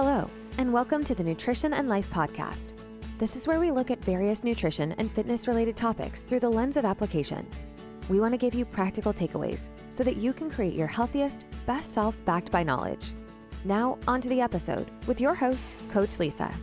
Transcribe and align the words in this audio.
Hello, 0.00 0.30
and 0.58 0.72
welcome 0.72 1.02
to 1.02 1.12
the 1.12 1.24
Nutrition 1.24 1.74
and 1.74 1.88
Life 1.88 2.08
Podcast. 2.08 2.74
This 3.18 3.34
is 3.34 3.48
where 3.48 3.58
we 3.58 3.72
look 3.72 3.90
at 3.90 4.04
various 4.04 4.44
nutrition 4.44 4.92
and 4.92 5.10
fitness 5.10 5.48
related 5.48 5.74
topics 5.74 6.22
through 6.22 6.38
the 6.38 6.48
lens 6.48 6.76
of 6.76 6.84
application. 6.84 7.44
We 8.08 8.20
want 8.20 8.32
to 8.32 8.38
give 8.38 8.54
you 8.54 8.64
practical 8.64 9.12
takeaways 9.12 9.68
so 9.90 10.04
that 10.04 10.16
you 10.16 10.32
can 10.32 10.52
create 10.52 10.74
your 10.74 10.86
healthiest, 10.86 11.46
best 11.66 11.92
self 11.92 12.16
backed 12.24 12.52
by 12.52 12.62
knowledge. 12.62 13.06
Now, 13.64 13.98
on 14.06 14.20
to 14.20 14.28
the 14.28 14.40
episode 14.40 14.88
with 15.08 15.20
your 15.20 15.34
host, 15.34 15.74
Coach 15.90 16.20
Lisa. 16.20 16.56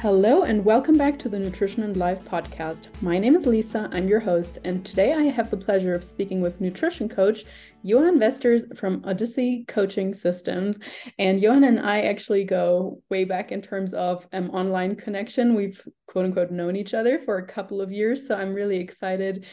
Hello, 0.00 0.44
and 0.44 0.64
welcome 0.64 0.96
back 0.96 1.18
to 1.18 1.28
the 1.28 1.40
Nutrition 1.40 1.82
and 1.82 1.96
Life 1.96 2.24
podcast. 2.24 2.86
My 3.02 3.18
name 3.18 3.34
is 3.34 3.46
Lisa, 3.46 3.86
I'm 3.92 4.06
your 4.06 4.20
host, 4.20 4.58
and 4.62 4.86
today 4.86 5.12
I 5.12 5.24
have 5.24 5.50
the 5.50 5.56
pleasure 5.56 5.94
of 5.96 6.04
speaking 6.04 6.40
with 6.40 6.60
nutrition 6.60 7.08
coach 7.08 7.44
Johan 7.82 8.18
Vesters 8.18 8.62
from 8.78 9.02
Odyssey 9.04 9.64
Coaching 9.66 10.14
Systems. 10.14 10.78
And 11.18 11.40
Johan 11.40 11.64
and 11.64 11.80
I 11.80 12.02
actually 12.02 12.44
go 12.44 13.02
way 13.10 13.24
back 13.24 13.52
in 13.52 13.62
terms 13.62 13.94
of 13.94 14.26
um, 14.32 14.50
online 14.50 14.96
connection. 14.96 15.54
We've 15.54 15.80
quote 16.06 16.26
unquote 16.26 16.50
known 16.50 16.76
each 16.76 16.94
other 16.94 17.20
for 17.20 17.38
a 17.38 17.46
couple 17.46 17.80
of 17.80 17.92
years, 17.92 18.26
so 18.26 18.34
I'm 18.34 18.52
really 18.52 18.78
excited 18.78 19.46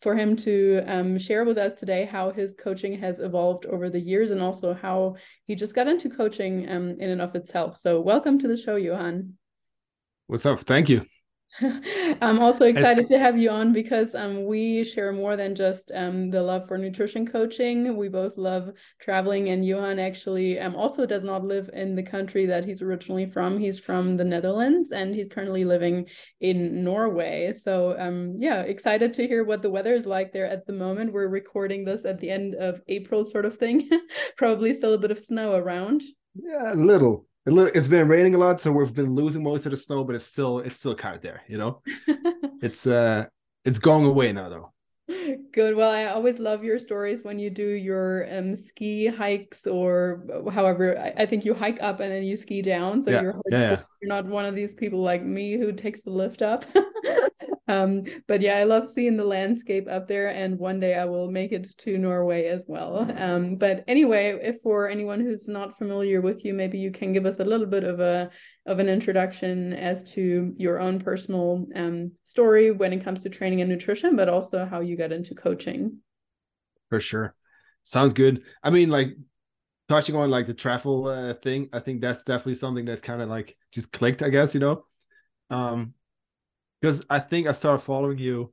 for 0.00 0.14
him 0.14 0.36
to 0.36 0.82
um, 0.86 1.18
share 1.18 1.44
with 1.44 1.58
us 1.58 1.74
today 1.74 2.04
how 2.04 2.30
his 2.30 2.54
coaching 2.54 2.98
has 3.00 3.18
evolved 3.18 3.66
over 3.66 3.90
the 3.90 4.00
years 4.00 4.30
and 4.30 4.40
also 4.40 4.74
how 4.74 5.16
he 5.46 5.54
just 5.54 5.74
got 5.74 5.88
into 5.88 6.08
coaching 6.08 6.68
um, 6.68 6.90
in 7.00 7.10
and 7.10 7.20
of 7.20 7.34
itself. 7.34 7.78
So, 7.78 8.00
welcome 8.00 8.38
to 8.38 8.48
the 8.48 8.56
show, 8.56 8.76
Johan. 8.76 9.34
What's 10.28 10.46
up? 10.46 10.60
Thank 10.60 10.88
you. 10.88 11.04
I'm 12.20 12.38
also 12.38 12.64
excited 12.64 13.08
to 13.08 13.18
have 13.18 13.36
you 13.36 13.50
on 13.50 13.72
because 13.72 14.14
um, 14.14 14.46
we 14.46 14.84
share 14.84 15.12
more 15.12 15.36
than 15.36 15.54
just 15.54 15.92
um, 15.94 16.30
the 16.30 16.42
love 16.42 16.66
for 16.66 16.78
nutrition 16.78 17.26
coaching. 17.26 17.96
We 17.96 18.08
both 18.08 18.38
love 18.38 18.72
traveling, 19.00 19.50
and 19.50 19.64
Johan 19.64 19.98
actually 19.98 20.58
um, 20.58 20.74
also 20.74 21.04
does 21.04 21.22
not 21.22 21.44
live 21.44 21.68
in 21.72 21.94
the 21.94 22.02
country 22.02 22.46
that 22.46 22.64
he's 22.64 22.80
originally 22.80 23.26
from. 23.26 23.58
He's 23.58 23.78
from 23.78 24.16
the 24.16 24.24
Netherlands, 24.24 24.92
and 24.92 25.14
he's 25.14 25.28
currently 25.28 25.64
living 25.64 26.06
in 26.40 26.82
Norway. 26.84 27.52
So, 27.52 27.96
um, 27.98 28.36
yeah, 28.38 28.62
excited 28.62 29.12
to 29.14 29.26
hear 29.26 29.44
what 29.44 29.62
the 29.62 29.70
weather 29.70 29.94
is 29.94 30.06
like 30.06 30.32
there 30.32 30.46
at 30.46 30.66
the 30.66 30.72
moment. 30.72 31.12
We're 31.12 31.28
recording 31.28 31.84
this 31.84 32.04
at 32.04 32.18
the 32.18 32.30
end 32.30 32.54
of 32.54 32.80
April, 32.88 33.24
sort 33.24 33.44
of 33.44 33.56
thing. 33.56 33.90
Probably 34.36 34.72
still 34.72 34.94
a 34.94 34.98
bit 34.98 35.10
of 35.10 35.18
snow 35.18 35.54
around. 35.54 36.02
Yeah, 36.34 36.72
a 36.72 36.76
little 36.76 37.26
it's 37.46 37.88
been 37.88 38.08
raining 38.08 38.34
a 38.34 38.38
lot, 38.38 38.60
so 38.60 38.72
we've 38.72 38.94
been 38.94 39.14
losing 39.14 39.42
most 39.42 39.66
of 39.66 39.70
the 39.70 39.76
snow, 39.76 40.04
but 40.04 40.14
it's 40.14 40.26
still 40.26 40.60
it's 40.60 40.78
still 40.78 40.94
kind 40.94 41.16
of 41.16 41.22
there, 41.22 41.42
you 41.48 41.58
know. 41.58 41.82
it's 42.62 42.86
uh 42.86 43.26
it's 43.64 43.78
going 43.78 44.04
away 44.04 44.32
now 44.32 44.48
though. 44.48 44.72
Good. 45.52 45.76
Well, 45.76 45.90
I 45.90 46.06
always 46.06 46.38
love 46.38 46.64
your 46.64 46.78
stories 46.78 47.22
when 47.22 47.38
you 47.38 47.50
do 47.50 47.68
your 47.68 48.26
um, 48.34 48.56
ski 48.56 49.06
hikes 49.06 49.66
or 49.66 50.24
however. 50.50 50.98
I, 50.98 51.22
I, 51.22 51.26
think 51.26 51.44
you 51.44 51.54
hike 51.54 51.82
up 51.82 52.00
and 52.00 52.10
then 52.10 52.22
you 52.22 52.34
ski 52.36 52.62
down. 52.62 53.02
So 53.02 53.10
yeah. 53.10 53.22
you're, 53.22 53.40
yeah, 53.50 53.58
yeah. 53.60 53.82
you're 54.00 54.08
not 54.08 54.26
one 54.26 54.46
of 54.46 54.54
these 54.54 54.74
people 54.74 55.00
like 55.00 55.22
me 55.22 55.58
who 55.58 55.72
takes 55.72 56.02
the 56.02 56.10
lift 56.10 56.40
up. 56.40 56.64
um, 57.68 58.04
but 58.26 58.40
yeah, 58.40 58.56
I 58.56 58.64
love 58.64 58.88
seeing 58.88 59.16
the 59.16 59.24
landscape 59.24 59.86
up 59.88 60.08
there, 60.08 60.28
and 60.28 60.58
one 60.58 60.80
day 60.80 60.94
I 60.94 61.04
will 61.04 61.30
make 61.30 61.52
it 61.52 61.68
to 61.78 61.96
Norway 61.96 62.46
as 62.46 62.64
well. 62.66 63.08
Um, 63.16 63.56
but 63.56 63.84
anyway, 63.86 64.36
if 64.42 64.60
for 64.62 64.88
anyone 64.88 65.20
who's 65.20 65.46
not 65.46 65.78
familiar 65.78 66.20
with 66.20 66.44
you, 66.44 66.54
maybe 66.54 66.78
you 66.78 66.90
can 66.90 67.12
give 67.12 67.24
us 67.24 67.38
a 67.38 67.44
little 67.44 67.66
bit 67.66 67.84
of 67.84 68.00
a 68.00 68.30
of 68.66 68.80
an 68.80 68.88
introduction 68.88 69.72
as 69.74 70.02
to 70.12 70.52
your 70.56 70.80
own 70.80 70.98
personal 70.98 71.66
um, 71.76 72.12
story 72.24 72.72
when 72.72 72.92
it 72.92 73.04
comes 73.04 73.22
to 73.22 73.28
training 73.28 73.60
and 73.60 73.70
nutrition, 73.70 74.16
but 74.16 74.28
also 74.28 74.64
how 74.64 74.80
you 74.80 74.96
got 74.96 75.12
into 75.12 75.34
coaching. 75.34 75.98
For 76.88 76.98
sure, 76.98 77.34
sounds 77.84 78.12
good. 78.12 78.42
I 78.64 78.70
mean, 78.70 78.90
like 78.90 79.16
touching 79.88 80.16
on 80.16 80.30
like 80.30 80.46
the 80.46 80.54
travel 80.54 81.06
uh, 81.06 81.34
thing, 81.34 81.68
I 81.72 81.78
think 81.78 82.00
that's 82.00 82.24
definitely 82.24 82.56
something 82.56 82.84
that's 82.84 83.02
kind 83.02 83.22
of 83.22 83.28
like 83.28 83.56
just 83.70 83.92
clicked. 83.92 84.22
I 84.22 84.30
guess 84.30 84.52
you 84.52 84.60
know. 84.60 84.84
Um, 85.48 85.94
because 86.82 87.06
I 87.08 87.20
think 87.20 87.46
I 87.46 87.52
started 87.52 87.78
following 87.78 88.18
you 88.18 88.52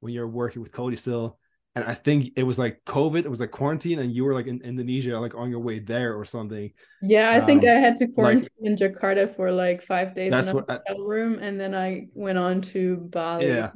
when 0.00 0.12
you're 0.12 0.26
working 0.26 0.60
with 0.60 0.72
Cody 0.72 0.96
still, 0.96 1.38
and 1.76 1.84
I 1.84 1.94
think 1.94 2.32
it 2.34 2.42
was 2.42 2.58
like 2.58 2.82
COVID, 2.86 3.24
it 3.24 3.30
was 3.30 3.38
like 3.38 3.52
quarantine, 3.52 4.00
and 4.00 4.12
you 4.12 4.24
were 4.24 4.34
like 4.34 4.48
in 4.48 4.60
Indonesia, 4.62 5.18
like 5.20 5.36
on 5.36 5.48
your 5.48 5.60
way 5.60 5.78
there 5.78 6.18
or 6.18 6.24
something. 6.24 6.72
Yeah, 7.00 7.30
I 7.30 7.38
um, 7.38 7.46
think 7.46 7.64
I 7.64 7.74
had 7.74 7.94
to 7.96 8.08
quarantine 8.08 8.48
like, 8.60 8.70
in 8.70 8.76
Jakarta 8.76 9.34
for 9.34 9.52
like 9.52 9.82
five 9.82 10.12
days 10.12 10.28
in 10.28 10.34
a 10.34 10.42
hotel 10.42 10.80
I, 10.88 10.92
room, 10.98 11.38
and 11.38 11.58
then 11.58 11.72
I 11.72 12.08
went 12.14 12.36
on 12.36 12.60
to 12.62 12.96
Bali. 12.96 13.46
Yeah, 13.46 13.70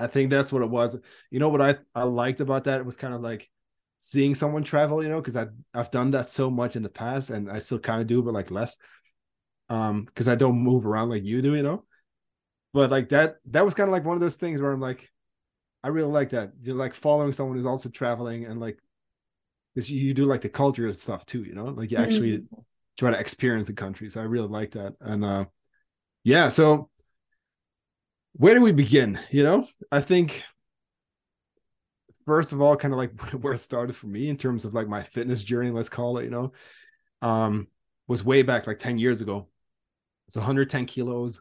I 0.00 0.08
think 0.08 0.30
that's 0.30 0.50
what 0.52 0.62
it 0.62 0.70
was. 0.70 0.98
You 1.30 1.38
know 1.38 1.48
what 1.48 1.62
I 1.62 1.76
I 1.94 2.02
liked 2.02 2.40
about 2.40 2.64
that 2.64 2.80
it 2.80 2.86
was 2.86 2.96
kind 2.96 3.14
of 3.14 3.20
like 3.20 3.48
seeing 4.00 4.34
someone 4.34 4.64
travel, 4.64 5.00
you 5.00 5.08
know, 5.08 5.20
because 5.20 5.36
I 5.36 5.46
I've 5.72 5.92
done 5.92 6.10
that 6.10 6.28
so 6.28 6.50
much 6.50 6.74
in 6.74 6.82
the 6.82 6.88
past, 6.88 7.30
and 7.30 7.48
I 7.48 7.60
still 7.60 7.78
kind 7.78 8.00
of 8.00 8.08
do, 8.08 8.20
but 8.20 8.34
like 8.34 8.50
less. 8.50 8.76
Um, 9.68 10.04
because 10.06 10.26
I 10.26 10.34
don't 10.34 10.58
move 10.58 10.84
around 10.84 11.08
like 11.08 11.22
you 11.22 11.40
do, 11.40 11.54
you 11.54 11.62
know 11.62 11.84
but 12.72 12.90
like 12.90 13.10
that 13.10 13.36
that 13.46 13.64
was 13.64 13.74
kind 13.74 13.88
of 13.88 13.92
like 13.92 14.04
one 14.04 14.16
of 14.16 14.20
those 14.20 14.36
things 14.36 14.60
where 14.60 14.72
i'm 14.72 14.80
like 14.80 15.10
i 15.84 15.88
really 15.88 16.10
like 16.10 16.30
that. 16.30 16.52
You're 16.62 16.76
like 16.76 16.94
following 16.94 17.32
someone 17.32 17.56
who's 17.56 17.66
also 17.66 17.88
traveling 17.88 18.44
and 18.44 18.60
like 18.60 18.78
because 19.74 19.90
you, 19.90 20.12
do 20.12 20.26
like 20.26 20.42
the 20.42 20.48
culture 20.48 20.86
and 20.86 20.96
stuff 20.96 21.24
too 21.26 21.42
you 21.42 21.54
know? 21.54 21.66
Like 21.66 21.90
you 21.90 21.96
actually 21.96 22.38
mm-hmm. 22.38 22.60
try 22.98 23.10
to 23.10 23.18
experience 23.18 23.66
the 23.66 23.72
country. 23.72 24.08
So 24.10 24.20
i 24.20 24.24
really 24.24 24.48
like 24.48 24.72
that. 24.72 24.94
And 25.00 25.24
uh 25.24 25.44
yeah 26.24 26.48
so 26.48 26.88
where 28.34 28.54
do 28.54 28.62
we 28.62 28.72
begin 28.72 29.18
you 29.30 29.42
know? 29.42 29.66
I 29.90 30.00
think 30.00 30.44
first 32.26 32.52
of 32.52 32.60
all 32.60 32.76
kind 32.76 32.94
of 32.94 32.98
like 32.98 33.20
where 33.42 33.54
it 33.54 33.58
started 33.58 33.96
for 33.96 34.06
me 34.06 34.28
in 34.28 34.36
terms 34.36 34.64
of 34.64 34.74
like 34.74 34.86
my 34.88 35.02
fitness 35.02 35.42
journey 35.42 35.72
let's 35.72 35.88
call 35.88 36.18
it 36.18 36.24
you 36.24 36.30
know 36.30 36.52
um 37.20 37.66
was 38.06 38.24
way 38.24 38.42
back 38.42 38.66
like 38.66 38.78
10 38.78 38.98
years 38.98 39.20
ago. 39.20 39.48
It's 40.28 40.36
110 40.36 40.86
kilos 40.86 41.40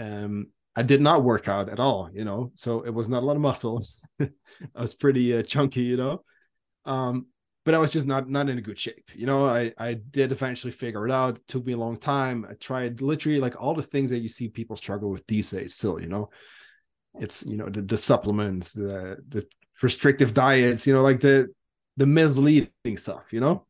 um, 0.00 0.48
I 0.74 0.82
did 0.82 1.00
not 1.00 1.24
work 1.24 1.48
out 1.48 1.68
at 1.68 1.78
all, 1.78 2.10
you 2.12 2.24
know, 2.24 2.52
so 2.54 2.82
it 2.82 2.90
was 2.90 3.08
not 3.08 3.22
a 3.22 3.26
lot 3.26 3.36
of 3.36 3.42
muscle. 3.42 3.84
I 4.20 4.30
was 4.74 4.94
pretty 4.94 5.36
uh, 5.36 5.42
chunky, 5.42 5.82
you 5.82 5.96
know, 5.96 6.24
um, 6.84 7.26
but 7.64 7.74
I 7.74 7.78
was 7.78 7.90
just 7.90 8.06
not 8.06 8.28
not 8.30 8.48
in 8.48 8.58
a 8.58 8.62
good 8.62 8.78
shape. 8.78 9.10
You 9.14 9.26
know, 9.26 9.46
I 9.46 9.72
I 9.76 9.94
did 9.94 10.32
eventually 10.32 10.72
figure 10.72 11.06
it 11.06 11.12
out. 11.12 11.36
It 11.36 11.46
took 11.46 11.66
me 11.66 11.74
a 11.74 11.78
long 11.78 11.98
time. 11.98 12.46
I 12.48 12.54
tried 12.54 13.02
literally 13.02 13.40
like 13.40 13.60
all 13.60 13.74
the 13.74 13.82
things 13.82 14.10
that 14.10 14.20
you 14.20 14.28
see 14.28 14.48
people 14.48 14.76
struggle 14.76 15.10
with 15.10 15.26
these 15.26 15.50
days. 15.50 15.74
Still, 15.74 16.00
you 16.00 16.08
know, 16.08 16.30
it's 17.18 17.44
you 17.44 17.56
know 17.56 17.68
the, 17.68 17.82
the 17.82 17.96
supplements, 17.96 18.72
the 18.72 19.18
the 19.28 19.46
restrictive 19.82 20.32
diets, 20.32 20.86
you 20.86 20.94
know, 20.94 21.02
like 21.02 21.20
the 21.20 21.48
the 21.96 22.06
misleading 22.06 22.96
stuff, 22.96 23.24
you 23.32 23.40
know, 23.40 23.66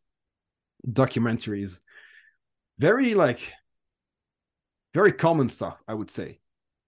documentaries, 0.86 1.80
very 2.78 3.14
like 3.14 3.52
very 4.94 5.12
common 5.12 5.48
stuff, 5.48 5.78
I 5.86 5.94
would 5.94 6.10
say. 6.10 6.40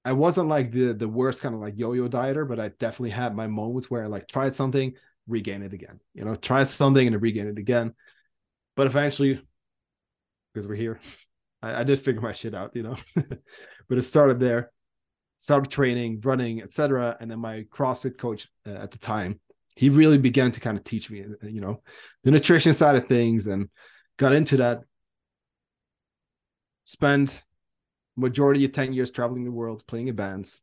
I 0.04 0.12
wasn't 0.12 0.48
like 0.48 0.70
the 0.70 0.92
the 0.92 1.08
worst 1.08 1.42
kind 1.42 1.54
of 1.54 1.60
like 1.60 1.78
yo-yo 1.78 2.08
dieter, 2.08 2.48
but 2.48 2.58
I 2.58 2.68
definitely 2.68 3.10
had 3.10 3.36
my 3.36 3.46
moments 3.46 3.90
where 3.90 4.02
I 4.02 4.06
like 4.06 4.26
tried 4.26 4.54
something, 4.54 4.94
regain 5.28 5.62
it 5.62 5.72
again. 5.72 6.00
You 6.14 6.24
know, 6.24 6.34
try 6.34 6.64
something 6.64 7.06
and 7.06 7.22
regain 7.22 7.46
it 7.46 7.58
again. 7.58 7.94
But 8.74 8.86
eventually, 8.86 9.40
because 10.52 10.66
we're 10.66 10.74
here, 10.74 10.98
I, 11.62 11.80
I 11.80 11.84
did 11.84 12.00
figure 12.00 12.20
my 12.20 12.32
shit 12.32 12.54
out, 12.54 12.74
you 12.74 12.82
know. 12.82 12.96
but 13.14 13.98
it 13.98 14.02
started 14.02 14.40
there, 14.40 14.72
started 15.38 15.70
training, 15.70 16.20
running, 16.24 16.62
etc. 16.62 17.16
And 17.20 17.30
then 17.30 17.38
my 17.38 17.62
CrossFit 17.70 18.18
coach 18.18 18.48
uh, 18.66 18.70
at 18.70 18.90
the 18.90 18.98
time, 18.98 19.38
he 19.76 19.88
really 19.88 20.18
began 20.18 20.50
to 20.52 20.60
kind 20.60 20.76
of 20.76 20.84
teach 20.84 21.10
me, 21.10 21.22
uh, 21.22 21.46
you 21.46 21.60
know, 21.60 21.80
the 22.24 22.32
nutrition 22.32 22.72
side 22.72 22.96
of 22.96 23.06
things, 23.06 23.46
and 23.46 23.68
got 24.16 24.34
into 24.34 24.56
that. 24.56 24.80
Spent 26.84 27.44
majority 28.16 28.64
of 28.64 28.72
10 28.72 28.92
years 28.92 29.10
traveling 29.10 29.44
the 29.44 29.50
world 29.50 29.86
playing 29.86 30.08
in 30.08 30.16
bands. 30.16 30.60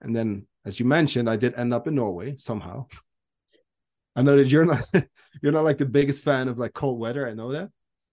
And 0.00 0.14
then 0.14 0.46
as 0.64 0.78
you 0.78 0.86
mentioned 0.86 1.28
i 1.28 1.36
did 1.36 1.54
end 1.54 1.72
up 1.72 1.86
in 1.86 1.94
norway 1.94 2.36
somehow. 2.36 2.86
I 4.16 4.22
know 4.22 4.36
that 4.36 4.48
you're 4.48 4.64
not 4.64 4.90
you're 5.42 5.52
not 5.52 5.64
like 5.64 5.78
the 5.78 5.86
biggest 5.86 6.22
fan 6.22 6.48
of 6.48 6.58
like 6.58 6.74
cold 6.74 6.98
weather. 6.98 7.28
I 7.28 7.34
know 7.34 7.52
that. 7.52 7.70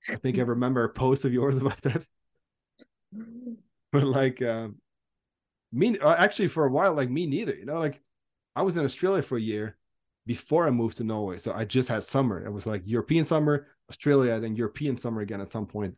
I 0.10 0.16
think 0.16 0.38
i 0.38 0.42
remember 0.42 0.84
a 0.84 0.90
post 0.90 1.26
of 1.26 1.34
yours 1.34 1.58
about 1.62 1.82
that. 1.82 2.06
But 3.92 4.04
like 4.04 4.42
um 4.42 4.78
me 5.72 5.98
uh, 6.00 6.16
actually 6.16 6.48
for 6.48 6.66
a 6.66 6.72
while 6.72 6.94
like 6.94 7.10
me 7.10 7.26
neither 7.26 7.56
you 7.56 7.66
know? 7.66 7.80
Like 7.80 8.02
i 8.56 8.62
was 8.62 8.78
in 8.78 8.86
australia 8.86 9.22
for 9.22 9.38
a 9.38 9.42
year 9.42 9.78
before 10.26 10.68
i 10.68 10.72
moved 10.72 10.98
to 10.98 11.04
norway. 11.04 11.38
So 11.38 11.52
i 11.54 11.66
just 11.66 11.90
had 11.90 12.04
summer. 12.04 12.46
It 12.46 12.52
was 12.52 12.66
like 12.66 12.84
european 12.86 13.24
summer 13.24 13.68
australia 13.90 14.40
then 14.40 14.56
european 14.56 14.98
summer 14.98 15.22
again 15.22 15.42
at 15.42 15.50
some 15.50 15.66
point 15.66 15.96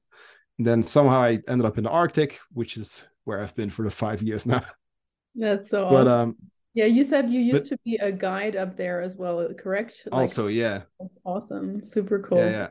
and 0.60 0.68
then 0.68 0.84
somehow 0.84 1.22
I 1.22 1.40
ended 1.48 1.66
up 1.66 1.78
in 1.78 1.86
the 1.86 1.90
Arctic, 1.90 2.40
which 2.52 2.76
is 2.76 3.06
where 3.24 3.42
I've 3.42 3.56
been 3.56 3.70
for 3.70 3.84
the 3.84 3.90
five 3.90 4.22
years 4.22 4.46
now. 4.46 4.62
That's 5.36 5.70
so 5.70 5.90
but, 5.90 6.08
awesome. 6.08 6.30
Um, 6.30 6.36
yeah, 6.74 6.86
you 6.86 7.04
said 7.04 7.30
you 7.30 7.40
used 7.40 7.70
but, 7.70 7.78
to 7.78 7.80
be 7.86 7.96
a 7.96 8.12
guide 8.12 8.56
up 8.58 8.76
there 8.76 9.02
as 9.02 9.16
well, 9.16 9.48
correct? 9.58 10.04
Like, 10.12 10.22
also, 10.22 10.48
yeah. 10.48 10.82
That's 11.00 11.18
awesome. 11.24 11.86
Super 11.86 12.20
cool. 12.20 12.40
Yeah, 12.40 12.50
yeah. 12.50 12.68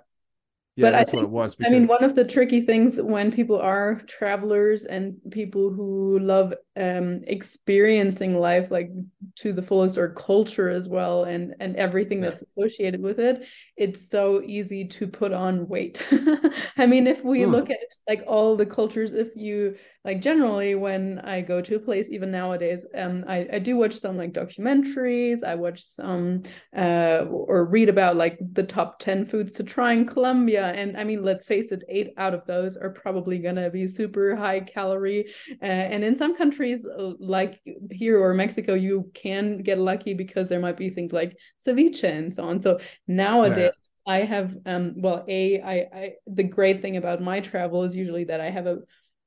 yeah, 0.76 0.82
but 0.82 0.90
that's 0.90 1.08
I 1.08 1.12
think, 1.12 1.22
what 1.22 1.28
it 1.28 1.30
was. 1.30 1.56
I 1.64 1.70
mean, 1.70 1.86
one 1.86 2.04
of 2.04 2.14
the 2.14 2.24
tricky 2.24 2.60
things 2.60 3.00
when 3.00 3.32
people 3.32 3.58
are 3.58 4.02
travelers 4.06 4.84
and 4.84 5.16
people 5.30 5.70
who 5.72 6.18
love 6.18 6.52
um, 6.78 7.22
experiencing 7.26 8.38
life 8.38 8.70
like 8.70 8.90
to 9.36 9.52
the 9.52 9.62
fullest 9.62 9.98
or 9.98 10.10
culture 10.10 10.68
as 10.68 10.88
well 10.88 11.24
and 11.24 11.54
and 11.60 11.76
everything 11.76 12.20
that's 12.20 12.42
associated 12.42 13.02
with 13.02 13.18
it, 13.18 13.46
it's 13.76 14.08
so 14.08 14.42
easy 14.44 14.84
to 14.84 15.06
put 15.06 15.32
on 15.32 15.68
weight. 15.68 16.06
I 16.76 16.86
mean, 16.86 17.06
if 17.06 17.24
we 17.24 17.44
Hmm. 17.44 17.44
look 17.46 17.70
at 17.70 17.78
like 18.08 18.22
all 18.26 18.56
the 18.56 18.66
cultures, 18.66 19.12
if 19.12 19.28
you 19.36 19.76
like 20.04 20.20
generally 20.20 20.74
when 20.74 21.18
I 21.20 21.40
go 21.40 21.60
to 21.60 21.76
a 21.76 21.80
place, 21.80 22.08
even 22.10 22.30
nowadays, 22.30 22.86
um, 22.94 23.24
I, 23.28 23.46
I 23.52 23.58
do 23.58 23.76
watch 23.76 23.94
some 23.94 24.16
like 24.16 24.32
documentaries, 24.32 25.44
I 25.44 25.54
watch 25.54 25.82
some 25.82 26.42
uh, 26.76 27.26
or 27.30 27.64
read 27.66 27.88
about 27.88 28.16
like 28.16 28.38
the 28.52 28.62
top 28.62 28.98
10 28.98 29.24
foods 29.24 29.52
to 29.54 29.62
try 29.64 29.92
in 29.92 30.06
Colombia. 30.06 30.66
And 30.68 30.96
I 30.96 31.04
mean, 31.04 31.22
let's 31.22 31.44
face 31.44 31.72
it, 31.72 31.82
eight 31.88 32.12
out 32.16 32.34
of 32.34 32.46
those 32.46 32.76
are 32.76 32.90
probably 32.90 33.38
to 33.56 33.70
be 33.70 33.86
super 33.86 34.34
high 34.36 34.60
calorie. 34.60 35.26
Uh, 35.62 35.64
and 35.66 36.04
in 36.04 36.16
some 36.16 36.36
countries, 36.36 36.67
uh, 36.74 37.12
like 37.18 37.60
here 37.90 38.20
or 38.22 38.34
Mexico, 38.34 38.74
you 38.74 39.10
can 39.14 39.58
get 39.62 39.78
lucky 39.78 40.14
because 40.14 40.48
there 40.48 40.60
might 40.60 40.76
be 40.76 40.90
things 40.90 41.12
like 41.12 41.36
ceviche 41.64 42.04
and 42.04 42.32
so 42.32 42.44
on. 42.44 42.60
So 42.60 42.78
nowadays, 43.06 43.70
I 44.06 44.18
have 44.20 44.56
um 44.66 44.94
well 44.96 45.24
a 45.28 45.60
I 45.60 45.74
I 45.92 46.12
the 46.26 46.44
great 46.44 46.80
thing 46.80 46.96
about 46.96 47.20
my 47.22 47.40
travel 47.40 47.84
is 47.84 47.94
usually 47.94 48.24
that 48.24 48.40
I 48.40 48.50
have 48.50 48.66
a 48.66 48.78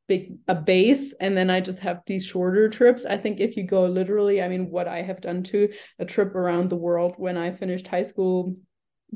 big 0.07 0.38
a 0.47 0.55
base 0.55 1.13
and 1.19 1.38
then 1.38 1.49
I 1.49 1.61
just 1.61 1.79
have 1.79 2.01
these 2.05 2.25
shorter 2.25 2.67
trips. 2.69 3.05
I 3.05 3.17
think 3.17 3.39
if 3.39 3.55
you 3.55 3.63
go 3.63 3.85
literally, 3.85 4.41
I 4.41 4.47
mean 4.47 4.69
what 4.69 4.88
I 4.88 5.01
have 5.03 5.21
done 5.21 5.43
to 5.43 5.69
a 5.99 6.05
trip 6.05 6.35
around 6.35 6.69
the 6.69 6.75
world 6.77 7.13
when 7.17 7.38
I 7.38 7.51
finished 7.51 7.88
high 7.88 8.03
school 8.03 8.55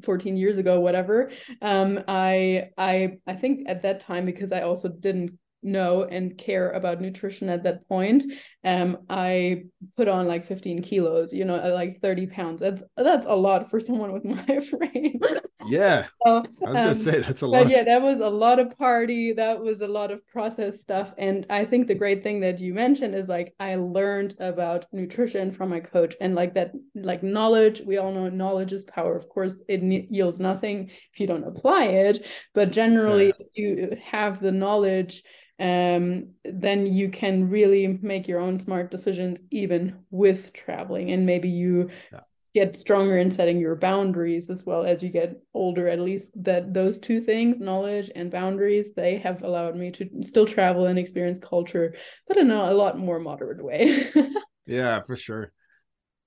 14 0.04 0.36
years 0.36 0.60
ago 0.60 0.82
whatever 0.82 1.32
um 1.62 2.04
I 2.08 2.70
I 2.78 3.20
I 3.26 3.36
think 3.36 3.70
at 3.70 3.84
that 3.84 4.02
time 4.02 4.26
because 4.26 4.52
I 4.52 4.62
also 4.62 4.90
didn't 4.90 5.40
know 5.66 6.04
and 6.04 6.38
care 6.38 6.72
about 6.72 7.02
nutrition 7.02 7.50
at 7.50 7.64
that 7.64 7.88
point 7.88 8.24
um 8.66 8.98
i 9.10 9.64
put 9.96 10.08
on 10.08 10.28
like 10.28 10.44
15 10.44 10.82
kilos 10.82 11.32
you 11.32 11.46
know 11.46 11.56
like 11.74 12.02
30 12.02 12.28
pounds 12.28 12.60
that's 12.60 12.84
that's 12.98 13.26
a 13.28 13.36
lot 13.36 13.70
for 13.70 13.80
someone 13.80 14.12
with 14.12 14.26
my 14.48 14.60
frame 14.60 15.20
yeah, 15.68 16.08
so, 16.26 16.44
I 16.64 16.70
was 16.70 16.80
gonna 16.80 16.90
um, 16.90 16.96
say 16.96 17.20
that's 17.22 17.42
a 17.42 17.48
but 17.48 17.66
lot. 17.66 17.70
yeah, 17.70 17.84
that 17.84 18.02
was 18.02 18.20
a 18.20 18.30
lot 18.30 18.60
of 18.60 18.78
party. 18.78 19.34
That 19.34 19.60
was 19.60 19.82
a 19.82 19.88
lot 19.88 20.12
of 20.12 20.26
process 20.28 20.80
stuff. 20.82 21.14
And 21.18 21.46
I 21.50 21.66
think 21.66 21.88
the 21.88 21.96
great 21.96 22.22
thing 22.24 22.40
that 22.42 22.60
you 22.60 22.74
mentioned 22.74 23.16
is 23.16 23.28
like 23.28 23.54
I 23.60 23.76
learned 23.76 24.36
about 24.40 24.86
nutrition 24.92 25.52
from 25.52 25.70
my 25.70 25.80
coach 25.80 26.16
and 26.22 26.36
like 26.36 26.54
that, 26.54 26.72
like 26.94 27.24
knowledge. 27.24 27.82
We 27.86 27.98
all 27.98 28.12
know 28.12 28.30
knowledge 28.30 28.74
is 28.74 28.84
power. 28.84 29.16
Of 29.16 29.28
course, 29.30 29.62
it 29.68 29.82
yields 29.82 30.40
nothing 30.40 30.92
if 31.14 31.20
you 31.20 31.28
don't 31.28 31.44
apply 31.48 31.86
it. 31.86 32.26
But 32.54 32.72
generally, 32.72 33.28
Yeah. 33.28 33.34
if 33.40 33.48
you 33.56 33.98
have 34.04 34.40
the 34.42 34.52
knowledge, 34.52 35.24
um, 35.60 36.34
then 36.44 36.86
you 36.86 37.10
can 37.10 37.50
really 37.50 38.00
make 38.02 38.28
your 38.28 38.40
own 38.40 38.55
smart 38.60 38.92
decisions, 38.92 39.40
even 39.52 40.00
with 40.12 40.54
traveling. 40.54 41.12
And 41.12 41.26
maybe 41.26 41.50
you 41.50 41.90
Yeah. 42.12 42.22
get 42.54 42.76
stronger 42.76 43.18
in 43.18 43.30
setting 43.30 43.60
your 43.60 43.76
boundaries 43.76 44.50
as 44.50 44.66
well 44.66 44.86
as 44.86 45.04
you 45.04 45.10
get 45.10 45.42
older 45.54 45.90
at 45.90 46.00
least 46.00 46.30
that 46.36 46.74
those 46.74 46.98
two 46.98 47.20
things 47.20 47.60
knowledge 47.60 48.10
and 48.16 48.32
boundaries 48.32 48.94
they 48.94 49.18
have 49.18 49.44
allowed 49.44 49.76
me 49.76 49.92
to 49.92 50.10
still 50.22 50.46
travel 50.46 50.86
and 50.86 50.98
experience 50.98 51.38
culture 51.38 51.94
but 52.30 52.38
in 52.38 52.50
a, 52.52 52.56
a 52.56 52.74
lot 52.74 52.98
more 52.98 53.20
moderate 53.20 53.62
way 53.62 54.10
Yeah, 54.66 55.02
for 55.04 55.16
sure. 55.16 55.52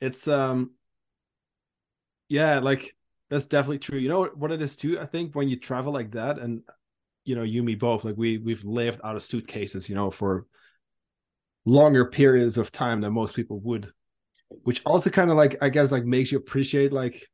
It's 0.01 0.29
um 0.29 0.73
yeah, 2.29 2.59
like 2.61 2.95
that's 3.31 3.47
definitely 3.47 3.79
true. 3.79 3.99
You 3.99 4.09
know 4.09 4.21
what, 4.21 4.37
what 4.37 4.53
it 4.53 4.63
is 4.63 4.77
too? 4.77 4.99
I 4.99 5.07
think 5.07 5.35
when 5.35 5.49
you 5.49 5.57
travel 5.59 5.93
like 5.93 6.13
that 6.13 6.39
and 6.39 6.63
you 7.25 7.35
know, 7.37 7.43
you 7.43 7.63
me 7.63 7.75
both, 7.75 8.05
like 8.05 8.17
we 8.17 8.39
we've 8.39 8.65
lived 8.65 9.01
out 9.05 9.17
of 9.17 9.23
suitcases, 9.23 9.89
you 9.89 9.95
know, 9.95 10.11
for 10.11 10.47
longer 11.69 12.05
periods 12.05 12.59
of 12.59 12.73
time 12.73 13.01
than 13.01 13.13
most 13.13 13.35
people 13.35 13.61
would. 13.61 13.93
Which 14.63 14.83
also 14.87 15.11
kind 15.11 15.31
of 15.31 15.37
like 15.37 15.63
I 15.63 15.69
guess 15.69 15.93
like 15.93 16.05
makes 16.05 16.33
you 16.33 16.39
appreciate 16.39 16.93
like 16.93 17.27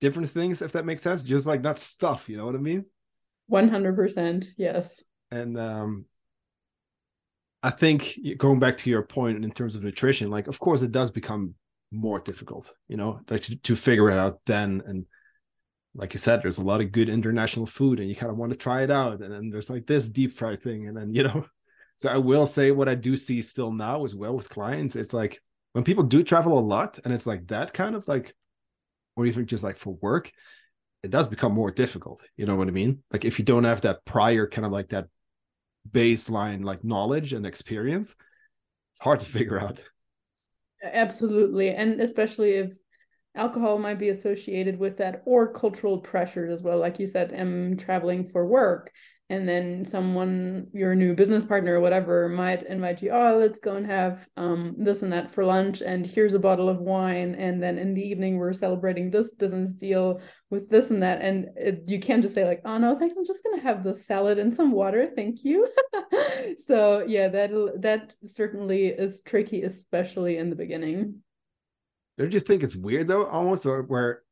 different 0.00 0.28
things, 0.28 0.60
if 0.60 0.72
that 0.72 0.84
makes 0.84 1.02
sense. 1.02 1.22
Just 1.22 1.46
like 1.46 1.62
not 1.62 1.78
stuff, 1.78 2.28
you 2.28 2.36
know 2.36 2.46
what 2.46 2.56
I 2.56 2.58
mean? 2.58 2.84
100% 3.50 4.46
yes 4.56 5.02
and 5.30 5.58
um 5.58 6.04
i 7.62 7.70
think 7.70 8.18
going 8.38 8.58
back 8.58 8.76
to 8.76 8.90
your 8.90 9.02
point 9.02 9.44
in 9.44 9.50
terms 9.50 9.76
of 9.76 9.84
nutrition 9.84 10.30
like 10.30 10.46
of 10.46 10.58
course 10.58 10.82
it 10.82 10.92
does 10.92 11.10
become 11.10 11.54
more 11.92 12.18
difficult 12.20 12.72
you 12.88 12.96
know 12.96 13.20
like 13.28 13.42
to, 13.42 13.56
to 13.56 13.76
figure 13.76 14.10
it 14.10 14.18
out 14.18 14.40
then 14.46 14.82
and 14.86 15.06
like 15.94 16.12
you 16.12 16.18
said 16.18 16.42
there's 16.42 16.58
a 16.58 16.64
lot 16.64 16.80
of 16.80 16.90
good 16.90 17.08
international 17.08 17.66
food 17.66 18.00
and 18.00 18.08
you 18.08 18.16
kind 18.16 18.30
of 18.30 18.36
want 18.38 18.50
to 18.50 18.58
try 18.58 18.82
it 18.82 18.90
out 18.90 19.20
and 19.20 19.32
then 19.32 19.50
there's 19.50 19.70
like 19.70 19.86
this 19.86 20.08
deep 20.08 20.32
fry 20.32 20.56
thing 20.56 20.88
and 20.88 20.96
then 20.96 21.12
you 21.14 21.22
know 21.22 21.44
so 21.96 22.08
i 22.08 22.16
will 22.16 22.46
say 22.46 22.70
what 22.70 22.88
i 22.88 22.94
do 22.94 23.16
see 23.16 23.42
still 23.42 23.72
now 23.72 24.04
as 24.04 24.14
well 24.14 24.34
with 24.34 24.48
clients 24.48 24.96
it's 24.96 25.12
like 25.12 25.40
when 25.72 25.84
people 25.84 26.04
do 26.04 26.22
travel 26.22 26.58
a 26.58 26.60
lot 26.60 26.98
and 27.04 27.12
it's 27.12 27.26
like 27.26 27.46
that 27.48 27.72
kind 27.72 27.94
of 27.94 28.06
like 28.08 28.34
or 29.16 29.26
even 29.26 29.46
just 29.46 29.64
like 29.64 29.76
for 29.76 29.94
work 29.94 30.32
it 31.04 31.10
does 31.10 31.28
become 31.28 31.52
more 31.52 31.70
difficult. 31.70 32.24
You 32.38 32.46
know 32.46 32.56
what 32.56 32.66
I 32.66 32.70
mean? 32.70 33.02
Like 33.12 33.26
if 33.26 33.38
you 33.38 33.44
don't 33.44 33.64
have 33.64 33.82
that 33.82 34.06
prior 34.06 34.46
kind 34.46 34.64
of 34.64 34.72
like 34.72 34.88
that 34.88 35.08
baseline 35.88 36.64
like 36.64 36.82
knowledge 36.82 37.34
and 37.34 37.44
experience, 37.44 38.16
it's 38.92 39.02
hard 39.02 39.20
to 39.20 39.26
figure 39.38 39.60
out. 39.60 39.84
absolutely 40.82 41.70
and 41.70 42.00
especially 42.00 42.52
if 42.52 42.72
alcohol 43.34 43.78
might 43.78 43.98
be 43.98 44.10
associated 44.10 44.78
with 44.78 44.96
that 44.98 45.22
or 45.24 45.52
cultural 45.52 45.98
pressures 45.98 46.52
as 46.52 46.62
well 46.62 46.78
like 46.78 46.98
you 47.00 47.06
said 47.06 47.32
i'm 47.32 47.76
traveling 47.76 48.26
for 48.26 48.46
work 48.46 48.92
and 49.30 49.48
then 49.48 49.84
someone 49.84 50.66
your 50.72 50.94
new 50.94 51.14
business 51.14 51.42
partner 51.42 51.74
or 51.74 51.80
whatever 51.80 52.28
might 52.28 52.62
invite 52.66 53.02
you 53.02 53.10
oh 53.10 53.38
let's 53.38 53.58
go 53.58 53.76
and 53.76 53.86
have 53.86 54.28
um, 54.36 54.74
this 54.78 55.02
and 55.02 55.12
that 55.12 55.30
for 55.30 55.44
lunch 55.44 55.80
and 55.80 56.06
here's 56.06 56.34
a 56.34 56.38
bottle 56.38 56.68
of 56.68 56.80
wine. 56.80 57.34
And 57.36 57.62
then 57.62 57.78
in 57.78 57.94
the 57.94 58.02
evening 58.02 58.36
we're 58.36 58.52
celebrating 58.52 59.10
this 59.10 59.32
business 59.32 59.72
deal 59.72 60.20
with 60.50 60.68
this 60.68 60.90
and 60.90 61.02
that. 61.02 61.22
And 61.22 61.48
it, 61.56 61.84
you 61.86 62.00
can't 62.00 62.22
just 62.22 62.34
say 62.34 62.44
like 62.44 62.60
oh 62.64 62.76
no 62.76 62.98
thanks. 62.98 63.16
I'm 63.16 63.24
just 63.24 63.42
gonna 63.42 63.62
have 63.62 63.82
the 63.82 63.94
salad 63.94 64.38
and 64.38 64.54
some 64.54 64.72
water. 64.72 65.10
Thank 65.14 65.44
you. 65.44 65.68
So 66.66 67.04
yeah 67.06 67.28
that 67.28 67.50
that 67.80 68.14
certainly 68.24 68.86
is 68.86 69.22
tricky 69.22 69.62
especially 69.62 70.36
in 70.36 70.50
the 70.50 70.56
beginning. 70.56 71.22
Don't 72.18 72.32
you 72.32 72.40
think 72.40 72.62
it's 72.62 72.76
weird 72.76 73.08
though, 73.08 73.26
almost 73.26 73.64
where 73.64 74.22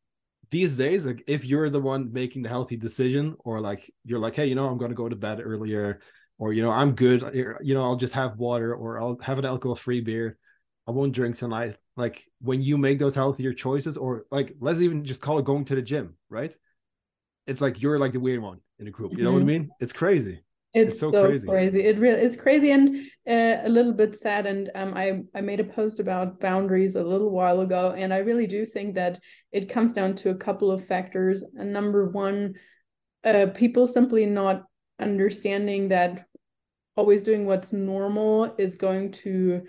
these 0.53 0.77
days, 0.77 1.05
like 1.05 1.25
if 1.27 1.45
you're 1.45 1.71
the 1.71 1.81
one 1.81 2.13
making 2.13 2.43
the 2.43 2.49
healthy 2.49 2.77
decision, 2.77 3.35
or 3.41 3.61
like 3.61 3.91
you're 4.05 4.21
like, 4.21 4.37
hey, 4.37 4.47
you 4.47 4.55
know, 4.55 4.69
I'm 4.69 4.79
gonna 4.79 4.95
go 4.95 5.09
to 5.09 5.17
bed 5.17 5.41
earlier, 5.45 6.01
or 6.39 6.53
you 6.53 6.63
know, 6.63 6.71
I'm 6.71 6.95
good, 6.95 7.23
you 7.35 7.75
know, 7.75 7.83
I'll 7.85 7.97
just 7.97 8.15
have 8.15 8.37
water 8.39 8.75
or 8.75 9.01
I'll 9.01 9.19
have 9.21 9.39
an 9.39 9.47
alcohol-free 9.47 10.03
beer. 10.03 10.39
I 10.87 10.93
won't 10.93 11.13
drink 11.13 11.37
tonight. 11.37 11.77
Like 11.97 12.27
when 12.41 12.63
you 12.63 12.79
make 12.79 13.01
those 13.01 13.17
healthier 13.17 13.53
choices, 13.53 13.97
or 13.97 14.27
like 14.31 14.55
let's 14.61 14.81
even 14.81 15.05
just 15.05 15.23
call 15.23 15.39
it 15.41 15.45
going 15.45 15.65
to 15.67 15.75
the 15.75 15.83
gym, 15.83 16.17
right? 16.29 16.55
It's 17.47 17.61
like 17.61 17.83
you're 17.83 17.99
like 17.99 18.13
the 18.13 18.21
weird 18.21 18.43
one 18.43 18.61
in 18.79 18.85
the 18.85 18.93
group. 18.93 19.17
You 19.17 19.25
know 19.25 19.33
what 19.33 19.43
I 19.43 19.45
Mhm. 19.45 19.47
mean? 19.47 19.71
It's 19.81 19.93
crazy. 19.93 20.43
It's, 20.75 20.93
It's 20.93 21.01
so 21.01 21.11
so, 21.11 21.27
crazy. 21.27 21.47
crazy. 21.47 21.81
It 21.81 21.99
really 21.99 22.21
it's 22.21 22.37
crazy 22.37 22.71
and 22.71 22.97
uh, 23.29 23.59
a 23.63 23.69
little 23.69 23.93
bit 23.93 24.15
sad. 24.15 24.47
And 24.47 24.71
um, 24.75 24.95
I 24.95 25.23
I 25.35 25.41
made 25.41 25.61
a 25.61 25.65
post 25.65 26.01
about 26.01 26.41
boundaries 26.41 26.97
a 26.97 27.05
little 27.05 27.31
while 27.31 27.61
ago, 27.61 27.95
and 27.97 28.13
I 28.13 28.19
really 28.19 28.47
do 28.47 28.65
think 28.65 28.95
that 28.95 29.21
it 29.53 29.69
comes 29.69 29.93
down 29.93 30.15
to 30.17 30.31
a 30.31 30.35
couple 30.35 30.71
of 30.71 30.85
factors. 30.85 31.45
And 31.57 31.73
number 31.73 32.09
one, 32.09 32.55
uh, 33.25 33.49
people 33.55 33.87
simply 33.87 34.27
not 34.27 34.65
understanding 34.99 35.89
that 35.89 36.27
always 36.97 37.23
doing 37.23 37.47
what's 37.47 37.73
normal 37.73 38.55
is 38.59 38.77
going 38.77 39.11
to 39.13 39.63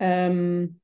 um 0.00 0.74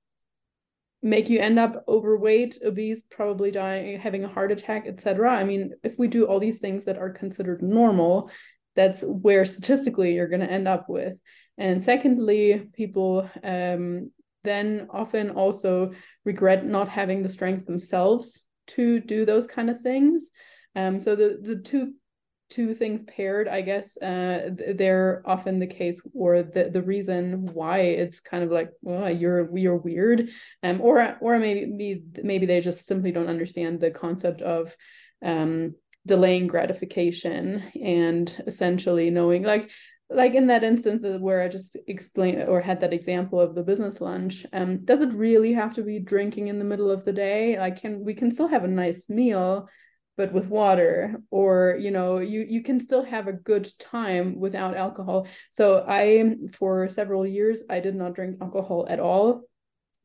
make 1.03 1.29
you 1.29 1.39
end 1.39 1.59
up 1.59 1.85
overweight, 1.87 2.59
obese, 2.65 3.03
probably 3.11 3.51
dying, 3.51 3.99
having 4.01 4.25
a 4.25 4.29
heart 4.29 4.51
attack, 4.51 4.87
etc. 4.87 5.31
I 5.31 5.45
mean, 5.45 5.73
if 5.85 5.99
we 5.99 6.09
do 6.09 6.25
all 6.27 6.41
these 6.41 6.59
things 6.59 6.85
that 6.85 6.99
are 6.99 7.11
considered 7.11 7.63
normal, 7.63 8.31
that's 8.77 9.03
where 9.03 9.45
statistically 9.45 10.15
you're 10.15 10.29
going 10.29 10.41
to 10.41 10.51
end 10.51 10.69
up 10.69 10.89
with. 10.89 11.19
And 11.59 11.83
secondly, 11.83 12.69
people 12.75 13.29
um, 13.43 14.11
then 14.45 14.89
often 14.91 15.31
also 15.31 15.93
regret 16.25 16.65
not 16.65 16.89
having 16.89 17.23
the 17.23 17.29
strength 17.29 17.67
themselves 17.67 18.43
to 18.69 19.01
do 19.01 19.25
those 19.25 19.47
kind 19.47 19.71
of 19.71 19.81
things. 19.81 20.31
Um, 20.75 21.01
so 21.01 21.17
the 21.17 21.39
the 21.43 21.57
two 21.57 21.95
two 22.49 22.75
things 22.75 23.03
paired, 23.03 23.49
I 23.49 23.61
guess, 23.61 23.97
uh, 23.97 24.51
they're 24.75 25.23
often 25.27 25.59
the 25.59 25.67
case 25.67 26.01
or 26.15 26.43
the, 26.45 26.71
the 26.71 26.83
reason 26.83 27.47
why 27.53 27.79
it's 27.81 28.21
kind 28.21 28.45
of 28.45 28.51
like, 28.51 28.71
well, 28.83 29.11
you're 29.11 29.57
you're 29.57 29.77
weird, 29.77 30.31
um, 30.63 30.81
or 30.81 31.17
or 31.21 31.39
maybe 31.39 32.03
maybe 32.23 32.47
they 32.47 32.61
just 32.61 32.87
simply 32.87 33.11
don't 33.11 33.29
understand 33.29 33.81
the 33.81 33.91
concept 33.91 34.43
of 34.43 34.77
um, 35.25 35.75
delaying 36.07 36.47
gratification 36.47 37.63
and 37.83 38.43
essentially 38.47 39.11
knowing 39.11 39.43
like 39.43 39.71
like 40.09 40.35
in 40.35 40.47
that 40.47 40.63
instance 40.63 41.05
where 41.21 41.43
I 41.43 41.49
just 41.49 41.77
explained 41.89 42.49
or 42.49 42.61
had 42.61 42.81
that 42.81 42.93
example 42.93 43.41
of 43.41 43.57
the 43.57 43.65
business 43.65 44.01
lunch, 44.01 44.47
um, 44.53 44.85
does 44.85 45.01
it 45.01 45.13
really 45.13 45.53
have 45.53 45.75
to 45.75 45.83
be 45.83 45.99
drinking 45.99 46.47
in 46.47 46.61
the 46.61 46.65
middle 46.65 46.93
of 46.93 47.05
the 47.05 47.13
day? 47.13 47.59
Like, 47.59 47.81
can 47.81 48.05
we 48.05 48.15
can 48.15 48.31
still 48.31 48.47
have 48.47 48.63
a 48.63 48.69
nice 48.69 49.09
meal, 49.09 49.69
but 50.17 50.33
with 50.33 50.49
water 50.49 51.17
or 51.31 51.77
you 51.79 51.91
know 51.91 52.19
you 52.19 52.45
you 52.49 52.63
can 52.63 52.81
still 52.81 53.05
have 53.05 53.29
a 53.29 53.33
good 53.33 53.71
time 53.79 54.39
without 54.39 54.77
alcohol 54.77 55.27
so 55.51 55.85
i 55.87 56.35
for 56.53 56.89
several 56.89 57.27
years 57.27 57.63
i 57.71 57.81
did 57.81 57.95
not 57.95 58.15
drink 58.15 58.37
alcohol 58.41 58.87
at 58.89 59.01
all 59.01 59.43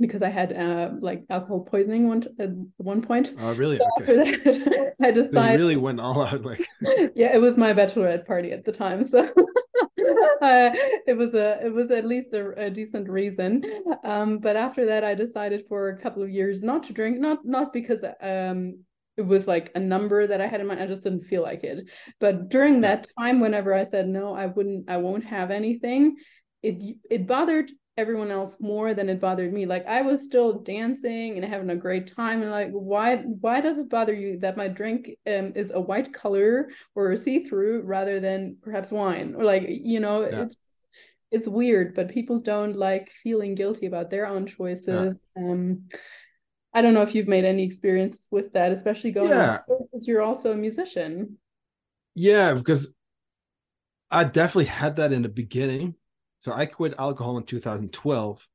because 0.02 0.22
I 0.22 0.30
had 0.30 0.54
uh, 0.54 0.92
like 1.00 1.24
alcohol 1.30 1.62
poisoning 1.62 2.08
one 2.08 2.24
at 2.40 2.50
one 2.78 3.02
point. 3.02 3.32
Oh, 3.40 3.54
really? 3.54 3.78
So 3.78 3.86
okay. 4.02 4.20
After 4.20 4.54
that, 4.54 4.94
I 5.02 5.12
decided. 5.12 5.34
They 5.34 5.64
really 5.64 5.78
went 5.78 6.00
all 6.00 6.22
out, 6.22 6.44
like. 6.44 6.68
yeah, 7.16 7.36
it 7.36 7.42
was 7.42 7.58
my 7.58 7.74
bachelorette 7.74 8.26
party 8.26 8.52
at 8.52 8.66
the 8.66 8.72
time, 8.72 9.04
so 9.04 9.20
uh, 10.42 10.72
it 11.08 11.18
was 11.18 11.34
a 11.34 11.66
it 11.66 11.74
was 11.74 11.92
at 11.92 12.06
least 12.06 12.34
a, 12.34 12.66
a 12.66 12.70
decent 12.70 13.10
reason. 13.10 13.64
Um, 14.04 14.40
but 14.40 14.56
after 14.56 14.86
that, 14.86 15.04
I 15.04 15.16
decided 15.16 15.66
for 15.70 15.90
a 15.90 15.98
couple 15.98 16.24
of 16.24 16.30
years 16.30 16.62
not 16.62 16.84
to 16.84 16.94
drink, 16.94 17.20
not 17.20 17.46
not 17.46 17.72
because 17.72 18.04
um 18.22 18.80
it 19.18 19.26
was 19.28 19.48
like 19.48 19.72
a 19.76 19.80
number 19.80 20.26
that 20.26 20.42
I 20.42 20.48
had 20.48 20.62
in 20.62 20.68
mind. 20.68 20.82
I 20.82 20.88
just 20.88 21.04
didn't 21.04 21.26
feel 21.26 21.44
like 21.44 21.64
it. 21.64 21.90
But 22.20 22.50
during 22.50 22.82
that 22.82 23.08
time, 23.20 23.40
whenever 23.40 23.74
I 23.74 23.84
said 23.84 24.08
no, 24.08 24.34
I 24.34 24.48
wouldn't, 24.48 24.90
I 24.90 24.98
won't 24.98 25.26
have 25.26 25.52
anything. 25.52 26.16
It 26.64 26.98
it 27.10 27.28
bothered 27.28 27.72
everyone 27.98 28.32
else 28.32 28.56
more 28.60 28.94
than 28.94 29.10
it 29.10 29.20
bothered 29.20 29.52
me 29.52 29.66
like 29.66 29.86
i 29.86 30.02
was 30.02 30.24
still 30.24 30.60
dancing 30.60 31.36
and 31.36 31.44
having 31.44 31.70
a 31.72 31.76
great 31.76 32.08
time 32.08 32.42
and 32.42 32.50
like 32.50 32.72
why 32.72 33.18
why 33.18 33.60
does 33.60 33.78
it 33.78 33.90
bother 33.90 34.14
you 34.14 34.38
that 34.40 34.56
my 34.56 34.68
drink 34.68 35.10
um, 35.28 35.52
is 35.56 35.72
a 35.72 35.80
white 35.80 36.14
color 36.14 36.70
or 36.96 37.12
a 37.12 37.18
see-through 37.18 37.82
rather 37.82 38.20
than 38.20 38.56
perhaps 38.62 38.92
wine 38.92 39.36
or 39.38 39.44
like 39.44 39.66
you 39.68 40.00
know 40.00 40.22
yeah. 40.22 40.44
it's 40.44 40.58
it's 41.32 41.48
weird 41.48 41.94
but 41.94 42.10
people 42.10 42.40
don't 42.40 42.78
like 42.78 43.10
feeling 43.24 43.56
guilty 43.56 43.88
about 43.88 44.10
their 44.10 44.26
own 44.26 44.46
choices 44.46 45.16
yeah. 45.36 45.44
um 45.44 45.84
i 46.74 46.82
don't 46.82 46.94
know 46.94 47.02
if 47.02 47.14
you've 47.14 47.28
made 47.28 47.44
any 47.44 47.64
experience 47.64 48.26
with 48.32 48.54
that 48.54 48.72
especially 48.72 49.12
going 49.12 49.30
yeah. 49.30 49.60
because 49.68 50.08
you're 50.08 50.22
also 50.22 50.54
a 50.54 50.58
musician 50.58 51.38
yeah 52.16 52.54
because 52.54 52.94
i 54.10 54.24
definitely 54.24 54.66
had 54.66 54.96
that 54.96 55.12
in 55.12 55.24
the 55.24 55.30
beginning 55.30 55.94
so 56.42 56.52
I 56.52 56.66
quit 56.66 56.96
alcohol 56.98 57.38
in 57.38 57.44
2012 57.44 58.48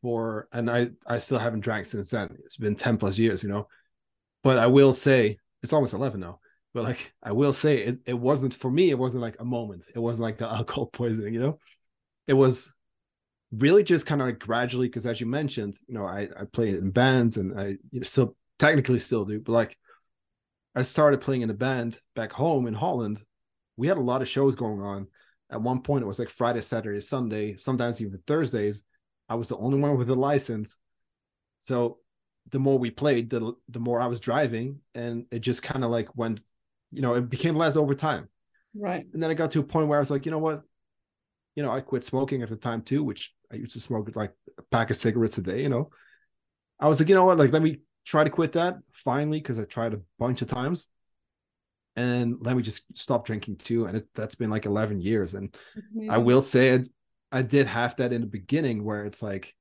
for 0.00 0.48
and 0.52 0.70
I 0.70 0.90
I 1.06 1.18
still 1.18 1.38
haven't 1.38 1.60
drank 1.60 1.86
since 1.86 2.10
then. 2.10 2.36
It's 2.44 2.56
been 2.56 2.76
10 2.76 2.96
plus 2.96 3.18
years, 3.18 3.42
you 3.42 3.48
know. 3.48 3.68
But 4.42 4.58
I 4.58 4.68
will 4.68 4.92
say 4.92 5.38
it's 5.62 5.72
almost 5.72 5.94
11 5.94 6.20
now. 6.20 6.38
But 6.72 6.84
like 6.84 7.12
I 7.22 7.32
will 7.32 7.52
say 7.52 7.78
it 7.78 7.98
it 8.06 8.14
wasn't 8.14 8.54
for 8.54 8.70
me 8.70 8.90
it 8.90 8.98
wasn't 8.98 9.22
like 9.22 9.36
a 9.40 9.44
moment. 9.44 9.84
It 9.94 9.98
wasn't 9.98 10.24
like 10.24 10.38
the 10.38 10.46
alcohol 10.52 10.86
poisoning, 10.86 11.34
you 11.34 11.40
know. 11.40 11.58
It 12.28 12.34
was 12.34 12.72
really 13.52 13.82
just 13.82 14.06
kind 14.06 14.20
of 14.20 14.28
like 14.28 14.38
gradually 14.38 14.86
because 14.86 15.06
as 15.06 15.20
you 15.20 15.26
mentioned, 15.26 15.76
you 15.88 15.94
know, 15.94 16.06
I 16.06 16.28
I 16.38 16.44
play 16.44 16.68
in 16.68 16.90
bands 16.92 17.36
and 17.36 17.58
I 17.58 17.66
you 17.90 18.00
know, 18.00 18.04
still 18.04 18.36
technically 18.60 19.00
still 19.00 19.24
do, 19.24 19.40
but 19.40 19.52
like 19.52 19.76
I 20.76 20.82
started 20.82 21.20
playing 21.20 21.42
in 21.42 21.50
a 21.50 21.54
band 21.54 21.98
back 22.14 22.30
home 22.30 22.68
in 22.68 22.74
Holland. 22.74 23.24
We 23.76 23.88
had 23.88 23.96
a 23.96 24.00
lot 24.00 24.22
of 24.22 24.28
shows 24.28 24.54
going 24.54 24.80
on 24.80 25.08
at 25.50 25.62
one 25.62 25.82
point 25.82 26.02
it 26.02 26.06
was 26.06 26.18
like 26.18 26.28
Friday, 26.28 26.60
Saturday, 26.60 27.00
Sunday, 27.00 27.56
sometimes 27.56 28.00
even 28.00 28.20
Thursdays. 28.26 28.82
I 29.28 29.34
was 29.34 29.48
the 29.48 29.56
only 29.56 29.78
one 29.78 29.96
with 29.96 30.10
a 30.10 30.14
license. 30.14 30.78
So 31.60 31.98
the 32.50 32.58
more 32.58 32.78
we 32.78 32.90
played, 32.90 33.30
the 33.30 33.54
the 33.68 33.80
more 33.80 34.00
I 34.00 34.06
was 34.06 34.20
driving, 34.20 34.80
and 34.94 35.26
it 35.30 35.40
just 35.40 35.62
kind 35.62 35.84
of 35.84 35.90
like 35.90 36.16
went, 36.16 36.40
you 36.92 37.02
know, 37.02 37.14
it 37.14 37.28
became 37.28 37.56
less 37.56 37.76
over 37.76 37.94
time. 37.94 38.28
Right. 38.74 39.06
And 39.12 39.22
then 39.22 39.30
I 39.30 39.34
got 39.34 39.50
to 39.52 39.60
a 39.60 39.64
point 39.64 39.88
where 39.88 39.98
I 39.98 40.00
was 40.00 40.10
like, 40.10 40.26
you 40.26 40.30
know 40.30 40.38
what? 40.38 40.62
You 41.54 41.62
know, 41.62 41.72
I 41.72 41.80
quit 41.80 42.04
smoking 42.04 42.42
at 42.42 42.50
the 42.50 42.56
time 42.56 42.82
too, 42.82 43.02
which 43.02 43.32
I 43.50 43.56
used 43.56 43.72
to 43.72 43.80
smoke 43.80 44.14
like 44.14 44.32
a 44.58 44.62
pack 44.70 44.90
of 44.90 44.96
cigarettes 44.96 45.38
a 45.38 45.42
day, 45.42 45.62
you 45.62 45.68
know. 45.68 45.90
I 46.78 46.88
was 46.88 47.00
like, 47.00 47.08
you 47.08 47.14
know 47.14 47.24
what? 47.24 47.38
Like, 47.38 47.52
let 47.52 47.62
me 47.62 47.80
try 48.04 48.22
to 48.22 48.30
quit 48.30 48.52
that 48.52 48.76
finally, 48.92 49.38
because 49.38 49.58
I 49.58 49.64
tried 49.64 49.94
a 49.94 50.00
bunch 50.18 50.42
of 50.42 50.48
times 50.48 50.86
and 51.96 52.36
let 52.40 52.56
me 52.56 52.62
just 52.62 52.84
stop 52.94 53.26
drinking 53.26 53.56
too 53.56 53.86
and 53.86 53.96
it, 53.98 54.06
that's 54.14 54.34
been 54.34 54.50
like 54.50 54.66
11 54.66 55.00
years 55.00 55.34
and 55.34 55.56
i 56.10 56.18
will 56.18 56.42
say 56.42 56.70
it 56.70 56.88
i 57.32 57.42
did 57.42 57.66
have 57.66 57.96
that 57.96 58.12
in 58.12 58.20
the 58.20 58.26
beginning 58.26 58.84
where 58.84 59.04
it's 59.04 59.22
like 59.22 59.54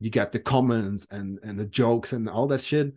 you 0.00 0.10
get 0.10 0.32
the 0.32 0.40
comments 0.40 1.06
and 1.10 1.38
and 1.42 1.58
the 1.58 1.66
jokes 1.66 2.12
and 2.12 2.28
all 2.28 2.48
that 2.48 2.62
shit. 2.62 2.94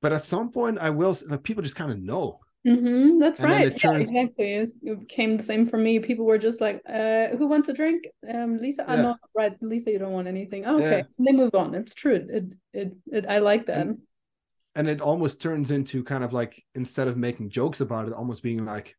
But 0.00 0.12
at 0.14 0.24
some 0.24 0.50
point 0.50 0.78
i 0.78 0.88
will 0.88 1.14
like 1.28 1.42
people 1.42 1.62
just 1.62 1.76
kind 1.76 1.92
of 1.92 2.00
know. 2.00 2.40
Mm-hmm, 2.66 3.18
that's 3.18 3.40
and 3.40 3.50
right. 3.50 3.78
turns... 3.78 4.10
yeah, 4.10 4.20
exactly. 4.22 4.52
It 4.52 5.00
became 5.00 5.36
the 5.36 5.42
same 5.42 5.66
for 5.66 5.76
me. 5.76 5.98
People 5.98 6.24
were 6.24 6.38
just 6.38 6.60
like 6.60 6.80
uh 6.88 7.28
who 7.28 7.46
wants 7.46 7.68
a 7.68 7.72
drink? 7.72 8.06
Um 8.32 8.58
lisa 8.58 8.84
yeah. 8.86 8.94
i 8.94 9.02
know 9.02 9.16
right 9.34 9.52
lisa 9.60 9.90
you 9.90 9.98
don't 9.98 10.12
want 10.12 10.28
anything. 10.28 10.64
Oh, 10.64 10.76
okay. 10.76 11.04
Yeah. 11.18 11.24
they 11.26 11.32
move 11.32 11.54
on. 11.54 11.74
It's 11.74 11.94
true. 11.94 12.26
It, 12.30 12.44
it 12.72 12.92
it 13.12 13.26
i 13.26 13.38
like 13.38 13.66
that. 13.66 13.86
And, 13.86 13.98
and 14.74 14.88
it 14.88 15.00
almost 15.00 15.40
turns 15.40 15.70
into 15.70 16.04
kind 16.04 16.24
of 16.24 16.32
like 16.32 16.64
instead 16.74 17.08
of 17.08 17.16
making 17.16 17.50
jokes 17.50 17.80
about 17.80 18.06
it 18.06 18.14
almost 18.14 18.42
being 18.42 18.64
like 18.64 18.96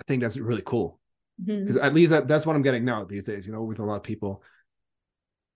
i 0.00 0.04
think 0.06 0.22
that's 0.22 0.36
really 0.36 0.62
cool 0.64 0.98
because 1.44 1.76
mm-hmm. 1.76 1.84
at 1.84 1.94
least 1.94 2.10
that, 2.10 2.28
that's 2.28 2.46
what 2.46 2.56
i'm 2.56 2.62
getting 2.62 2.84
now 2.84 3.04
these 3.04 3.26
days 3.26 3.46
you 3.46 3.52
know 3.52 3.62
with 3.62 3.78
a 3.78 3.84
lot 3.84 3.96
of 3.96 4.02
people 4.02 4.42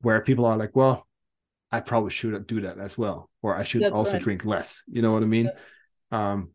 where 0.00 0.20
people 0.20 0.44
are 0.44 0.56
like 0.56 0.74
well 0.74 1.06
i 1.70 1.80
probably 1.80 2.10
should 2.10 2.46
do 2.46 2.60
that 2.62 2.78
as 2.78 2.98
well 2.98 3.30
or 3.42 3.54
i 3.54 3.62
should 3.62 3.82
that's 3.82 3.94
also 3.94 4.14
right. 4.14 4.22
drink 4.22 4.44
less 4.44 4.82
you 4.90 5.02
know 5.02 5.12
what 5.12 5.22
i 5.22 5.26
mean 5.26 5.50
yeah. 6.12 6.32
um 6.32 6.50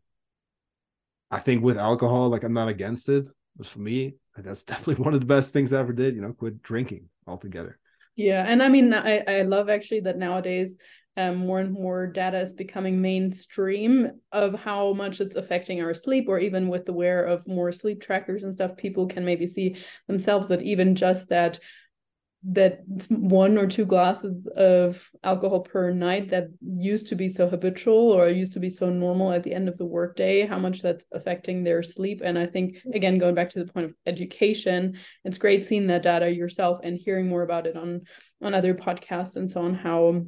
i 1.30 1.38
think 1.38 1.62
with 1.62 1.78
alcohol 1.78 2.28
like 2.28 2.44
i'm 2.44 2.54
not 2.54 2.68
against 2.68 3.08
it 3.08 3.26
but 3.56 3.66
for 3.66 3.80
me 3.80 4.14
that's 4.36 4.62
definitely 4.64 5.02
one 5.02 5.14
of 5.14 5.20
the 5.20 5.26
best 5.26 5.52
things 5.52 5.72
i 5.72 5.80
ever 5.80 5.92
did 5.92 6.14
you 6.14 6.20
know 6.20 6.32
quit 6.32 6.62
drinking 6.62 7.08
altogether 7.26 7.78
yeah 8.16 8.44
and 8.46 8.62
i 8.62 8.68
mean 8.68 8.92
i 8.92 9.18
i 9.26 9.42
love 9.42 9.68
actually 9.68 10.00
that 10.00 10.16
nowadays 10.16 10.76
um, 11.18 11.36
more 11.38 11.58
and 11.58 11.72
more 11.72 12.06
data 12.06 12.38
is 12.38 12.52
becoming 12.52 13.02
mainstream 13.02 14.12
of 14.30 14.54
how 14.54 14.92
much 14.92 15.20
it's 15.20 15.34
affecting 15.34 15.82
our 15.82 15.92
sleep, 15.92 16.26
or 16.28 16.38
even 16.38 16.68
with 16.68 16.86
the 16.86 16.92
wear 16.92 17.24
of 17.24 17.46
more 17.48 17.72
sleep 17.72 18.00
trackers 18.00 18.44
and 18.44 18.54
stuff, 18.54 18.76
people 18.76 19.08
can 19.08 19.24
maybe 19.24 19.46
see 19.46 19.76
themselves 20.06 20.46
that 20.46 20.62
even 20.62 20.94
just 20.94 21.28
that 21.30 21.58
that 22.44 22.82
one 23.08 23.58
or 23.58 23.66
two 23.66 23.84
glasses 23.84 24.46
of 24.54 25.10
alcohol 25.24 25.60
per 25.60 25.90
night 25.90 26.30
that 26.30 26.46
used 26.62 27.08
to 27.08 27.16
be 27.16 27.28
so 27.28 27.48
habitual 27.48 28.12
or 28.12 28.28
used 28.28 28.52
to 28.52 28.60
be 28.60 28.70
so 28.70 28.88
normal 28.88 29.32
at 29.32 29.42
the 29.42 29.52
end 29.52 29.68
of 29.68 29.76
the 29.76 29.84
workday 29.84 30.46
how 30.46 30.56
much 30.56 30.80
that's 30.80 31.04
affecting 31.10 31.64
their 31.64 31.82
sleep. 31.82 32.20
And 32.24 32.38
i 32.38 32.46
think 32.46 32.76
again 32.94 33.18
going 33.18 33.34
back 33.34 33.50
to 33.50 33.58
the 33.64 33.72
point 33.72 33.86
of 33.86 33.94
education 34.06 34.96
it's 35.24 35.36
great 35.36 35.66
seeing 35.66 35.88
that 35.88 36.04
data 36.04 36.32
yourself 36.32 36.78
and 36.84 36.96
hearing 36.96 37.28
more 37.28 37.42
about 37.42 37.66
it 37.66 37.76
on 37.76 38.02
on 38.40 38.54
other 38.54 38.72
podcasts 38.72 39.34
and 39.34 39.50
so 39.50 39.62
on 39.62 39.74
how 39.74 40.22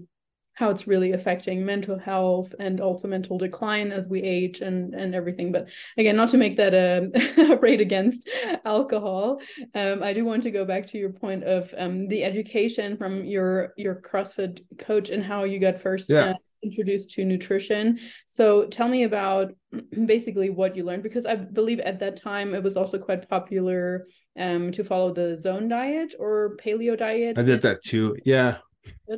how 0.60 0.70
it's 0.70 0.86
really 0.86 1.12
affecting 1.12 1.64
mental 1.64 1.98
health 1.98 2.54
and 2.60 2.80
also 2.80 3.08
mental 3.08 3.38
decline 3.38 3.90
as 3.90 4.06
we 4.06 4.22
age 4.22 4.60
and 4.60 4.94
and 4.94 5.14
everything. 5.14 5.50
But 5.50 5.68
again 5.96 6.16
not 6.16 6.28
to 6.28 6.36
make 6.36 6.56
that 6.56 6.74
a, 6.74 7.10
a 7.52 7.56
rate 7.56 7.80
against 7.80 8.28
alcohol 8.64 9.40
um, 9.74 10.02
i 10.02 10.12
do 10.12 10.24
want 10.24 10.42
to 10.42 10.50
go 10.50 10.64
back 10.64 10.86
to 10.86 10.98
your 10.98 11.10
point 11.10 11.42
of 11.44 11.72
um, 11.78 12.08
the 12.08 12.22
education 12.24 12.96
from 12.96 13.24
your 13.24 13.72
your 13.76 13.96
crossfit 13.96 14.60
coach 14.78 15.10
and 15.10 15.24
how 15.24 15.44
you 15.44 15.58
got 15.58 15.80
first 15.80 16.10
yeah. 16.10 16.30
uh, 16.30 16.34
introduced 16.62 17.10
to 17.10 17.24
nutrition. 17.24 17.98
So 18.26 18.66
tell 18.66 18.86
me 18.86 19.04
about 19.04 19.54
basically 20.04 20.50
what 20.50 20.76
you 20.76 20.84
learned 20.84 21.02
because 21.02 21.24
i 21.24 21.34
believe 21.34 21.80
at 21.80 21.98
that 22.00 22.20
time 22.20 22.54
it 22.54 22.62
was 22.62 22.76
also 22.76 22.98
quite 22.98 23.26
popular 23.30 24.06
um, 24.38 24.70
to 24.72 24.84
follow 24.84 25.14
the 25.14 25.40
zone 25.40 25.68
diet 25.68 26.14
or 26.18 26.56
paleo 26.62 26.98
diet. 26.98 27.38
I 27.38 27.42
did 27.42 27.62
that 27.62 27.82
too. 27.82 28.16
Yeah. 28.24 28.58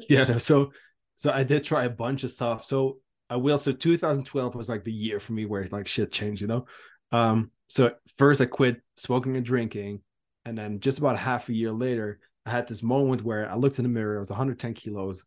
Yeah 0.08 0.36
so 0.36 0.70
so 1.16 1.30
I 1.30 1.42
did 1.44 1.64
try 1.64 1.84
a 1.84 1.90
bunch 1.90 2.24
of 2.24 2.30
stuff. 2.30 2.64
So 2.64 2.98
I 3.30 3.36
will. 3.36 3.58
So 3.58 3.72
2012 3.72 4.54
was 4.54 4.68
like 4.68 4.84
the 4.84 4.92
year 4.92 5.20
for 5.20 5.32
me 5.32 5.46
where 5.46 5.66
like 5.70 5.88
shit 5.88 6.12
changed, 6.12 6.42
you 6.42 6.48
know. 6.48 6.66
Um, 7.12 7.50
so 7.68 7.92
first 8.18 8.40
I 8.40 8.46
quit 8.46 8.80
smoking 8.96 9.36
and 9.36 9.44
drinking, 9.44 10.00
and 10.44 10.56
then 10.56 10.80
just 10.80 10.98
about 10.98 11.18
half 11.18 11.48
a 11.48 11.54
year 11.54 11.72
later, 11.72 12.20
I 12.44 12.50
had 12.50 12.66
this 12.66 12.82
moment 12.82 13.22
where 13.22 13.50
I 13.50 13.56
looked 13.56 13.78
in 13.78 13.84
the 13.84 13.88
mirror. 13.88 14.16
I 14.16 14.18
was 14.18 14.30
110 14.30 14.74
kilos. 14.74 15.24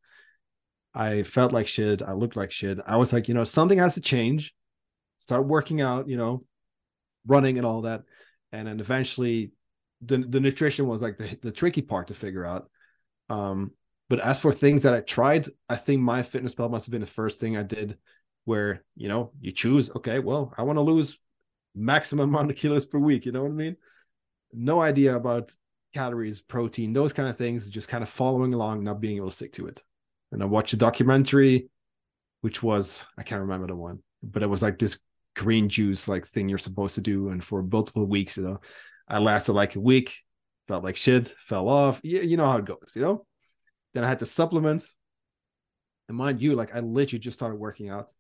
I 0.94 1.24
felt 1.24 1.52
like 1.52 1.68
shit. 1.68 2.02
I 2.02 2.14
looked 2.14 2.36
like 2.36 2.52
shit. 2.52 2.80
I 2.86 2.98
was 2.98 3.12
like, 3.12 3.28
you 3.28 3.34
know, 3.34 3.44
something 3.44 3.80
has 3.80 3.96
to 3.96 4.02
change. 4.02 4.54
Start 5.18 5.48
working 5.48 5.82
out, 5.82 6.08
you 6.08 6.18
know, 6.18 6.44
running 7.26 7.58
and 7.58 7.66
all 7.66 7.82
that. 7.82 8.04
And 8.52 8.68
then 8.68 8.80
eventually, 8.80 9.52
the 10.02 10.18
the 10.18 10.40
nutrition 10.40 10.88
was 10.88 11.02
like 11.02 11.18
the 11.18 11.38
the 11.42 11.52
tricky 11.52 11.82
part 11.82 12.08
to 12.08 12.14
figure 12.14 12.46
out. 12.46 12.70
Um, 13.30 13.72
but 14.10 14.20
as 14.20 14.40
for 14.40 14.52
things 14.52 14.84
that 14.84 14.94
I 14.94 15.00
tried, 15.02 15.48
I 15.68 15.76
think 15.76 16.02
MyFitnessPal 16.02 16.70
must 16.70 16.86
have 16.86 16.92
been 16.92 17.02
the 17.02 17.08
first 17.08 17.40
thing 17.40 17.58
I 17.58 17.64
did 17.64 17.98
where, 18.46 18.84
you 18.96 19.08
know, 19.08 19.32
you 19.42 19.52
choose, 19.52 19.90
okay, 19.96 20.20
well, 20.20 20.54
I 20.58 20.62
want 20.62 20.78
to 20.78 20.82
lose 20.82 21.18
maximum 21.74 22.30
amount 22.34 22.52
of 22.52 22.58
kilos 22.58 22.86
per 22.86 23.00
week. 23.00 23.26
You 23.26 23.32
know 23.32 23.44
what 23.44 23.52
I 23.52 23.56
mean? 23.56 23.78
No 24.54 24.80
idea 24.80 25.16
about 25.16 25.50
calories, 25.94 26.42
protein, 26.42 26.94
those 26.94 27.14
kind 27.14 27.28
of 27.30 27.38
things, 27.38 27.70
just 27.70 27.88
kind 27.88 28.04
of 28.04 28.10
following 28.10 28.54
along, 28.54 28.84
not 28.84 29.02
being 29.02 29.18
able 29.18 29.30
to 29.30 29.36
stick 29.36 29.54
to 29.54 29.68
it. 29.68 29.84
And 30.32 30.44
I 30.44 30.46
watched 30.46 30.74
a 30.74 30.78
documentary, 30.78 31.70
which 32.42 32.62
was, 32.62 33.04
I 33.18 33.24
can't 33.24 33.42
remember 33.42 33.68
the 33.68 33.76
one, 33.76 34.00
but 34.22 34.44
it 34.44 34.50
was 34.50 34.62
like 34.62 34.78
this 34.78 35.00
green 35.36 35.68
juice 35.68 36.08
like 36.08 36.28
thing 36.28 36.48
you're 36.48 36.58
supposed 36.58 36.96
to 36.96 37.02
do. 37.02 37.30
And 37.30 37.44
for 37.44 37.64
multiple 37.64 38.06
weeks, 38.06 38.38
you 38.38 38.44
know, 38.44 38.62
I 39.08 39.18
lasted 39.18 39.54
like 39.54 39.76
a 39.76 39.80
week, 39.80 40.22
felt 40.68 40.84
like 40.84 40.96
shit, 40.96 41.28
fell 41.28 41.70
off. 41.70 42.02
You, 42.04 42.22
you 42.22 42.38
know 42.38 42.46
how 42.46 42.58
it 42.58 42.66
goes, 42.66 42.94
you 42.96 43.02
know? 43.02 43.26
Then 43.96 44.04
I 44.04 44.08
had 44.08 44.20
to 44.20 44.28
supplement. 44.28 44.86
And 46.08 46.18
mind 46.18 46.40
you, 46.40 46.54
like 46.54 46.76
I 46.76 46.82
literally 46.82 47.20
just 47.20 47.40
started 47.40 47.56
working 47.56 47.90
out. 47.90 48.12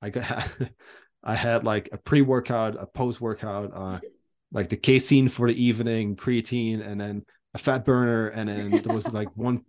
I 0.00 0.10
got 0.10 0.48
I 1.24 1.34
had 1.34 1.64
like 1.64 1.88
a 1.90 1.98
pre-workout, 1.98 2.80
a 2.80 2.86
post-workout, 2.86 3.72
uh 3.74 4.00
like 4.52 4.68
the 4.68 4.76
casein 4.76 5.28
for 5.28 5.48
the 5.48 5.60
evening, 5.60 6.14
creatine, 6.14 6.86
and 6.86 7.00
then 7.00 7.24
a 7.52 7.58
fat 7.58 7.84
burner, 7.84 8.28
and 8.28 8.48
then 8.48 8.70
there 8.70 8.94
was 8.94 9.12
like 9.12 9.28
one 9.34 9.64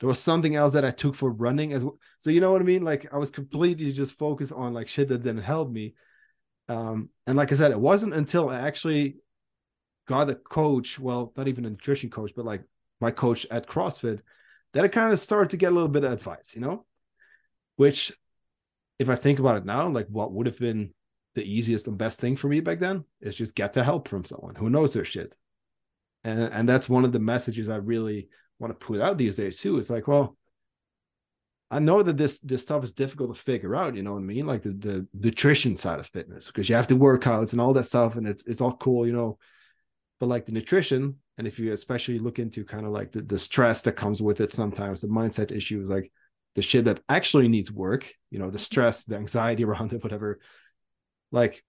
there 0.00 0.08
was 0.08 0.18
something 0.18 0.56
else 0.56 0.72
that 0.72 0.84
I 0.84 0.90
took 0.90 1.14
for 1.14 1.30
running 1.30 1.72
as 1.72 1.84
well. 1.84 1.98
So 2.18 2.30
you 2.30 2.40
know 2.40 2.52
what 2.52 2.62
I 2.62 2.64
mean? 2.64 2.82
Like 2.82 3.12
I 3.12 3.18
was 3.18 3.30
completely 3.30 3.92
just 3.92 4.12
focused 4.12 4.52
on 4.52 4.74
like 4.74 4.88
shit 4.88 5.08
that 5.08 5.22
didn't 5.22 5.42
help 5.42 5.70
me. 5.70 5.94
Um, 6.68 7.10
and 7.26 7.36
like 7.36 7.52
I 7.52 7.54
said, 7.54 7.70
it 7.70 7.80
wasn't 7.80 8.14
until 8.14 8.48
I 8.48 8.60
actually 8.60 9.16
got 10.08 10.30
a 10.30 10.34
coach, 10.34 10.98
well, 10.98 11.32
not 11.36 11.48
even 11.48 11.66
a 11.66 11.70
nutrition 11.70 12.10
coach, 12.10 12.32
but 12.34 12.46
like 12.46 12.62
my 13.00 13.10
coach 13.10 13.46
at 13.50 13.68
CrossFit, 13.68 14.20
that 14.72 14.84
I 14.84 14.88
kind 14.88 15.12
of 15.12 15.18
started 15.18 15.50
to 15.50 15.56
get 15.56 15.72
a 15.72 15.74
little 15.74 15.88
bit 15.88 16.04
of 16.04 16.12
advice, 16.12 16.52
you 16.54 16.60
know, 16.60 16.84
which 17.76 18.12
if 18.98 19.08
I 19.08 19.14
think 19.14 19.38
about 19.38 19.56
it 19.56 19.64
now, 19.64 19.88
like 19.88 20.06
what 20.08 20.32
would 20.32 20.46
have 20.46 20.58
been 20.58 20.92
the 21.34 21.44
easiest 21.44 21.88
and 21.88 21.96
best 21.96 22.20
thing 22.20 22.36
for 22.36 22.48
me 22.48 22.60
back 22.60 22.80
then 22.80 23.04
is 23.20 23.36
just 23.36 23.54
get 23.54 23.72
the 23.72 23.84
help 23.84 24.08
from 24.08 24.24
someone 24.24 24.54
who 24.54 24.70
knows 24.70 24.92
their 24.92 25.04
shit. 25.04 25.34
And 26.24 26.40
and 26.40 26.68
that's 26.68 26.88
one 26.88 27.04
of 27.04 27.12
the 27.12 27.18
messages 27.18 27.68
I 27.68 27.76
really 27.76 28.28
want 28.58 28.78
to 28.78 28.86
put 28.86 29.00
out 29.00 29.16
these 29.16 29.36
days 29.36 29.58
too. 29.58 29.78
It's 29.78 29.90
like, 29.90 30.06
well, 30.06 30.36
I 31.70 31.78
know 31.78 32.02
that 32.02 32.16
this 32.16 32.40
this 32.40 32.62
stuff 32.62 32.84
is 32.84 32.92
difficult 32.92 33.34
to 33.34 33.40
figure 33.40 33.76
out, 33.76 33.94
you 33.94 34.02
know 34.02 34.12
what 34.12 34.18
I 34.18 34.22
mean? 34.22 34.46
Like 34.46 34.62
the, 34.62 34.70
the 34.70 35.06
nutrition 35.14 35.76
side 35.76 36.00
of 36.00 36.06
fitness, 36.06 36.46
because 36.48 36.68
you 36.68 36.74
have 36.74 36.88
to 36.88 36.96
workouts 36.96 37.52
and 37.52 37.60
all 37.60 37.72
that 37.74 37.84
stuff, 37.84 38.16
and 38.16 38.28
it's 38.28 38.46
it's 38.46 38.60
all 38.60 38.76
cool, 38.76 39.06
you 39.06 39.12
know. 39.12 39.38
But 40.18 40.28
like 40.28 40.44
the 40.44 40.52
nutrition, 40.52 41.16
and 41.40 41.48
if 41.48 41.58
you 41.58 41.72
especially 41.72 42.18
look 42.18 42.38
into 42.38 42.66
kind 42.66 42.84
of 42.84 42.92
like 42.92 43.12
the, 43.12 43.22
the 43.22 43.38
stress 43.38 43.80
that 43.80 43.92
comes 43.92 44.20
with 44.20 44.42
it 44.42 44.52
sometimes, 44.52 45.00
the 45.00 45.08
mindset 45.08 45.50
issues, 45.50 45.88
like 45.88 46.12
the 46.54 46.60
shit 46.60 46.84
that 46.84 47.00
actually 47.08 47.48
needs 47.48 47.72
work, 47.72 48.12
you 48.30 48.38
know, 48.38 48.50
the 48.50 48.58
stress, 48.58 49.04
the 49.04 49.16
anxiety 49.16 49.64
around 49.64 49.90
it, 49.94 50.02
whatever, 50.02 50.38
like 51.32 51.64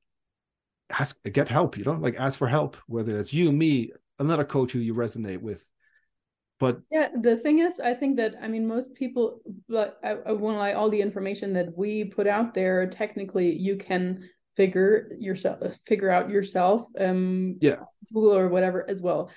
ask 0.89 1.17
get 1.23 1.47
help, 1.47 1.77
you 1.77 1.85
know, 1.85 1.93
like 1.93 2.17
ask 2.17 2.37
for 2.37 2.49
help, 2.49 2.75
whether 2.87 3.17
it's 3.17 3.31
you, 3.31 3.49
me, 3.49 3.93
another 4.19 4.43
coach 4.43 4.73
who 4.73 4.79
you 4.79 4.93
resonate 4.93 5.39
with. 5.39 5.65
But 6.59 6.81
yeah 6.91 7.07
the 7.19 7.37
thing 7.37 7.57
is 7.57 7.79
i 7.79 7.91
think 7.91 8.17
that 8.17 8.35
i 8.39 8.47
mean 8.47 8.67
most 8.67 8.93
people 8.93 9.41
like 9.67 9.95
I, 10.03 10.11
I 10.27 10.31
won't 10.33 10.59
lie 10.59 10.73
all 10.73 10.91
the 10.91 11.01
information 11.01 11.53
that 11.53 11.75
we 11.75 12.05
put 12.05 12.27
out 12.27 12.53
there 12.53 12.87
technically 12.87 13.57
you 13.57 13.77
can 13.77 14.29
figure 14.55 15.09
yourself 15.17 15.57
figure 15.87 16.11
out 16.11 16.29
yourself 16.29 16.85
um 16.99 17.57
yeah. 17.61 17.77
Google 18.13 18.37
or 18.37 18.49
whatever 18.49 18.87
as 18.87 19.01
well 19.01 19.31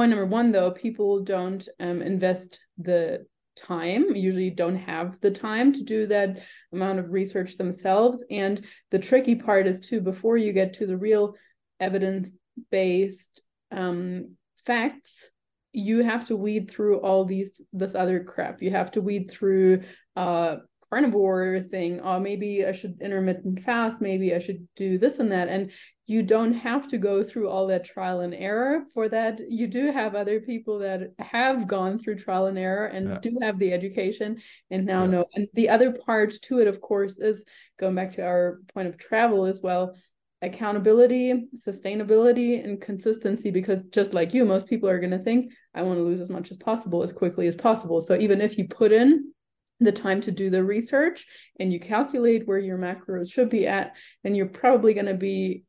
point 0.00 0.08
number 0.08 0.24
one 0.24 0.48
though 0.48 0.70
people 0.70 1.22
don't 1.22 1.68
um 1.78 2.00
invest 2.00 2.58
the 2.78 3.26
time 3.54 4.16
usually 4.16 4.48
don't 4.48 4.76
have 4.76 5.20
the 5.20 5.30
time 5.30 5.74
to 5.74 5.82
do 5.82 6.06
that 6.06 6.38
amount 6.72 6.98
of 6.98 7.10
research 7.10 7.58
themselves. 7.58 8.24
And 8.30 8.64
the 8.90 8.98
tricky 8.98 9.34
part 9.34 9.66
is 9.66 9.78
too 9.78 10.00
before 10.00 10.38
you 10.38 10.54
get 10.54 10.72
to 10.74 10.86
the 10.86 10.96
real 10.96 11.34
evidence 11.80 12.30
based 12.70 13.42
um 13.72 14.36
facts 14.64 15.28
you 15.74 16.02
have 16.02 16.24
to 16.24 16.36
weed 16.36 16.70
through 16.70 17.00
all 17.00 17.26
these 17.26 17.60
this 17.74 17.94
other 17.94 18.24
crap. 18.24 18.62
You 18.62 18.70
have 18.70 18.92
to 18.92 19.02
weed 19.02 19.30
through 19.30 19.82
uh 20.16 20.56
carnivore 20.88 21.66
thing. 21.70 22.00
Or 22.00 22.18
maybe 22.20 22.64
i 22.64 22.72
should 22.72 23.02
intermittent 23.02 23.60
fast. 23.60 24.00
Maybe 24.00 24.34
i 24.34 24.38
should 24.38 24.66
do 24.76 24.96
this 24.96 25.18
and 25.18 25.32
that. 25.32 25.48
And 25.48 25.72
you 26.10 26.24
don't 26.24 26.54
have 26.54 26.88
to 26.88 26.98
go 26.98 27.22
through 27.22 27.48
all 27.48 27.68
that 27.68 27.84
trial 27.84 28.18
and 28.18 28.34
error 28.34 28.84
for 28.92 29.08
that 29.08 29.40
you 29.48 29.68
do 29.68 29.92
have 29.92 30.16
other 30.16 30.40
people 30.40 30.76
that 30.80 31.12
have 31.20 31.68
gone 31.68 31.96
through 31.96 32.16
trial 32.16 32.46
and 32.46 32.58
error 32.58 32.86
and 32.86 33.08
yeah. 33.08 33.18
do 33.22 33.38
have 33.40 33.60
the 33.60 33.72
education 33.72 34.36
and 34.72 34.84
now 34.84 35.04
yeah. 35.04 35.10
know 35.10 35.24
and 35.36 35.46
the 35.54 35.68
other 35.68 35.92
part 35.92 36.34
to 36.42 36.58
it 36.58 36.66
of 36.66 36.80
course 36.80 37.18
is 37.18 37.44
going 37.78 37.94
back 37.94 38.10
to 38.10 38.26
our 38.26 38.58
point 38.74 38.88
of 38.88 38.98
travel 38.98 39.44
as 39.44 39.60
well 39.62 39.94
accountability, 40.42 41.48
sustainability, 41.54 42.64
and 42.64 42.80
consistency. 42.80 43.50
Because 43.50 43.84
just 43.88 44.14
like 44.14 44.32
you, 44.32 44.46
most 44.46 44.66
people 44.66 44.88
are 44.88 44.98
going 44.98 45.10
to 45.10 45.18
think, 45.18 45.52
I 45.74 45.82
want 45.82 45.98
to 45.98 46.02
lose 46.02 46.18
as 46.18 46.30
much 46.30 46.50
as 46.50 46.56
possible 46.56 47.02
as 47.02 47.12
quickly 47.12 47.46
as 47.46 47.54
possible. 47.54 48.00
So 48.00 48.16
even 48.16 48.40
if 48.40 48.56
you 48.56 48.66
put 48.66 48.90
in 48.90 49.34
the 49.80 49.92
time 49.92 50.22
to 50.22 50.30
do 50.30 50.48
the 50.48 50.64
research 50.64 51.26
and 51.58 51.70
you 51.70 51.78
calculate 51.78 52.48
where 52.48 52.58
your 52.58 52.78
macros 52.78 53.30
should 53.30 53.50
be 53.50 53.66
at, 53.66 53.96
then 54.24 54.34
you're 54.34 54.46
probably 54.46 54.94
going 54.94 55.04
to 55.04 55.14
be 55.14 55.64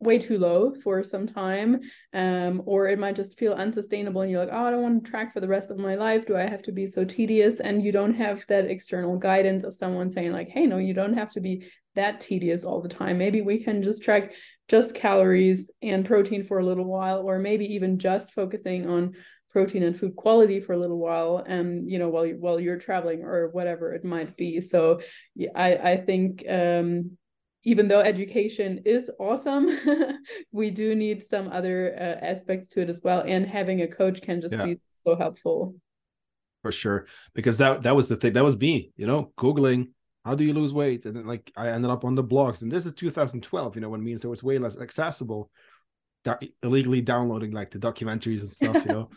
way 0.00 0.18
too 0.18 0.38
low 0.38 0.74
for 0.82 1.04
some 1.04 1.26
time 1.26 1.80
um, 2.14 2.62
or 2.64 2.88
it 2.88 2.98
might 2.98 3.14
just 3.14 3.38
feel 3.38 3.52
unsustainable 3.52 4.22
and 4.22 4.30
you're 4.30 4.40
like 4.40 4.52
oh 4.52 4.64
i 4.64 4.70
don't 4.70 4.82
want 4.82 5.04
to 5.04 5.10
track 5.10 5.32
for 5.32 5.40
the 5.40 5.48
rest 5.48 5.70
of 5.70 5.78
my 5.78 5.94
life. 5.94 6.26
Do 6.26 6.36
i 6.36 6.48
have 6.48 6.62
to 6.62 6.72
be 6.72 6.86
so 6.86 7.04
tedious? 7.04 7.60
And 7.60 7.82
you 7.82 7.92
don't 7.92 8.14
have 8.14 8.46
that 8.48 8.64
external 8.64 9.16
guidance 9.18 9.64
of 9.64 9.74
someone 9.74 10.10
saying 10.10 10.32
like 10.32 10.48
hey 10.48 10.66
no 10.66 10.78
you 10.78 10.94
don't 10.94 11.14
have 11.14 11.30
to 11.32 11.40
be 11.40 11.66
that 11.94 12.20
tedious 12.20 12.64
all 12.64 12.80
the 12.80 12.88
time. 12.88 13.18
Maybe 13.18 13.42
we 13.42 13.62
can 13.62 13.82
just 13.82 14.02
track 14.02 14.32
just 14.68 14.94
calories 14.94 15.70
and 15.82 16.04
protein 16.04 16.44
for 16.44 16.58
a 16.60 16.64
little 16.64 16.84
while, 16.84 17.18
or 17.18 17.38
maybe 17.38 17.74
even 17.74 17.98
just 17.98 18.32
focusing 18.34 18.88
on 18.88 19.14
protein 19.50 19.82
and 19.82 19.98
food 19.98 20.14
quality 20.14 20.60
for 20.60 20.74
a 20.74 20.78
little 20.78 20.98
while 20.98 21.38
and 21.44 21.90
you 21.90 21.98
know 21.98 22.08
while 22.08 22.24
you, 22.24 22.36
while 22.38 22.60
you're 22.60 22.78
traveling 22.78 23.24
or 23.24 23.48
whatever 23.48 23.92
it 23.92 24.04
might 24.04 24.36
be. 24.36 24.60
So 24.60 25.00
yeah, 25.34 25.50
i 25.54 25.92
i 25.92 25.96
think 25.96 26.44
um 26.48 27.16
even 27.64 27.88
though 27.88 28.00
education 28.00 28.80
is 28.84 29.10
awesome 29.18 29.68
we 30.52 30.70
do 30.70 30.94
need 30.94 31.22
some 31.22 31.48
other 31.48 31.94
uh, 31.98 32.24
aspects 32.24 32.68
to 32.68 32.80
it 32.80 32.88
as 32.88 33.00
well. 33.02 33.20
And 33.20 33.46
having 33.46 33.82
a 33.82 33.88
coach 33.88 34.22
can 34.22 34.40
just 34.40 34.54
yeah. 34.54 34.64
be 34.64 34.80
so 35.06 35.16
helpful. 35.16 35.74
For 36.62 36.72
sure. 36.72 37.06
Because 37.34 37.58
that 37.58 37.82
that 37.82 37.96
was 37.96 38.08
the 38.08 38.16
thing 38.16 38.32
that 38.34 38.44
was 38.44 38.56
me 38.56 38.92
you 38.96 39.06
know 39.06 39.32
googling 39.38 39.88
how 40.24 40.34
do 40.34 40.44
you 40.44 40.52
lose 40.52 40.74
weight? 40.74 41.06
And 41.06 41.16
then, 41.16 41.26
like 41.26 41.50
i 41.56 41.68
ended 41.68 41.90
up 41.90 42.04
on 42.04 42.14
the 42.14 42.24
blogs 42.24 42.62
and 42.62 42.70
this 42.70 42.86
is 42.86 42.92
2012 42.92 43.74
you 43.74 43.80
know 43.80 43.88
what 43.88 44.00
i 44.00 44.02
mean 44.02 44.18
so 44.18 44.32
it's 44.32 44.42
way 44.42 44.58
less 44.58 44.78
accessible 44.78 45.50
da- 46.24 46.36
illegally 46.62 47.00
downloading 47.00 47.52
like 47.52 47.70
the 47.70 47.78
documentaries 47.78 48.40
and 48.40 48.50
stuff 48.50 48.84
you 48.84 48.92
know? 48.92 49.08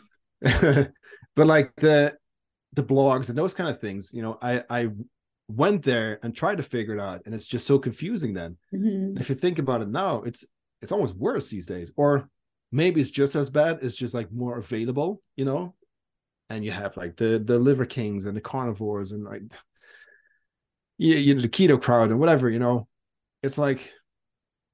But 1.36 1.46
like 1.46 1.72
the 1.76 2.16
the 2.74 2.82
blogs 2.82 3.28
and 3.28 3.38
those 3.38 3.54
kind 3.54 3.70
of 3.70 3.80
things 3.80 4.12
you 4.12 4.22
know 4.22 4.38
i 4.42 4.62
i 4.68 4.88
went 5.48 5.82
there 5.82 6.18
and 6.22 6.34
tried 6.34 6.56
to 6.56 6.62
figure 6.62 6.94
it 6.94 7.00
out 7.00 7.22
and 7.26 7.34
it's 7.34 7.46
just 7.46 7.66
so 7.66 7.78
confusing 7.78 8.32
then. 8.32 8.56
Mm-hmm. 8.74 9.18
if 9.18 9.28
you 9.28 9.34
think 9.34 9.58
about 9.58 9.82
it 9.82 9.88
now 9.88 10.22
it's 10.22 10.44
it's 10.80 10.92
almost 10.92 11.14
worse 11.14 11.48
these 11.48 11.66
days 11.66 11.92
or 11.96 12.28
maybe 12.72 13.00
it's 13.00 13.10
just 13.10 13.34
as 13.34 13.50
bad 13.50 13.78
it's 13.82 13.96
just 13.96 14.14
like 14.14 14.32
more 14.32 14.58
available 14.58 15.20
you 15.36 15.44
know? 15.44 15.74
And 16.50 16.64
you 16.64 16.70
have 16.72 16.96
like 16.96 17.16
the 17.16 17.42
the 17.44 17.58
liver 17.58 17.86
kings 17.86 18.26
and 18.26 18.36
the 18.36 18.40
carnivores 18.40 19.12
and 19.12 19.24
like 19.24 19.42
you, 20.98 21.14
you 21.14 21.34
know 21.34 21.40
the 21.40 21.48
keto 21.48 21.80
crowd 21.80 22.10
and 22.10 22.20
whatever 22.20 22.48
you 22.48 22.58
know? 22.58 22.86
It's 23.42 23.58
like 23.58 23.92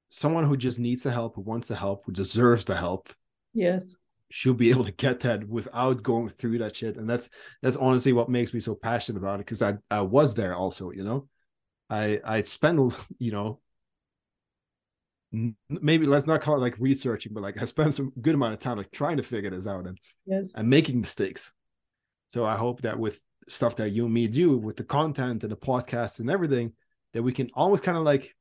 someone 0.09 0.45
who 0.45 0.57
just 0.57 0.79
needs 0.79 1.03
the 1.03 1.11
help 1.11 1.35
who 1.35 1.41
wants 1.41 1.69
the 1.69 1.75
help 1.75 2.05
who 2.05 2.11
deserves 2.11 2.65
the 2.65 2.75
help 2.75 3.09
yes 3.53 3.95
should 4.31 4.57
be 4.57 4.69
able 4.69 4.85
to 4.85 4.91
get 4.91 5.19
that 5.21 5.47
without 5.47 6.01
going 6.01 6.29
through 6.29 6.57
that 6.59 6.75
shit. 6.75 6.97
And 6.97 7.09
that's 7.09 7.29
that's 7.61 7.77
honestly 7.77 8.13
what 8.13 8.29
makes 8.29 8.53
me 8.53 8.59
so 8.59 8.75
passionate 8.75 9.19
about 9.19 9.35
it 9.39 9.45
because 9.45 9.61
i 9.61 9.75
i 9.89 10.01
was 10.01 10.35
there 10.35 10.55
also 10.55 10.91
you 10.91 11.03
know? 11.03 11.27
I 11.89 12.21
i 12.23 12.41
spent 12.41 12.93
you 13.19 13.31
know 13.31 13.59
maybe 15.69 16.05
let's 16.05 16.27
not 16.27 16.41
call 16.41 16.55
it 16.55 16.59
like 16.59 16.75
researching 16.77 17.33
but 17.33 17.41
like 17.41 17.61
i 17.61 17.65
spent 17.65 17.93
some 17.93 18.11
good 18.21 18.35
amount 18.35 18.53
of 18.53 18.59
time 18.59 18.77
like 18.77 18.91
trying 18.91 19.15
to 19.15 19.23
figure 19.23 19.49
this 19.49 19.65
out 19.65 19.87
and 19.87 19.97
yes. 20.25 20.53
and 20.55 20.69
making 20.69 20.99
mistakes. 20.99 21.51
So 22.27 22.45
i 22.45 22.55
hope 22.55 22.81
that 22.81 22.97
with 22.97 23.19
stuff 23.49 23.75
that 23.77 23.89
you 23.89 24.05
and 24.05 24.13
me 24.13 24.27
do 24.27 24.57
with 24.57 24.77
the 24.77 24.83
content 24.83 25.43
and 25.43 25.51
the 25.51 25.57
podcast 25.57 26.19
and 26.19 26.29
everything 26.29 26.73
that 27.13 27.23
we 27.23 27.33
can 27.33 27.49
always 27.53 27.81
kind 27.81 27.97
of 27.97 28.03
like 28.03 28.33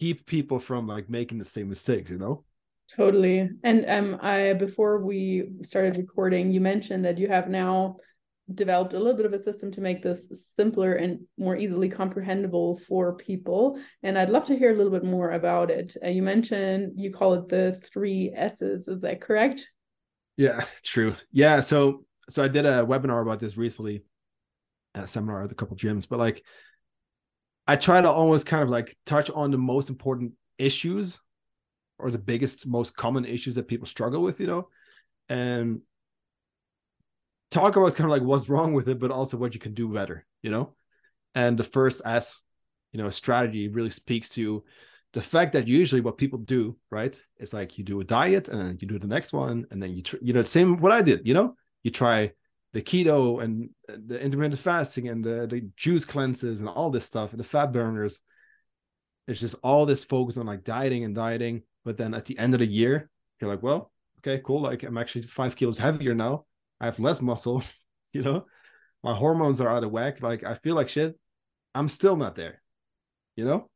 keep 0.00 0.26
people 0.26 0.58
from 0.58 0.86
like 0.86 1.08
making 1.08 1.38
the 1.38 1.44
same 1.44 1.68
mistakes 1.68 2.10
you 2.10 2.18
know 2.18 2.44
totally. 2.94 3.48
And 3.62 3.84
um 3.88 4.18
i 4.22 4.52
before 4.54 5.04
we 5.04 5.50
started 5.62 5.96
recording 5.96 6.50
you 6.50 6.60
mentioned 6.60 7.04
that 7.04 7.18
you 7.18 7.28
have 7.28 7.48
now 7.48 7.96
developed 8.54 8.94
a 8.94 8.98
little 8.98 9.14
bit 9.14 9.26
of 9.26 9.34
a 9.34 9.38
system 9.38 9.70
to 9.70 9.82
make 9.82 10.02
this 10.02 10.54
simpler 10.56 10.94
and 10.94 11.20
more 11.36 11.54
easily 11.54 11.86
comprehensible 11.86 12.78
for 12.88 13.14
people 13.14 13.78
and 14.02 14.16
i'd 14.16 14.30
love 14.30 14.46
to 14.46 14.56
hear 14.56 14.72
a 14.72 14.74
little 14.74 14.90
bit 14.90 15.04
more 15.04 15.32
about 15.32 15.70
it. 15.70 15.94
Uh, 16.02 16.08
you 16.08 16.22
mentioned 16.22 16.92
you 16.96 17.12
call 17.12 17.34
it 17.34 17.48
the 17.48 17.78
three 17.92 18.32
s's. 18.34 18.88
Is 18.88 19.02
that 19.02 19.20
correct? 19.20 19.68
Yeah 20.36 20.64
true. 20.84 21.14
Yeah 21.30 21.60
so 21.60 22.04
so 22.28 22.42
i 22.42 22.48
did 22.48 22.66
a 22.66 22.84
webinar 22.84 23.22
about 23.22 23.40
this 23.40 23.56
recently 23.56 24.02
a 24.94 25.06
seminar 25.06 25.44
at 25.44 25.52
a 25.52 25.54
couple 25.54 25.76
gyms, 25.76 26.08
but 26.08 26.18
like 26.18 26.42
I 27.66 27.76
try 27.76 28.00
to 28.00 28.08
always 28.08 28.44
kind 28.44 28.62
of 28.62 28.68
like 28.68 28.96
touch 29.04 29.30
on 29.30 29.50
the 29.50 29.58
most 29.58 29.90
important 29.90 30.32
issues 30.58 31.20
or 31.98 32.10
the 32.10 32.18
biggest, 32.18 32.66
most 32.66 32.96
common 32.96 33.24
issues 33.24 33.56
that 33.56 33.68
people 33.68 33.86
struggle 33.86 34.22
with, 34.22 34.40
you 34.40 34.46
know, 34.46 34.68
and 35.28 35.80
talk 37.50 37.76
about 37.76 37.96
kind 37.96 38.04
of 38.04 38.10
like 38.10 38.22
what's 38.22 38.48
wrong 38.48 38.72
with 38.74 38.88
it, 38.88 38.98
but 38.98 39.10
also 39.10 39.36
what 39.36 39.54
you 39.54 39.60
can 39.60 39.74
do 39.74 39.88
better, 39.88 40.26
you 40.42 40.50
know. 40.50 40.74
And 41.34 41.58
the 41.58 41.64
first 41.64 42.02
S, 42.04 42.42
you 42.92 43.02
know, 43.02 43.10
strategy 43.10 43.68
really 43.68 43.90
speaks 43.90 44.30
to 44.30 44.64
the 45.14 45.22
fact 45.22 45.52
that 45.54 45.66
usually 45.66 46.00
what 46.00 46.18
people 46.18 46.38
do, 46.38 46.76
right, 46.90 47.18
is 47.38 47.52
like 47.52 47.78
you 47.78 47.84
do 47.84 48.00
a 48.00 48.04
diet 48.04 48.48
and 48.48 48.60
then 48.60 48.78
you 48.80 48.86
do 48.86 48.98
the 48.98 49.06
next 49.06 49.32
one, 49.32 49.66
and 49.70 49.82
then 49.82 49.92
you, 49.92 50.02
tr- 50.02 50.16
you 50.20 50.32
know, 50.32 50.42
same 50.42 50.78
what 50.78 50.92
I 50.92 51.02
did, 51.02 51.26
you 51.26 51.34
know, 51.34 51.54
you 51.82 51.90
try 51.90 52.32
the 52.74 52.82
keto 52.82 53.42
and 53.42 53.70
the 53.88 54.20
intermittent 54.20 54.60
fasting 54.60 55.08
and 55.08 55.24
the, 55.24 55.46
the 55.46 55.68
juice 55.76 56.04
cleanses 56.04 56.60
and 56.60 56.68
all 56.68 56.90
this 56.90 57.06
stuff 57.06 57.30
and 57.30 57.40
the 57.40 57.44
fat 57.44 57.72
burners. 57.72 58.20
It's 59.26 59.40
just 59.40 59.56
all 59.62 59.86
this 59.86 60.04
focus 60.04 60.36
on 60.36 60.46
like 60.46 60.64
dieting 60.64 61.04
and 61.04 61.14
dieting 61.14 61.62
but 61.84 61.96
then 61.96 62.14
at 62.14 62.24
the 62.26 62.38
end 62.38 62.54
of 62.54 62.60
the 62.60 62.66
year 62.66 63.10
you're 63.40 63.50
like 63.50 63.62
well 63.62 63.90
okay 64.18 64.40
cool. 64.44 64.62
Like 64.62 64.82
i'm 64.82 64.98
actually 64.98 65.22
five 65.22 65.56
kilos 65.56 65.78
heavier 65.78 66.14
now. 66.14 66.44
I 66.80 66.86
have 66.86 66.98
less 66.98 67.22
muscle 67.22 67.62
you 68.12 68.22
know? 68.22 68.46
My 69.02 69.14
hormones 69.14 69.60
are 69.60 69.68
out 69.68 69.84
of 69.84 69.90
whack. 69.90 70.22
Like 70.22 70.44
i 70.44 70.54
feel 70.54 70.74
like 70.74 70.88
shit. 70.88 71.18
I'm 71.74 71.88
still 71.88 72.16
not 72.16 72.36
there 72.36 72.62
you 73.36 73.44
know? 73.44 73.70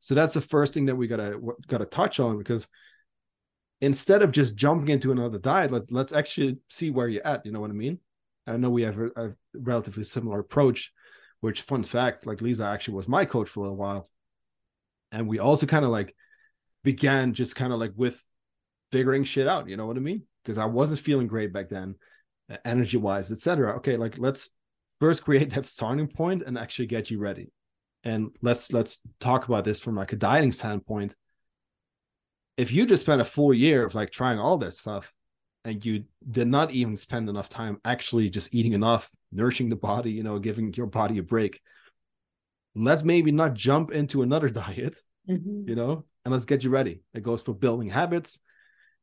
So 0.00 0.14
that's 0.14 0.34
the 0.34 0.40
first 0.40 0.74
thing 0.74 0.86
that 0.86 0.96
we 0.96 1.06
gotta 1.06 1.40
gotta 1.68 1.86
touch 1.86 2.20
on 2.20 2.36
because 2.36 2.66
instead 3.80 4.22
of 4.22 4.32
just 4.32 4.56
jumping 4.56 4.88
into 4.88 5.12
another 5.12 5.38
diet 5.38 5.70
let's 5.70 5.90
let's 5.90 6.12
actually 6.12 6.58
see 6.68 6.90
where 6.90 7.08
you're 7.08 7.26
at 7.26 7.44
you 7.44 7.52
know 7.52 7.60
what 7.60 7.70
i 7.70 7.74
mean? 7.74 7.98
I 8.46 8.56
know 8.56 8.70
we 8.70 8.82
have 8.82 8.98
a, 8.98 9.08
a 9.16 9.34
relatively 9.54 10.04
similar 10.04 10.40
approach 10.40 10.92
which 11.40 11.62
fun 11.62 11.82
fact 11.82 12.26
like 12.26 12.40
lisa 12.40 12.64
actually 12.64 12.94
was 12.94 13.06
my 13.06 13.24
coach 13.24 13.48
for 13.48 13.66
a 13.66 13.72
while. 13.72 14.08
And 15.12 15.28
we 15.28 15.38
also 15.38 15.66
kind 15.66 15.84
of 15.84 15.90
like 15.90 16.14
began 16.84 17.34
just 17.34 17.56
kind 17.56 17.72
of 17.72 17.80
like 17.80 17.92
with 17.96 18.22
figuring 18.92 19.24
shit 19.24 19.48
out 19.48 19.68
you 19.68 19.76
know 19.76 19.86
what 19.86 19.96
i 19.96 20.00
mean? 20.00 20.22
Because 20.44 20.58
i 20.58 20.66
wasn't 20.66 21.00
feeling 21.00 21.26
great 21.26 21.52
back 21.52 21.68
then 21.68 21.96
energy 22.64 22.98
wise 22.98 23.32
etc 23.32 23.76
okay 23.76 23.96
like 23.96 24.18
let's 24.18 24.50
first 25.00 25.24
create 25.24 25.50
that 25.50 25.64
starting 25.64 26.06
point 26.06 26.42
and 26.46 26.58
actually 26.58 26.86
get 26.86 27.10
you 27.10 27.18
ready. 27.18 27.50
And 28.04 28.30
let's 28.42 28.72
let's 28.72 29.00
talk 29.20 29.46
about 29.48 29.64
this 29.64 29.80
from 29.80 29.96
like 29.96 30.12
a 30.12 30.16
dieting 30.16 30.52
standpoint. 30.52 31.14
If 32.56 32.72
you 32.72 32.86
just 32.86 33.02
spent 33.02 33.20
a 33.20 33.24
full 33.24 33.52
year 33.52 33.84
of 33.84 33.94
like 33.94 34.10
trying 34.10 34.38
all 34.38 34.58
that 34.58 34.74
stuff 34.74 35.12
and 35.64 35.84
you 35.84 36.04
did 36.30 36.48
not 36.48 36.70
even 36.70 36.96
spend 36.96 37.28
enough 37.28 37.48
time 37.48 37.80
actually 37.84 38.28
just 38.30 38.54
eating 38.54 38.74
enough 38.74 39.10
nourishing 39.32 39.68
the 39.68 39.76
body 39.76 40.12
you 40.12 40.22
know 40.22 40.38
giving 40.38 40.72
your 40.74 40.86
body 40.86 41.18
a 41.18 41.22
break 41.22 41.60
let's 42.76 43.02
maybe 43.02 43.32
not 43.32 43.54
jump 43.54 43.90
into 43.90 44.22
another 44.22 44.48
diet, 44.62 44.96
mm-hmm. 45.28 45.68
you 45.68 45.74
know, 45.74 46.04
and 46.24 46.32
let's 46.32 46.44
get 46.44 46.64
you 46.64 46.70
ready. 46.70 47.02
It 47.12 47.22
goes 47.22 47.42
for 47.42 47.54
building 47.54 47.88
habits. 47.88 48.38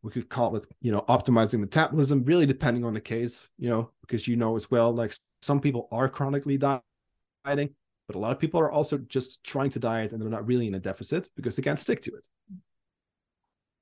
We 0.01 0.11
could 0.11 0.29
call 0.29 0.55
it, 0.55 0.65
you 0.81 0.91
know, 0.91 1.01
optimizing 1.07 1.59
metabolism, 1.59 2.23
really 2.23 2.45
depending 2.45 2.83
on 2.83 2.93
the 2.93 3.01
case, 3.01 3.47
you 3.57 3.69
know, 3.69 3.91
because 4.01 4.27
you 4.27 4.35
know 4.35 4.55
as 4.55 4.71
well, 4.71 4.91
like 4.91 5.13
some 5.41 5.59
people 5.59 5.87
are 5.91 6.09
chronically 6.09 6.57
dieting, 6.57 7.75
but 8.07 8.15
a 8.15 8.19
lot 8.19 8.31
of 8.31 8.39
people 8.39 8.59
are 8.59 8.71
also 8.71 8.97
just 8.97 9.43
trying 9.43 9.69
to 9.71 9.79
diet 9.79 10.11
and 10.11 10.21
they're 10.21 10.29
not 10.29 10.47
really 10.47 10.67
in 10.67 10.73
a 10.73 10.79
deficit 10.79 11.29
because 11.35 11.55
they 11.55 11.61
can't 11.61 11.77
stick 11.77 12.01
to 12.03 12.15
it. 12.15 12.27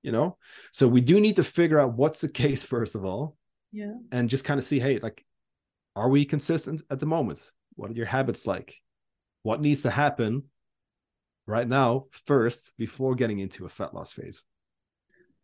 You 0.03 0.11
know, 0.11 0.37
so 0.71 0.87
we 0.87 1.01
do 1.01 1.19
need 1.19 1.37
to 1.37 1.43
figure 1.43 1.79
out 1.79 1.93
what's 1.93 2.21
the 2.21 2.29
case 2.29 2.63
first 2.75 2.95
of 2.95 3.05
all, 3.05 3.37
yeah, 3.71 3.93
and 4.11 4.29
just 4.29 4.45
kind 4.45 4.57
of 4.57 4.65
see, 4.65 4.79
hey, 4.79 4.99
like, 4.99 5.25
are 5.95 6.09
we 6.09 6.25
consistent 6.25 6.81
at 6.89 6.99
the 6.99 7.05
moment? 7.05 7.39
What 7.75 7.91
are 7.91 7.93
your 7.93 8.05
habits 8.05 8.47
like? 8.47 8.81
what 9.43 9.61
needs 9.61 9.83
to 9.83 9.89
happen 9.89 10.43
right 11.49 11.67
now 11.67 12.05
first 12.11 12.73
before 12.77 13.15
getting 13.15 13.39
into 13.39 13.65
a 13.65 13.69
fat 13.69 13.93
loss 13.93 14.11
phase. 14.11 14.43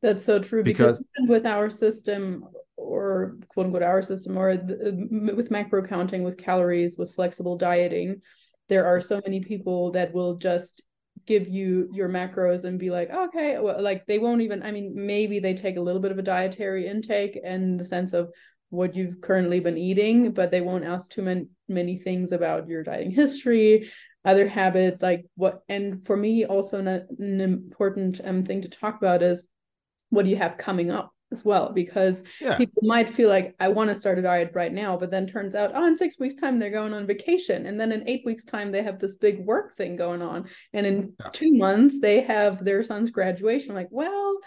That's 0.01 0.23
so 0.23 0.39
true 0.39 0.63
because, 0.63 0.99
because 0.99 1.29
with 1.29 1.45
our 1.45 1.69
system 1.69 2.45
or 2.77 3.37
quote 3.49 3.65
unquote 3.65 3.81
our 3.81 4.01
system 4.01 4.37
or 4.37 4.55
the, 4.55 5.33
with 5.35 5.51
macro 5.51 5.81
counting 5.81 6.23
with 6.23 6.37
calories 6.37 6.97
with 6.97 7.15
flexible 7.15 7.57
dieting 7.57 8.21
there 8.67 8.85
are 8.85 8.99
so 8.99 9.21
many 9.25 9.39
people 9.39 9.91
that 9.91 10.13
will 10.13 10.35
just 10.35 10.83
give 11.25 11.47
you 11.47 11.89
your 11.93 12.09
macros 12.09 12.65
and 12.65 12.77
be 12.77 12.89
like 12.89 13.09
okay 13.09 13.57
well, 13.59 13.81
like 13.81 14.05
they 14.05 14.19
won't 14.19 14.41
even 14.41 14.61
i 14.63 14.71
mean 14.71 14.91
maybe 14.93 15.39
they 15.39 15.53
take 15.53 15.77
a 15.77 15.81
little 15.81 16.01
bit 16.01 16.11
of 16.11 16.19
a 16.19 16.21
dietary 16.21 16.85
intake 16.85 17.37
in 17.41 17.77
the 17.77 17.85
sense 17.85 18.11
of 18.11 18.29
what 18.69 18.95
you've 18.95 19.21
currently 19.21 19.59
been 19.59 19.77
eating, 19.77 20.31
but 20.31 20.51
they 20.51 20.61
won't 20.61 20.85
ask 20.85 21.09
too 21.09 21.21
many 21.21 21.47
many 21.67 21.97
things 21.97 22.31
about 22.31 22.67
your 22.67 22.83
dieting 22.83 23.11
history, 23.11 23.89
other 24.25 24.47
habits, 24.47 25.01
like 25.01 25.25
what. 25.35 25.63
And 25.69 26.05
for 26.05 26.17
me, 26.17 26.45
also 26.45 26.79
an, 26.79 26.87
an 26.87 27.41
important 27.41 28.19
um, 28.23 28.43
thing 28.43 28.61
to 28.61 28.69
talk 28.69 28.97
about 28.97 29.21
is 29.21 29.43
what 30.09 30.25
do 30.25 30.31
you 30.31 30.37
have 30.37 30.57
coming 30.57 30.91
up 30.91 31.11
as 31.31 31.43
well, 31.43 31.71
because 31.73 32.23
yeah. 32.39 32.55
people 32.55 32.83
might 32.83 33.09
feel 33.09 33.29
like 33.29 33.55
I 33.59 33.67
want 33.69 33.89
to 33.89 33.95
start 33.95 34.19
a 34.19 34.21
diet 34.21 34.51
right 34.53 34.71
now, 34.71 34.95
but 34.95 35.09
then 35.09 35.25
turns 35.25 35.55
out, 35.55 35.71
oh, 35.73 35.87
in 35.87 35.97
six 35.97 36.19
weeks' 36.19 36.35
time 36.35 36.59
they're 36.59 36.69
going 36.69 36.93
on 36.93 37.07
vacation, 37.07 37.65
and 37.65 37.79
then 37.79 37.91
in 37.91 38.07
eight 38.07 38.23
weeks' 38.25 38.45
time 38.45 38.71
they 38.71 38.83
have 38.83 38.99
this 38.99 39.15
big 39.15 39.43
work 39.45 39.75
thing 39.75 39.95
going 39.95 40.21
on, 40.21 40.47
and 40.73 40.85
in 40.85 41.13
yeah. 41.19 41.29
two 41.33 41.53
months 41.55 41.99
they 41.99 42.21
have 42.21 42.63
their 42.63 42.83
son's 42.83 43.11
graduation. 43.11 43.73
Like, 43.73 43.89
well 43.89 44.37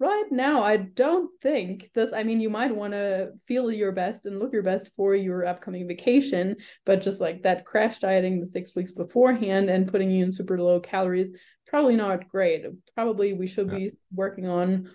right 0.00 0.26
now 0.30 0.62
i 0.62 0.76
don't 0.76 1.30
think 1.40 1.90
this 1.94 2.12
i 2.12 2.22
mean 2.22 2.40
you 2.40 2.50
might 2.50 2.74
want 2.74 2.92
to 2.92 3.30
feel 3.46 3.70
your 3.70 3.92
best 3.92 4.24
and 4.24 4.38
look 4.38 4.52
your 4.52 4.62
best 4.62 4.88
for 4.96 5.14
your 5.14 5.46
upcoming 5.46 5.86
vacation 5.86 6.56
but 6.84 7.00
just 7.00 7.20
like 7.20 7.42
that 7.42 7.64
crash 7.64 7.98
dieting 7.98 8.40
the 8.40 8.46
six 8.46 8.74
weeks 8.74 8.92
beforehand 8.92 9.68
and 9.70 9.90
putting 9.90 10.10
you 10.10 10.24
in 10.24 10.32
super 10.32 10.58
low 10.58 10.80
calories 10.80 11.30
probably 11.70 11.96
not 11.96 12.28
great. 12.28 12.64
Probably 12.94 13.32
we 13.32 13.46
should 13.46 13.68
yeah. 13.68 13.78
be 13.78 13.90
working 14.12 14.46
on 14.46 14.90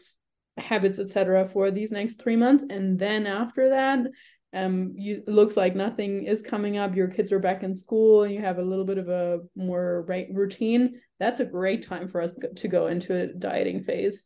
habits 0.58 1.00
etc 1.00 1.48
for 1.48 1.72
these 1.72 1.92
next 1.92 2.22
three 2.22 2.36
months. 2.36 2.64
And 2.70 3.00
then 3.00 3.26
after 3.26 3.70
that 3.70 4.08
um 4.54 4.94
you 4.96 5.24
looks 5.28 5.58
like 5.58 5.76
nothing 5.76 6.26
is 6.26 6.42
coming 6.42 6.78
up. 6.78 6.96
Your 6.96 7.08
kids 7.08 7.32
are 7.32 7.40
back 7.40 7.64
in 7.64 7.76
school 7.76 8.24
and 8.24 8.34
you 8.34 8.42
have 8.42 8.58
a 8.58 8.64
little 8.64 8.86
bit 8.86 8.98
of 8.98 9.10
a 9.10 9.40
more 9.56 10.06
right 10.08 10.28
routine. 10.32 11.02
That's 11.20 11.40
a 11.40 11.46
great 11.46 11.82
time 11.88 12.08
for 12.08 12.22
us 12.22 12.38
to 12.58 12.68
go 12.68 12.88
into 12.88 13.16
a 13.16 13.28
dieting 13.28 13.84
phase 13.84 14.22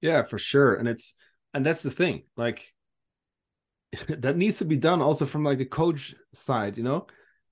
yeah, 0.00 0.22
for 0.22 0.38
sure. 0.38 0.74
And 0.74 0.88
it's 0.88 1.14
and 1.54 1.64
that's 1.64 1.82
the 1.82 1.90
thing. 1.90 2.24
Like 2.36 2.72
that 4.08 4.36
needs 4.36 4.58
to 4.58 4.64
be 4.64 4.76
done 4.76 5.02
also 5.02 5.26
from 5.26 5.44
like 5.44 5.58
the 5.58 5.66
coach 5.66 6.14
side, 6.32 6.76
you 6.76 6.84
know? 6.84 7.06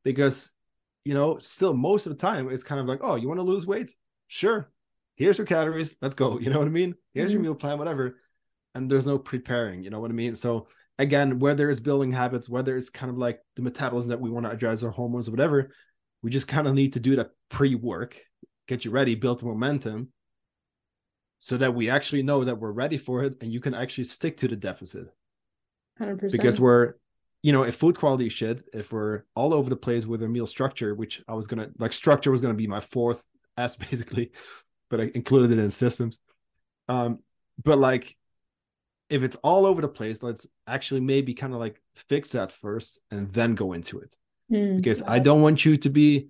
Because 0.04 0.50
you 1.04 1.14
know, 1.14 1.37
still 1.38 1.74
most 1.74 2.07
of 2.07 2.12
the 2.12 2.18
time 2.18 2.50
it's 2.50 2.64
kind 2.64 2.80
of 2.80 2.87
like, 2.87 3.00
"Oh, 3.02 3.16
you 3.16 3.28
want 3.28 3.38
to 3.38 3.44
lose 3.44 3.66
weight? 3.66 3.94
Sure. 4.28 4.70
Here's 5.16 5.38
your 5.38 5.46
calories. 5.46 5.96
Let's 6.00 6.14
go." 6.14 6.38
You 6.40 6.50
know 6.50 6.59
what 6.59 6.68
I 6.68 6.70
mean? 6.70 6.94
Here's 7.12 7.26
mm-hmm. 7.26 7.35
your 7.35 7.42
meal 7.42 7.54
plan, 7.54 7.78
whatever. 7.78 8.18
And 8.74 8.90
there's 8.90 9.07
no 9.07 9.18
preparing, 9.18 9.85
you 9.85 9.90
know 9.90 10.00
what 10.00 10.11
I 10.11 10.14
mean? 10.14 10.35
So 10.35 10.66
again, 10.98 11.38
whether 11.38 11.70
it's 11.70 11.80
building 11.80 12.12
habits, 12.12 12.48
whether 12.48 12.76
it's 12.76 12.90
kind 12.90 13.11
of 13.11 13.16
like 13.16 13.40
the 13.54 13.62
metabolism 13.62 14.09
that 14.11 14.20
we 14.20 14.30
want 14.30 14.46
to 14.46 14.52
address 14.52 14.83
our 14.83 14.90
hormones 14.90 15.28
or 15.28 15.30
whatever, 15.30 15.70
we 16.22 16.30
just 16.30 16.48
kind 16.48 16.66
of 16.66 16.74
need 16.74 16.94
to 16.94 17.00
do 17.00 17.16
that 17.16 17.30
pre-work, 17.50 18.20
get 18.66 18.85
you 18.85 18.90
ready, 18.90 19.14
build 19.14 19.40
the 19.40 19.46
momentum, 19.46 20.09
so 21.44 21.59
that 21.59 21.74
we 21.74 21.90
actually 21.90 22.22
know 22.22 22.42
that 22.42 22.59
we're 22.59 22.72
ready 22.72 22.96
for 22.96 23.22
it 23.22 23.35
and 23.42 23.52
you 23.52 23.61
can 23.61 23.74
actually 23.74 24.04
stick 24.04 24.38
to 24.38 24.48
the 24.48 24.57
deficit. 24.57 25.09
100% 26.00 26.33
because 26.33 26.59
we're 26.59 26.94
you 27.42 27.52
know 27.52 27.64
if 27.64 27.76
food 27.76 27.98
quality 27.98 28.30
shit 28.30 28.64
if 28.72 28.92
we're 28.92 29.24
all 29.37 29.52
over 29.52 29.68
the 29.68 29.76
place 29.76 30.07
with 30.07 30.22
a 30.22 30.28
meal 30.28 30.46
structure 30.46 30.92
which 30.94 31.22
i 31.28 31.35
was 31.35 31.46
gonna 31.46 31.68
like 31.78 31.92
structure 31.92 32.33
was 32.33 32.40
gonna 32.40 32.54
be 32.54 32.66
my 32.66 32.80
fourth 32.80 33.24
s 33.59 33.76
basically 33.76 34.33
but 34.90 35.00
i 35.00 35.11
included 35.14 35.57
it 35.57 35.62
in 35.62 35.70
systems. 35.70 36.18
Um 36.88 37.18
but 37.62 37.78
like 37.78 38.16
if 39.11 39.22
it's 39.22 39.37
all 39.37 39.66
over 39.66 39.83
the 39.83 39.94
place 40.00 40.22
let's 40.22 40.46
actually 40.66 41.02
maybe 41.02 41.35
kind 41.35 41.52
of 41.52 41.61
like 41.61 41.80
fix 41.94 42.33
that 42.33 42.52
first 42.52 42.98
and 43.11 43.30
then 43.30 43.54
go 43.54 43.74
into 43.74 43.98
it. 43.98 44.16
Mm, 44.50 44.76
because 44.78 45.02
i 45.07 45.18
don't 45.18 45.42
want 45.42 45.64
you 45.66 45.76
to 45.76 45.90
be 45.90 46.28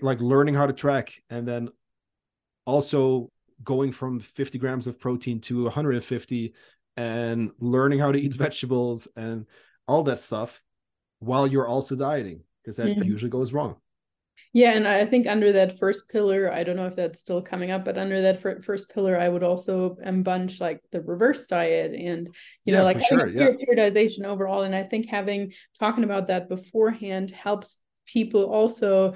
like 0.00 0.20
learning 0.20 0.54
how 0.54 0.68
to 0.68 0.72
track 0.72 1.20
and 1.28 1.46
then 1.48 1.68
also 2.64 3.30
going 3.64 3.92
from 3.92 4.20
50 4.20 4.58
grams 4.58 4.86
of 4.86 5.00
protein 5.00 5.40
to 5.40 5.64
150 5.64 6.54
and 6.96 7.50
learning 7.58 7.98
how 7.98 8.12
to 8.12 8.20
eat 8.20 8.32
vegetables 8.34 9.08
and 9.16 9.46
all 9.86 10.02
that 10.04 10.20
stuff 10.20 10.62
while 11.18 11.46
you're 11.46 11.66
also 11.66 11.96
dieting 11.96 12.42
because 12.62 12.76
that 12.76 12.88
mm-hmm. 12.88 13.02
usually 13.02 13.30
goes 13.30 13.52
wrong 13.52 13.76
yeah 14.52 14.72
and 14.72 14.86
i 14.86 15.04
think 15.04 15.26
under 15.26 15.52
that 15.52 15.78
first 15.78 16.08
pillar 16.08 16.52
i 16.52 16.64
don't 16.64 16.76
know 16.76 16.86
if 16.86 16.96
that's 16.96 17.20
still 17.20 17.40
coming 17.40 17.70
up 17.70 17.84
but 17.84 17.96
under 17.96 18.20
that 18.20 18.40
first 18.64 18.88
pillar 18.92 19.18
i 19.18 19.28
would 19.28 19.42
also 19.42 19.96
bunch 20.22 20.60
like 20.60 20.80
the 20.92 21.00
reverse 21.02 21.46
diet 21.46 21.92
and 21.92 22.26
you 22.64 22.72
yeah, 22.72 22.78
know 22.78 22.84
like 22.84 23.00
sure, 23.00 23.28
yeah. 23.28 23.50
periodization 23.50 24.24
overall 24.24 24.62
and 24.62 24.74
i 24.74 24.82
think 24.82 25.08
having 25.08 25.52
talking 25.78 26.04
about 26.04 26.28
that 26.28 26.48
beforehand 26.48 27.30
helps 27.30 27.76
people 28.06 28.44
also 28.44 29.14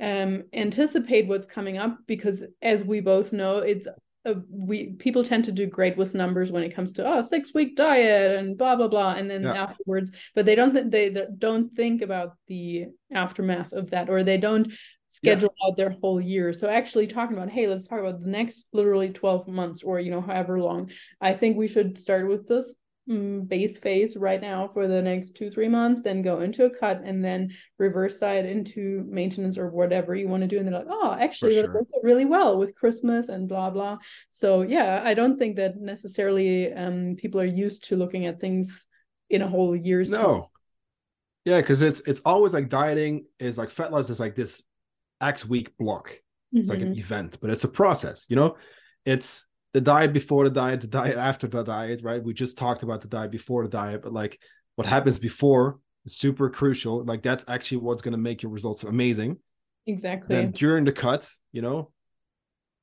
um, 0.00 0.44
anticipate 0.52 1.26
what's 1.26 1.46
coming 1.46 1.78
up 1.78 1.98
because 2.06 2.44
as 2.62 2.84
we 2.84 3.00
both 3.00 3.32
know 3.32 3.58
it's 3.58 3.88
a, 4.24 4.36
we 4.50 4.90
people 4.98 5.24
tend 5.24 5.44
to 5.44 5.52
do 5.52 5.66
great 5.66 5.96
with 5.96 6.14
numbers 6.14 6.52
when 6.52 6.62
it 6.62 6.74
comes 6.74 6.92
to 6.92 7.06
oh 7.06 7.20
six 7.20 7.54
week 7.54 7.76
diet 7.76 8.38
and 8.38 8.58
blah 8.58 8.76
blah 8.76 8.88
blah 8.88 9.14
and 9.14 9.30
then 9.30 9.42
yeah. 9.42 9.54
afterwards 9.54 10.10
but 10.34 10.44
they 10.44 10.54
don't 10.54 10.72
th- 10.72 10.90
they 10.90 11.26
don't 11.38 11.74
think 11.74 12.02
about 12.02 12.36
the 12.46 12.86
aftermath 13.12 13.72
of 13.72 13.90
that 13.90 14.08
or 14.08 14.22
they 14.22 14.38
don't 14.38 14.72
schedule 15.08 15.52
yeah. 15.60 15.68
out 15.68 15.76
their 15.76 15.96
whole 16.02 16.20
year 16.20 16.52
so 16.52 16.68
actually 16.68 17.06
talking 17.06 17.36
about 17.36 17.48
hey 17.48 17.66
let's 17.66 17.86
talk 17.86 17.98
about 17.98 18.20
the 18.20 18.28
next 18.28 18.66
literally 18.72 19.08
12 19.08 19.48
months 19.48 19.82
or 19.82 19.98
you 19.98 20.10
know 20.10 20.20
however 20.20 20.60
long 20.60 20.90
i 21.20 21.32
think 21.32 21.56
we 21.56 21.66
should 21.66 21.96
start 21.96 22.28
with 22.28 22.46
this 22.46 22.74
base 23.46 23.78
phase 23.78 24.16
right 24.16 24.42
now 24.42 24.68
for 24.72 24.86
the 24.86 25.00
next 25.00 25.32
two 25.32 25.50
three 25.50 25.68
months 25.68 26.02
then 26.02 26.20
go 26.20 26.40
into 26.40 26.66
a 26.66 26.70
cut 26.70 27.00
and 27.04 27.24
then 27.24 27.50
reverse 27.78 28.18
side 28.18 28.44
into 28.44 29.04
maintenance 29.08 29.56
or 29.56 29.70
whatever 29.70 30.14
you 30.14 30.28
want 30.28 30.42
to 30.42 30.46
do 30.46 30.58
and 30.58 30.66
they're 30.66 30.78
like 30.78 30.86
oh 30.90 31.16
actually 31.18 31.54
sure. 31.54 31.62
that 31.62 31.72
works 31.72 31.92
really 32.02 32.26
well 32.26 32.58
with 32.58 32.74
christmas 32.74 33.28
and 33.28 33.48
blah 33.48 33.70
blah 33.70 33.96
so 34.28 34.62
yeah 34.62 35.00
i 35.04 35.14
don't 35.14 35.38
think 35.38 35.56
that 35.56 35.76
necessarily 35.80 36.72
um 36.74 37.16
people 37.16 37.40
are 37.40 37.46
used 37.46 37.84
to 37.84 37.96
looking 37.96 38.26
at 38.26 38.38
things 38.38 38.86
in 39.30 39.42
a 39.42 39.48
whole 39.48 39.74
year's 39.74 40.10
no 40.10 40.40
time. 40.40 40.42
yeah 41.44 41.60
because 41.60 41.80
it's 41.80 42.00
it's 42.06 42.20
always 42.26 42.52
like 42.52 42.68
dieting 42.68 43.24
is 43.38 43.56
like 43.56 43.70
fat 43.70 43.90
loss 43.90 44.10
is 44.10 44.20
like 44.20 44.34
this 44.34 44.62
x 45.20 45.46
week 45.46 45.76
block 45.78 46.20
It's 46.52 46.68
like 46.68 46.80
an 46.80 46.96
event, 46.96 47.38
but 47.40 47.50
it's 47.50 47.64
a 47.64 47.68
process, 47.68 48.24
you 48.28 48.36
know? 48.36 48.56
It's 49.04 49.44
the 49.74 49.80
diet 49.80 50.12
before 50.12 50.44
the 50.44 50.50
diet, 50.50 50.80
the 50.80 50.86
diet 50.86 51.16
after 51.16 51.46
the 51.46 51.62
diet, 51.62 52.00
right? 52.02 52.22
We 52.22 52.34
just 52.34 52.58
talked 52.58 52.82
about 52.82 53.00
the 53.00 53.08
diet 53.08 53.30
before 53.30 53.62
the 53.62 53.68
diet, 53.68 54.02
but 54.02 54.12
like 54.12 54.40
what 54.76 54.86
happens 54.86 55.18
before 55.18 55.78
is 56.04 56.16
super 56.16 56.48
crucial. 56.50 57.04
Like 57.04 57.22
that's 57.22 57.44
actually 57.48 57.78
what's 57.78 58.02
going 58.02 58.12
to 58.12 58.18
make 58.18 58.42
your 58.42 58.52
results 58.52 58.84
amazing. 58.84 59.38
Exactly. 59.86 60.36
Then 60.36 60.50
during 60.52 60.84
the 60.84 60.92
cut, 60.92 61.28
you 61.52 61.62
know, 61.62 61.92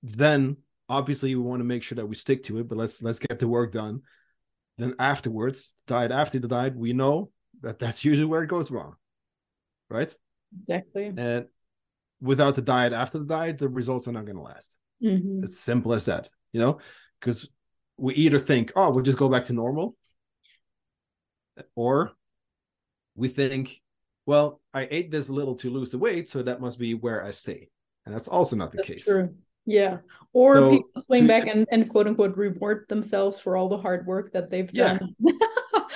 then 0.03 0.57
obviously 0.89 1.33
we 1.35 1.41
want 1.41 1.59
to 1.59 1.65
make 1.65 1.83
sure 1.83 1.95
that 1.95 2.05
we 2.05 2.15
stick 2.15 2.43
to 2.45 2.59
it, 2.59 2.67
but 2.67 2.77
let's 2.77 3.01
let's 3.01 3.19
get 3.19 3.39
the 3.39 3.47
work 3.47 3.71
done. 3.71 4.01
Then 4.77 4.93
afterwards, 4.99 5.73
diet 5.87 6.11
after 6.11 6.39
the 6.39 6.47
diet, 6.47 6.75
we 6.75 6.93
know 6.93 7.31
that 7.61 7.79
that's 7.79 8.03
usually 8.03 8.25
where 8.25 8.43
it 8.43 8.49
goes 8.49 8.69
wrong, 8.69 8.95
right? 9.89 10.13
Exactly. 10.55 11.13
And 11.15 11.45
without 12.21 12.55
the 12.55 12.61
diet 12.61 12.93
after 12.93 13.19
the 13.19 13.25
diet, 13.25 13.57
the 13.57 13.69
results 13.69 14.07
are 14.07 14.11
not 14.11 14.25
going 14.25 14.37
to 14.37 14.41
last. 14.41 14.77
Mm-hmm. 15.03 15.43
It's 15.43 15.59
simple 15.59 15.93
as 15.93 16.05
that, 16.05 16.29
you 16.55 16.61
know, 16.61 16.77
because 17.19 17.49
we 17.97 18.13
either 18.15 18.39
think, 18.39 18.71
oh, 18.77 18.89
we'll 18.91 19.03
just 19.03 19.17
go 19.17 19.27
back 19.27 19.43
to 19.45 19.53
normal, 19.53 19.93
or 21.75 22.13
we 23.15 23.27
think, 23.27 23.81
well, 24.25 24.61
I 24.73 24.87
ate 24.89 25.11
this 25.11 25.29
little 25.29 25.55
to 25.55 25.69
lose 25.69 25.91
the 25.91 25.97
weight, 25.97 26.29
so 26.29 26.41
that 26.43 26.61
must 26.61 26.79
be 26.79 26.93
where 26.93 27.21
I 27.25 27.31
stay. 27.31 27.67
And 28.05 28.15
that's 28.15 28.29
also 28.29 28.55
not 28.55 28.71
the 28.71 28.77
That's 28.77 28.87
case. 28.87 29.03
True. 29.05 29.35
Yeah. 29.65 29.97
Or 30.31 30.55
So, 30.55 30.69
people 30.71 31.01
swing 31.01 31.23
to- 31.23 31.27
back 31.27 31.47
and, 31.47 31.67
and 31.71 31.89
quote 31.89 32.07
unquote 32.07 32.37
reward 32.37 32.85
themselves 32.87 33.37
for 33.37 33.57
all 33.57 33.67
the 33.67 33.77
hard 33.77 34.05
work 34.07 34.31
that 34.31 34.49
they've 34.49 34.69
Yeah. 34.71 34.99
done. 34.99 35.15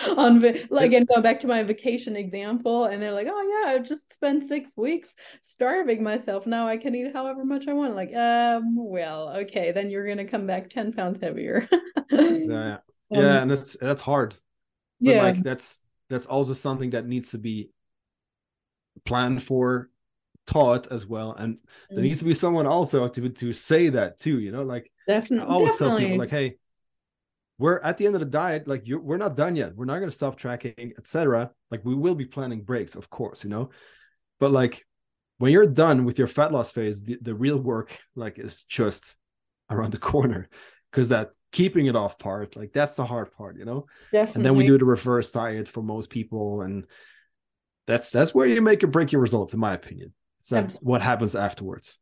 On 0.17 0.39
like 0.69 0.87
again, 0.87 1.05
going 1.05 1.21
back 1.21 1.39
to 1.41 1.47
my 1.47 1.63
vacation 1.63 2.15
example, 2.15 2.85
and 2.85 3.01
they're 3.01 3.11
like, 3.11 3.27
"Oh 3.29 3.63
yeah, 3.65 3.71
I 3.73 3.79
just 3.79 4.13
spent 4.13 4.43
six 4.43 4.73
weeks 4.77 5.15
starving 5.41 6.03
myself. 6.03 6.45
Now 6.45 6.67
I 6.67 6.77
can 6.77 6.95
eat 6.95 7.13
however 7.13 7.43
much 7.45 7.67
I 7.67 7.73
want." 7.73 7.95
Like, 7.95 8.13
um, 8.15 8.75
well, 8.75 9.29
okay, 9.37 9.71
then 9.71 9.89
you're 9.89 10.07
gonna 10.07 10.25
come 10.25 10.45
back 10.47 10.69
ten 10.69 10.93
pounds 10.93 11.19
heavier. 11.21 11.67
Yeah, 12.45 12.79
Um, 13.11 13.11
yeah, 13.11 13.41
and 13.41 13.51
that's 13.51 13.73
that's 13.77 14.01
hard. 14.01 14.35
But 15.05 15.15
yeah, 15.15 15.17
like 15.17 15.41
that's 15.43 15.79
that's 16.09 16.25
also 16.25 16.53
something 16.53 16.91
that 16.91 17.07
needs 17.07 17.31
to 17.31 17.37
be 17.37 17.71
planned 19.05 19.43
for, 19.43 19.89
taught 20.47 20.87
as 20.91 21.05
well, 21.05 21.33
and 21.33 21.57
there 21.95 22.03
Mm. 22.03 22.05
needs 22.05 22.19
to 22.19 22.25
be 22.25 22.33
someone 22.33 22.67
also 22.67 23.07
to 23.07 23.29
to 23.29 23.53
say 23.53 23.89
that 23.89 24.19
too. 24.19 24.39
You 24.39 24.51
know, 24.51 24.63
like 24.63 24.91
I 25.37 25.43
definitely. 25.47 25.55
always 25.55 25.77
tell 25.77 25.91
people, 25.91 26.17
like, 26.17 26.29
hey, 26.29 26.57
we're 27.59 27.79
at 27.81 27.97
the 27.97 28.07
end 28.07 28.15
of 28.15 28.21
the 28.21 28.25
diet. 28.25 28.67
Like, 28.67 28.87
you're 28.87 28.99
we're 28.99 29.17
not 29.17 29.35
done 29.35 29.55
yet. 29.55 29.75
We're 29.75 29.85
not 29.85 29.97
going 29.97 30.09
to 30.09 30.15
stop 30.15 30.37
tracking, 30.37 30.93
etc. 30.97 31.51
Like, 31.69 31.85
we 31.85 31.93
will 31.93 32.15
be 32.15 32.25
planning 32.25 32.63
breaks, 32.63 32.95
of 32.95 33.09
course. 33.11 33.43
You 33.43 33.51
know, 33.51 33.69
but 34.39 34.51
like 34.51 34.85
when 35.37 35.51
you're 35.51 35.67
done 35.67 36.05
with 36.05 36.17
your 36.17 36.27
fat 36.27 36.51
loss 36.51 36.71
phase, 36.71 37.03
the, 37.03 37.19
the 37.21 37.35
real 37.35 37.57
work 37.57 37.99
like 38.15 38.39
is 38.39 38.63
just 38.63 39.15
around 39.69 39.91
the 39.91 39.99
corner 39.99 40.49
because 40.91 41.09
that 41.09 41.29
keeping 41.51 41.87
it 41.87 41.95
off 41.95 42.19
part 42.19 42.55
like 42.55 42.71
that's 42.73 42.95
the 42.95 43.05
hard 43.05 43.31
part 43.31 43.57
you 43.57 43.65
know 43.65 43.85
definitely. 44.11 44.37
and 44.37 44.45
then 44.45 44.55
we 44.55 44.67
do 44.67 44.77
the 44.77 44.85
reverse 44.85 45.31
diet 45.31 45.67
for 45.67 45.81
most 45.81 46.11
people 46.11 46.61
and 46.61 46.85
that's 47.87 48.11
that's 48.11 48.35
where 48.35 48.45
you 48.45 48.61
make 48.61 48.83
or 48.83 48.87
break 48.87 49.11
your 49.11 49.21
results 49.21 49.53
in 49.53 49.59
my 49.59 49.73
opinion 49.73 50.13
it's 50.39 50.51
not 50.51 50.69
what 50.81 51.01
happens 51.01 51.35
afterwards 51.35 51.99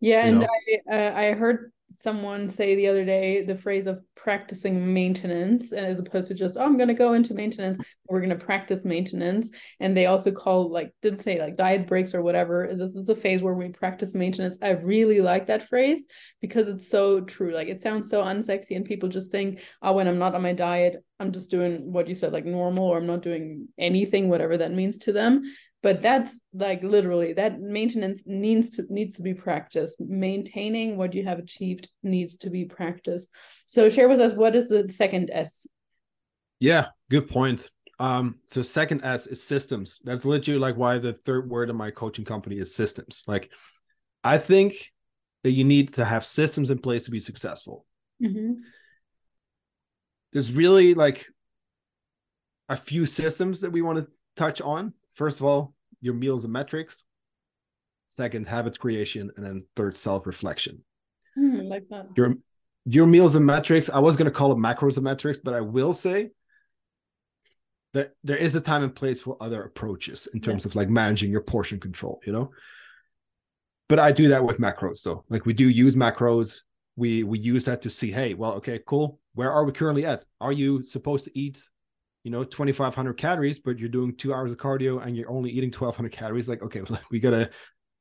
Yeah, 0.00 0.26
you 0.26 0.30
and 0.30 0.40
know? 0.40 0.48
I 0.90 0.96
uh, 0.96 1.18
I 1.20 1.32
heard 1.32 1.72
someone 1.96 2.48
say 2.48 2.74
the 2.74 2.86
other 2.86 3.04
day 3.04 3.42
the 3.44 3.56
phrase 3.56 3.86
of 3.86 4.02
practicing 4.14 4.92
maintenance, 4.92 5.72
and 5.72 5.86
as 5.86 5.98
opposed 5.98 6.28
to 6.28 6.34
just 6.34 6.56
oh, 6.56 6.64
I'm 6.64 6.76
going 6.76 6.88
to 6.88 6.94
go 6.94 7.14
into 7.14 7.34
maintenance, 7.34 7.82
we're 8.08 8.20
going 8.20 8.36
to 8.36 8.44
practice 8.44 8.84
maintenance. 8.84 9.50
And 9.80 9.96
they 9.96 10.06
also 10.06 10.30
call 10.30 10.70
like 10.70 10.92
didn't 11.02 11.20
say 11.20 11.40
like 11.40 11.56
diet 11.56 11.86
breaks 11.86 12.14
or 12.14 12.22
whatever. 12.22 12.74
This 12.74 12.96
is 12.96 13.08
a 13.08 13.14
phase 13.14 13.42
where 13.42 13.54
we 13.54 13.68
practice 13.68 14.14
maintenance. 14.14 14.56
I 14.62 14.70
really 14.70 15.20
like 15.20 15.46
that 15.46 15.68
phrase 15.68 16.00
because 16.40 16.68
it's 16.68 16.88
so 16.88 17.20
true. 17.20 17.52
Like 17.52 17.68
it 17.68 17.80
sounds 17.80 18.10
so 18.10 18.22
unsexy, 18.22 18.76
and 18.76 18.84
people 18.84 19.08
just 19.08 19.30
think 19.30 19.60
oh, 19.82 19.94
when 19.94 20.08
I'm 20.08 20.18
not 20.18 20.34
on 20.34 20.42
my 20.42 20.52
diet, 20.52 21.04
I'm 21.18 21.32
just 21.32 21.50
doing 21.50 21.92
what 21.92 22.08
you 22.08 22.14
said 22.14 22.32
like 22.32 22.44
normal, 22.44 22.88
or 22.88 22.98
I'm 22.98 23.06
not 23.06 23.22
doing 23.22 23.68
anything, 23.78 24.28
whatever 24.28 24.56
that 24.58 24.72
means 24.72 24.98
to 24.98 25.12
them 25.12 25.42
but 25.82 26.02
that's 26.02 26.38
like 26.52 26.82
literally 26.82 27.32
that 27.32 27.60
maintenance 27.60 28.22
needs 28.26 28.70
to 28.70 28.84
needs 28.90 29.16
to 29.16 29.22
be 29.22 29.34
practiced. 29.34 30.00
Maintaining 30.00 30.96
what 30.96 31.14
you 31.14 31.24
have 31.24 31.38
achieved 31.38 31.88
needs 32.02 32.36
to 32.38 32.50
be 32.50 32.64
practiced. 32.64 33.28
So 33.66 33.88
share 33.88 34.08
with 34.08 34.20
us 34.20 34.32
what 34.32 34.54
is 34.54 34.68
the 34.68 34.88
second 34.88 35.30
s? 35.30 35.66
Yeah 36.58 36.88
good 37.10 37.28
point. 37.28 37.70
Um 37.98 38.36
so 38.50 38.62
second 38.62 39.04
s 39.04 39.26
is 39.26 39.42
systems. 39.42 40.00
That's 40.04 40.24
literally 40.24 40.60
like 40.60 40.76
why 40.76 40.98
the 40.98 41.14
third 41.24 41.48
word 41.48 41.70
in 41.70 41.76
my 41.76 41.90
coaching 41.90 42.24
company 42.24 42.58
is 42.58 42.74
systems. 42.74 43.24
Like 43.26 43.50
i 44.22 44.36
think 44.36 44.92
that 45.42 45.52
you 45.52 45.64
need 45.64 45.94
to 45.94 46.04
have 46.04 46.24
systems 46.26 46.70
in 46.70 46.78
place 46.78 47.04
to 47.04 47.10
be 47.10 47.20
successful. 47.20 47.86
Mm-hmm. 48.22 48.60
there's 50.32 50.52
really 50.52 50.92
like 50.92 51.26
a 52.68 52.76
few 52.76 53.06
systems 53.06 53.62
that 53.62 53.72
we 53.72 53.80
want 53.80 53.98
to 53.98 54.06
touch 54.36 54.60
on. 54.60 54.92
First 55.20 55.40
of 55.40 55.44
all, 55.44 55.74
your 56.00 56.14
meals 56.14 56.44
and 56.44 56.52
metrics. 56.54 57.04
Second, 58.06 58.46
habit 58.46 58.78
creation, 58.78 59.30
and 59.36 59.44
then 59.44 59.64
third, 59.76 59.94
self-reflection. 59.94 60.82
Hmm, 61.34 61.58
like 61.68 61.86
that 61.90 62.06
Your 62.16 62.36
your 62.86 63.06
meals 63.06 63.34
and 63.34 63.44
metrics. 63.44 63.90
I 63.90 63.98
was 63.98 64.16
going 64.16 64.24
to 64.24 64.30
call 64.30 64.50
it 64.50 64.56
macros 64.56 64.96
and 64.96 65.04
metrics, 65.04 65.38
but 65.44 65.52
I 65.52 65.60
will 65.60 65.92
say 65.92 66.30
that 67.92 68.12
there 68.24 68.38
is 68.38 68.54
a 68.54 68.62
time 68.62 68.82
and 68.82 68.94
place 68.94 69.20
for 69.20 69.36
other 69.42 69.62
approaches 69.62 70.26
in 70.32 70.40
terms 70.40 70.64
of 70.64 70.74
like 70.74 70.88
managing 70.88 71.30
your 71.30 71.42
portion 71.42 71.78
control. 71.78 72.22
You 72.24 72.32
know, 72.32 72.50
but 73.90 73.98
I 73.98 74.12
do 74.12 74.28
that 74.28 74.42
with 74.42 74.56
macros. 74.56 75.00
So 75.00 75.26
like 75.28 75.44
we 75.44 75.52
do 75.52 75.68
use 75.68 75.96
macros. 75.96 76.60
We 76.96 77.24
we 77.24 77.38
use 77.38 77.66
that 77.66 77.82
to 77.82 77.90
see, 77.90 78.10
hey, 78.10 78.32
well, 78.32 78.52
okay, 78.52 78.80
cool. 78.86 79.20
Where 79.34 79.52
are 79.52 79.66
we 79.66 79.72
currently 79.72 80.06
at? 80.06 80.24
Are 80.40 80.52
you 80.52 80.82
supposed 80.82 81.26
to 81.26 81.38
eat 81.38 81.62
you 82.22 82.30
know 82.30 82.44
2500 82.44 83.14
calories 83.14 83.58
but 83.58 83.78
you're 83.78 83.88
doing 83.88 84.14
two 84.14 84.34
hours 84.34 84.52
of 84.52 84.58
cardio 84.58 85.04
and 85.04 85.16
you're 85.16 85.30
only 85.30 85.50
eating 85.50 85.70
1200 85.70 86.12
calories 86.12 86.48
like 86.48 86.62
okay 86.62 86.82
we 87.10 87.18
gotta 87.18 87.50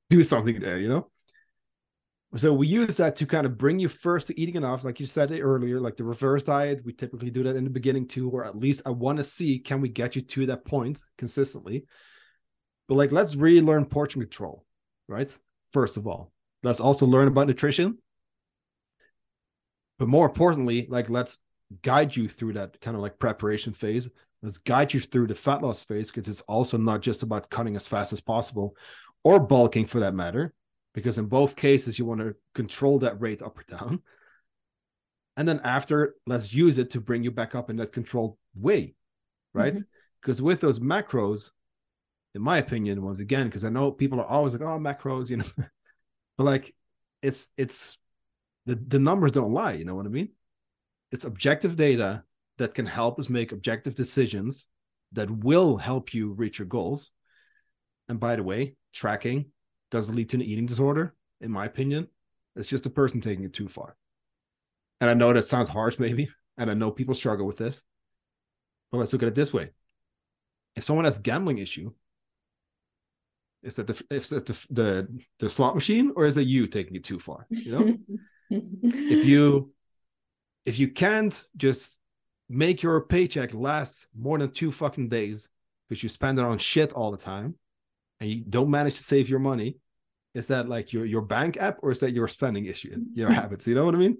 do 0.10 0.24
something 0.24 0.60
there 0.60 0.80
you 0.80 0.90
know? 0.90 1.10
So 2.36 2.54
we 2.54 2.68
use 2.68 2.98
that 2.98 3.16
to 3.18 3.26
kind 3.26 3.48
of 3.48 3.58
bring 3.58 3.80
you 3.80 3.88
first 3.88 4.28
to 4.28 4.40
eating 4.40 4.56
enough 4.56 4.84
like 4.84 5.00
you 5.00 5.08
said 5.08 5.32
earlier 5.32 5.80
like 5.80 5.98
the 5.98 6.04
reverse 6.04 6.44
diet 6.44 6.82
we 6.86 6.94
typically 6.94 7.32
do 7.32 7.42
that 7.44 7.56
in 7.56 7.64
the 7.64 7.72
beginning 7.72 8.08
too 8.08 8.30
or 8.30 8.46
at 8.46 8.56
least 8.56 8.84
i 8.86 8.92
want 8.92 9.18
to 9.18 9.24
see 9.24 9.58
can 9.58 9.82
we 9.82 9.90
get 9.90 10.16
you 10.16 10.22
to 10.22 10.46
that 10.48 10.66
point 10.66 11.02
consistently? 11.18 11.86
But 12.88 12.96
like 12.96 13.12
let's 13.12 13.36
really 13.36 13.62
learn 13.62 13.86
portion 13.86 14.22
control 14.22 14.66
right? 15.08 15.32
First 15.72 15.98
of 15.98 16.06
all 16.06 16.32
let's 16.62 16.80
also 16.80 17.08
learn 17.08 17.28
about 17.28 17.48
nutrition. 17.48 17.98
But 19.98 20.08
more 20.08 20.28
importantly 20.28 20.86
like 20.88 21.10
let's 21.10 21.40
guide 21.82 22.16
you 22.16 22.28
through 22.28 22.54
that 22.54 22.80
kind 22.82 22.96
of 22.96 23.02
like 23.02 23.20
preparation 23.20 23.74
phase. 23.74 24.10
Let's 24.42 24.58
guide 24.58 24.94
you 24.94 25.00
through 25.00 25.28
the 25.28 25.36
fat 25.36 25.62
loss 25.62 25.84
phase 25.84 26.10
because 26.10 26.28
it's 26.28 26.42
also 26.42 26.78
not 26.78 27.02
just 27.02 27.24
about 27.24 27.50
cutting 27.50 27.76
as 27.76 27.88
fast 27.88 28.14
as 28.14 28.22
possible 28.22 28.76
or 29.24 29.40
bulking 29.40 29.86
for 29.86 30.00
that 30.00 30.14
matter, 30.14 30.54
because 30.94 31.18
in 31.18 31.26
both 31.26 31.56
cases, 31.56 32.00
you 32.00 32.06
want 32.06 32.22
to 32.22 32.36
control 32.56 33.00
that 33.00 33.20
rate 33.20 33.42
up 33.42 33.58
or 33.60 33.64
down. 33.64 34.02
And 35.36 35.48
then 35.48 35.62
after, 35.64 36.16
let's 36.26 36.54
use 36.54 36.78
it 36.78 36.92
to 36.92 37.02
bring 37.02 37.24
you 37.24 37.32
back 37.32 37.56
up 37.56 37.70
in 37.70 37.78
that 37.78 37.94
controlled 37.94 38.38
way, 38.56 38.96
right? 39.54 39.74
Mm-hmm. 39.74 39.84
Because 40.22 40.42
with 40.42 40.62
those 40.62 40.80
macros, 40.80 41.52
in 42.36 42.42
my 42.42 42.58
opinion, 42.58 43.02
once 43.02 43.20
again, 43.20 43.48
because 43.48 43.64
I 43.64 43.70
know 43.70 43.92
people 43.92 44.20
are 44.20 44.26
always 44.26 44.54
like, 44.54 44.62
oh, 44.62 44.80
macros, 44.80 45.30
you 45.30 45.38
know, 45.38 45.46
but 46.38 46.44
like 46.44 46.74
it's, 47.22 47.52
it's, 47.58 47.98
the, 48.66 48.76
the 48.76 49.00
numbers 49.00 49.32
don't 49.32 49.54
lie, 49.54 49.74
you 49.74 49.86
know 49.86 49.96
what 49.96 50.06
I 50.06 50.10
mean? 50.10 50.30
It's 51.12 51.26
objective 51.26 51.76
data 51.76 52.24
that 52.58 52.74
can 52.74 52.86
help 52.86 53.20
us 53.20 53.30
make 53.30 53.52
objective 53.52 53.96
decisions 53.96 54.68
that 55.14 55.32
will 55.32 55.78
help 55.78 56.14
you 56.14 56.34
reach 56.34 56.60
your 56.60 56.68
goals. 56.68 57.12
And 58.08 58.20
by 58.20 58.36
the 58.36 58.44
way, 58.44 58.76
tracking 58.94 59.46
doesn't 59.92 60.16
lead 60.16 60.30
to 60.30 60.38
an 60.38 60.42
eating 60.42 60.66
disorder, 60.66 61.16
in 61.42 61.52
my 61.52 61.66
opinion. 61.66 62.08
It's 62.56 62.68
just 62.68 62.86
a 62.86 62.92
person 62.92 63.22
taking 63.22 63.46
it 63.46 63.54
too 63.54 63.68
far. 63.68 63.96
And 65.02 65.10
I 65.10 65.14
know 65.14 65.32
that 65.32 65.46
sounds 65.46 65.70
harsh, 65.70 65.98
maybe, 65.98 66.30
and 66.58 66.70
I 66.70 66.74
know 66.74 66.92
people 66.92 67.16
struggle 67.16 67.46
with 67.46 67.58
this. 67.58 67.84
But 68.92 68.98
let's 68.98 69.14
look 69.14 69.24
at 69.24 69.30
it 69.30 69.36
this 69.36 69.54
way: 69.54 69.70
if 70.76 70.84
someone 70.84 71.06
has 71.06 71.20
a 71.20 71.22
gambling 71.22 71.60
issue, 71.60 71.94
is 73.64 73.76
that 73.76 73.88
the 73.88 74.04
is 74.10 74.30
that 74.30 74.46
the, 74.46 74.66
the 74.70 75.22
the 75.40 75.50
slot 75.50 75.76
machine, 75.76 76.12
or 76.16 76.26
is 76.26 76.38
it 76.38 76.48
you 76.48 76.68
taking 76.68 76.96
it 76.96 77.04
too 77.04 77.20
far? 77.20 77.46
You 77.50 77.72
know, 77.72 77.98
if 78.50 79.26
you 79.26 79.72
if 80.66 80.80
you 80.80 80.90
can't 80.90 81.42
just 81.58 82.00
make 82.50 82.82
your 82.82 83.02
paycheck 83.02 83.54
last 83.54 84.08
more 84.18 84.38
than 84.38 84.52
two 84.52 84.72
fucking 84.72 85.10
days 85.10 85.48
because 85.88 86.02
you 86.02 86.10
spend 86.10 86.40
it 86.40 86.46
on 86.46 86.58
shit 86.58 86.94
all 86.94 87.12
the 87.12 87.18
time 87.18 87.56
and 88.20 88.30
you 88.30 88.44
don't 88.48 88.70
manage 88.70 88.96
to 88.96 89.04
save 89.04 89.30
your 89.30 89.40
money 89.40 89.78
is 90.34 90.48
that 90.48 90.68
like 90.68 90.94
your 90.94 91.06
your 91.06 91.22
bank 91.22 91.58
app 91.58 91.78
or 91.82 91.92
is 91.92 92.00
that 92.00 92.12
your 92.12 92.28
spending 92.28 92.66
issue 92.66 92.96
your 93.14 93.32
habits? 93.32 93.68
You 93.68 93.76
know 93.76 93.86
what 93.86 93.96
i 93.96 93.98
mean? 93.98 94.18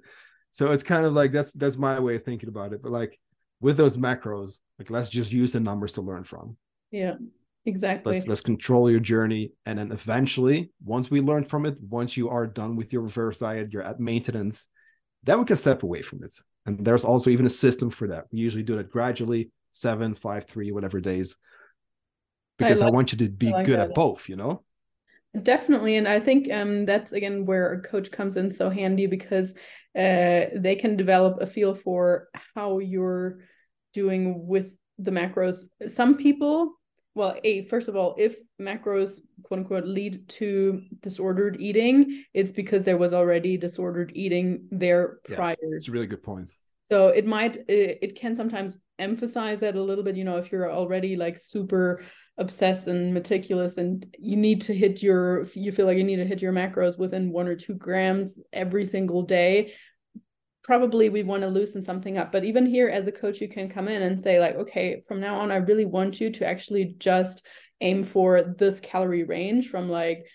So 0.52 0.72
it's 0.72 0.84
kind 0.84 1.06
of 1.06 1.14
like 1.14 1.32
that's 1.32 1.52
that's 1.54 1.78
my 1.78 2.00
way 2.00 2.16
of 2.16 2.24
thinking 2.24 2.50
about 2.50 2.74
it. 2.74 2.82
But 2.82 2.92
like 2.92 3.20
with 3.62 3.78
those 3.78 3.98
macros 3.98 4.60
like 4.78 4.90
let's 4.90 5.10
just 5.10 5.32
use 5.32 5.52
the 5.52 5.60
numbers 5.60 5.94
to 5.94 6.02
learn 6.02 6.24
from. 6.24 6.58
Yeah, 6.92 7.16
exactly. 7.66 8.14
Let's 8.14 8.28
let's 8.28 8.42
control 8.42 8.90
your 8.90 9.00
journey 9.00 9.52
and 9.66 9.78
then 9.78 9.92
eventually 9.92 10.72
once 10.84 11.12
we 11.12 11.22
learn 11.22 11.46
from 11.46 11.66
it 11.66 11.78
once 11.82 12.16
you 12.18 12.30
are 12.30 12.48
done 12.48 12.76
with 12.76 12.94
your 12.94 13.04
reverse 13.04 13.40
diet 13.40 13.72
you're 13.72 13.84
at 13.84 14.00
maintenance 14.00 14.68
then 15.24 15.40
we 15.40 15.46
can 15.46 15.56
step 15.56 15.84
away 15.84 16.02
from 16.02 16.24
it. 16.24 16.34
And 16.66 16.84
there's 16.86 17.06
also 17.06 17.30
even 17.30 17.46
a 17.46 17.50
system 17.50 17.90
for 17.90 18.08
that. 18.10 18.26
We 18.32 18.40
usually 18.40 18.64
do 18.64 18.78
that 18.78 18.90
gradually 18.90 19.52
seven 19.72 20.16
five 20.16 20.46
three 20.46 20.72
whatever 20.72 21.00
days. 21.00 21.36
Because 22.58 22.82
I, 22.82 22.86
like, 22.86 22.92
I 22.92 22.96
want 22.96 23.12
you 23.12 23.18
to 23.20 23.30
be 23.30 23.52
like 23.52 23.66
good 23.66 23.80
at 23.80 23.94
both 23.94 24.28
you 24.28 24.36
know? 24.36 24.64
Definitely. 25.44 25.96
And 25.98 26.08
i 26.08 26.20
think 26.20 26.52
um 26.52 26.86
that's 26.86 27.12
again 27.12 27.46
where 27.46 27.74
a 27.74 27.82
coach 27.82 28.12
comes 28.12 28.36
in 28.36 28.50
so 28.52 28.70
handy 28.70 29.06
because 29.06 29.52
uh 29.96 30.46
they 30.56 30.76
can 30.78 30.98
develop 30.98 31.42
a 31.42 31.46
feel 31.46 31.76
for 31.76 32.30
how 32.56 32.80
you're 32.80 33.40
doing 33.94 34.48
with 34.48 34.72
the 34.98 35.12
macros. 35.12 35.58
Some 35.88 36.18
people 36.18 36.79
well 37.20 37.36
a 37.44 37.66
first 37.66 37.90
of 37.90 37.96
all 37.96 38.16
if 38.18 38.38
macros 38.60 39.20
quote 39.44 39.60
unquote 39.60 39.86
lead 39.86 40.28
to 40.30 40.82
disordered 41.02 41.58
eating 41.60 42.24
it's 42.34 42.52
because 42.52 42.86
there 42.86 42.98
was 42.98 43.14
already 43.14 43.58
disordered 43.58 44.12
eating 44.16 44.66
there 44.72 45.20
prior 45.26 45.56
yeah, 45.62 45.76
it's 45.76 45.90
a 45.90 45.92
really 45.92 46.08
good 46.08 46.24
point. 46.24 46.52
So 46.90 47.10
it 47.10 47.28
might 47.28 47.58
it, 47.68 48.00
it 48.02 48.16
can 48.16 48.36
sometimes 48.36 48.80
emphasize 48.98 49.60
that 49.60 49.76
a 49.76 49.84
little 49.84 50.04
bit 50.04 50.16
you 50.16 50.24
know 50.24 50.38
if 50.38 50.52
you're 50.52 50.72
already 50.72 51.16
like 51.16 51.38
super 51.38 52.02
obsessed 52.38 52.88
and 52.88 53.14
meticulous 53.14 53.78
and 53.78 54.06
you 54.18 54.38
need 54.38 54.62
to 54.62 54.74
hit 54.74 55.04
your 55.04 55.46
you 55.54 55.74
feel 55.74 55.86
like 55.86 55.98
you 55.98 56.06
need 56.06 56.16
to 56.16 56.26
hit 56.26 56.42
your 56.42 56.54
macros 56.54 56.98
within 56.98 57.34
one 57.34 57.48
or 57.48 57.56
two 57.56 57.76
grams 57.76 58.40
every 58.54 58.86
single 58.86 59.22
day 59.24 59.74
probably 60.64 61.10
we 61.10 61.24
want 61.24 61.42
to 61.42 61.48
loosen 61.48 61.82
something 61.82 62.18
up 62.18 62.32
but 62.32 62.44
even 62.44 62.66
here 62.66 62.90
as 62.90 63.08
a 63.08 63.12
coach 63.12 63.42
you 63.42 63.48
can 63.48 63.70
come 63.70 63.88
in 63.88 64.02
and 64.02 64.22
say 64.22 64.40
like 64.40 64.56
okay 64.56 65.02
from 65.08 65.20
now 65.20 65.40
on 65.40 65.52
i 65.52 65.56
really 65.56 65.86
want 65.86 66.20
you 66.20 66.30
to 66.30 66.46
actually 66.46 66.96
just 67.00 67.46
aim 67.82 68.04
for 68.04 68.56
this 68.58 68.80
calorie 68.80 69.24
range 69.24 69.70
from 69.70 69.90
like 69.90 70.26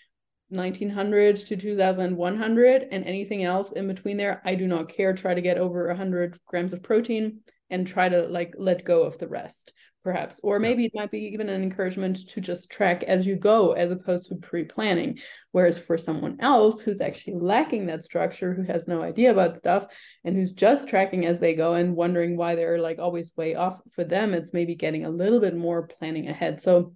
1900 0.49 1.35
to 1.35 1.57
2100 1.57 2.87
and 2.91 3.05
anything 3.05 3.43
else 3.43 3.71
in 3.71 3.87
between 3.87 4.17
there 4.17 4.41
i 4.45 4.55
do 4.55 4.67
not 4.67 4.89
care. 4.89 5.13
Try 5.13 5.33
to 5.33 5.41
get 5.41 5.57
over 5.57 5.87
100 5.87 6.39
grams 6.45 6.73
of 6.73 6.83
protein 6.83 7.41
and 7.69 7.87
try 7.87 8.09
to 8.09 8.23
like 8.27 8.53
let 8.57 8.85
go 8.85 9.03
of 9.03 9.17
the 9.17 9.27
rest 9.27 9.73
perhaps 10.05 10.39
or 10.43 10.59
maybe 10.59 10.85
it 10.85 10.91
might 10.93 11.09
be 11.09 11.25
even 11.25 11.49
an 11.49 11.63
encouragement 11.63 12.27
to 12.29 12.39
just 12.39 12.69
track 12.69 13.01
as 13.03 13.25
you 13.25 13.35
go 13.35 13.71
as 13.71 13.91
opposed 13.91 14.27
to 14.27 14.35
pre-planning. 14.35 15.17
Whereas 15.51 15.79
for 15.79 15.97
someone 15.97 16.37
else 16.41 16.79
who's 16.79 17.01
actually 17.01 17.37
lacking 17.37 17.87
that 17.87 18.03
structure 18.03 18.53
who 18.53 18.61
has 18.71 18.87
no 18.87 19.01
idea 19.01 19.31
about 19.31 19.57
stuff 19.57 19.87
and 20.23 20.35
who's 20.35 20.53
just 20.53 20.87
tracking 20.87 21.25
as 21.25 21.39
they 21.39 21.55
go 21.55 21.73
and 21.73 21.95
wondering 21.95 22.37
why 22.37 22.53
they're 22.53 22.77
like 22.77 22.99
always 22.99 23.33
way 23.35 23.55
off 23.55 23.81
for 23.95 24.03
them 24.03 24.35
it's 24.35 24.53
maybe 24.53 24.75
getting 24.75 25.05
a 25.05 25.09
little 25.09 25.39
bit 25.39 25.55
more 25.57 25.87
planning 25.87 26.29
ahead. 26.29 26.61
So 26.61 26.93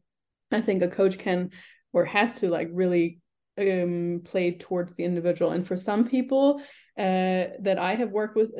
i 0.51 0.61
think 0.61 0.83
a 0.83 0.87
coach 0.87 1.17
can 1.17 1.49
or 1.93 2.05
has 2.05 2.35
to 2.35 2.47
like 2.47 2.69
really 2.71 3.19
um, 3.57 4.21
play 4.23 4.51
towards 4.51 4.93
the 4.93 5.03
individual. 5.03 5.51
And 5.51 5.67
for 5.67 5.75
some 5.75 6.07
people 6.07 6.61
uh, 6.95 7.57
that 7.65 7.79
i 7.79 7.95
have 7.95 8.11
worked 8.11 8.35
with 8.35 8.51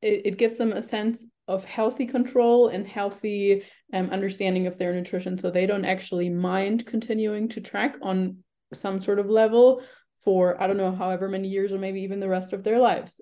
it, 0.00 0.22
it 0.24 0.38
gives 0.38 0.56
them 0.56 0.72
a 0.72 0.82
sense 0.82 1.26
of 1.48 1.64
healthy 1.64 2.06
control 2.06 2.68
and 2.68 2.86
healthy 2.86 3.64
um, 3.92 4.10
understanding 4.10 4.66
of 4.66 4.76
their 4.76 4.92
nutrition. 4.92 5.38
So 5.38 5.50
they 5.50 5.66
don't 5.66 5.84
actually 5.84 6.30
mind 6.30 6.86
continuing 6.86 7.48
to 7.48 7.60
track 7.60 7.96
on 8.02 8.38
some 8.72 9.00
sort 9.00 9.18
of 9.18 9.26
level 9.26 9.82
for 10.22 10.60
i 10.60 10.66
don't 10.66 10.76
know 10.76 10.94
however 10.94 11.28
many 11.28 11.48
years 11.48 11.72
or 11.72 11.78
maybe 11.78 12.02
even 12.02 12.20
the 12.20 12.28
rest 12.28 12.52
of 12.52 12.62
their 12.62 12.78
lives. 12.78 13.20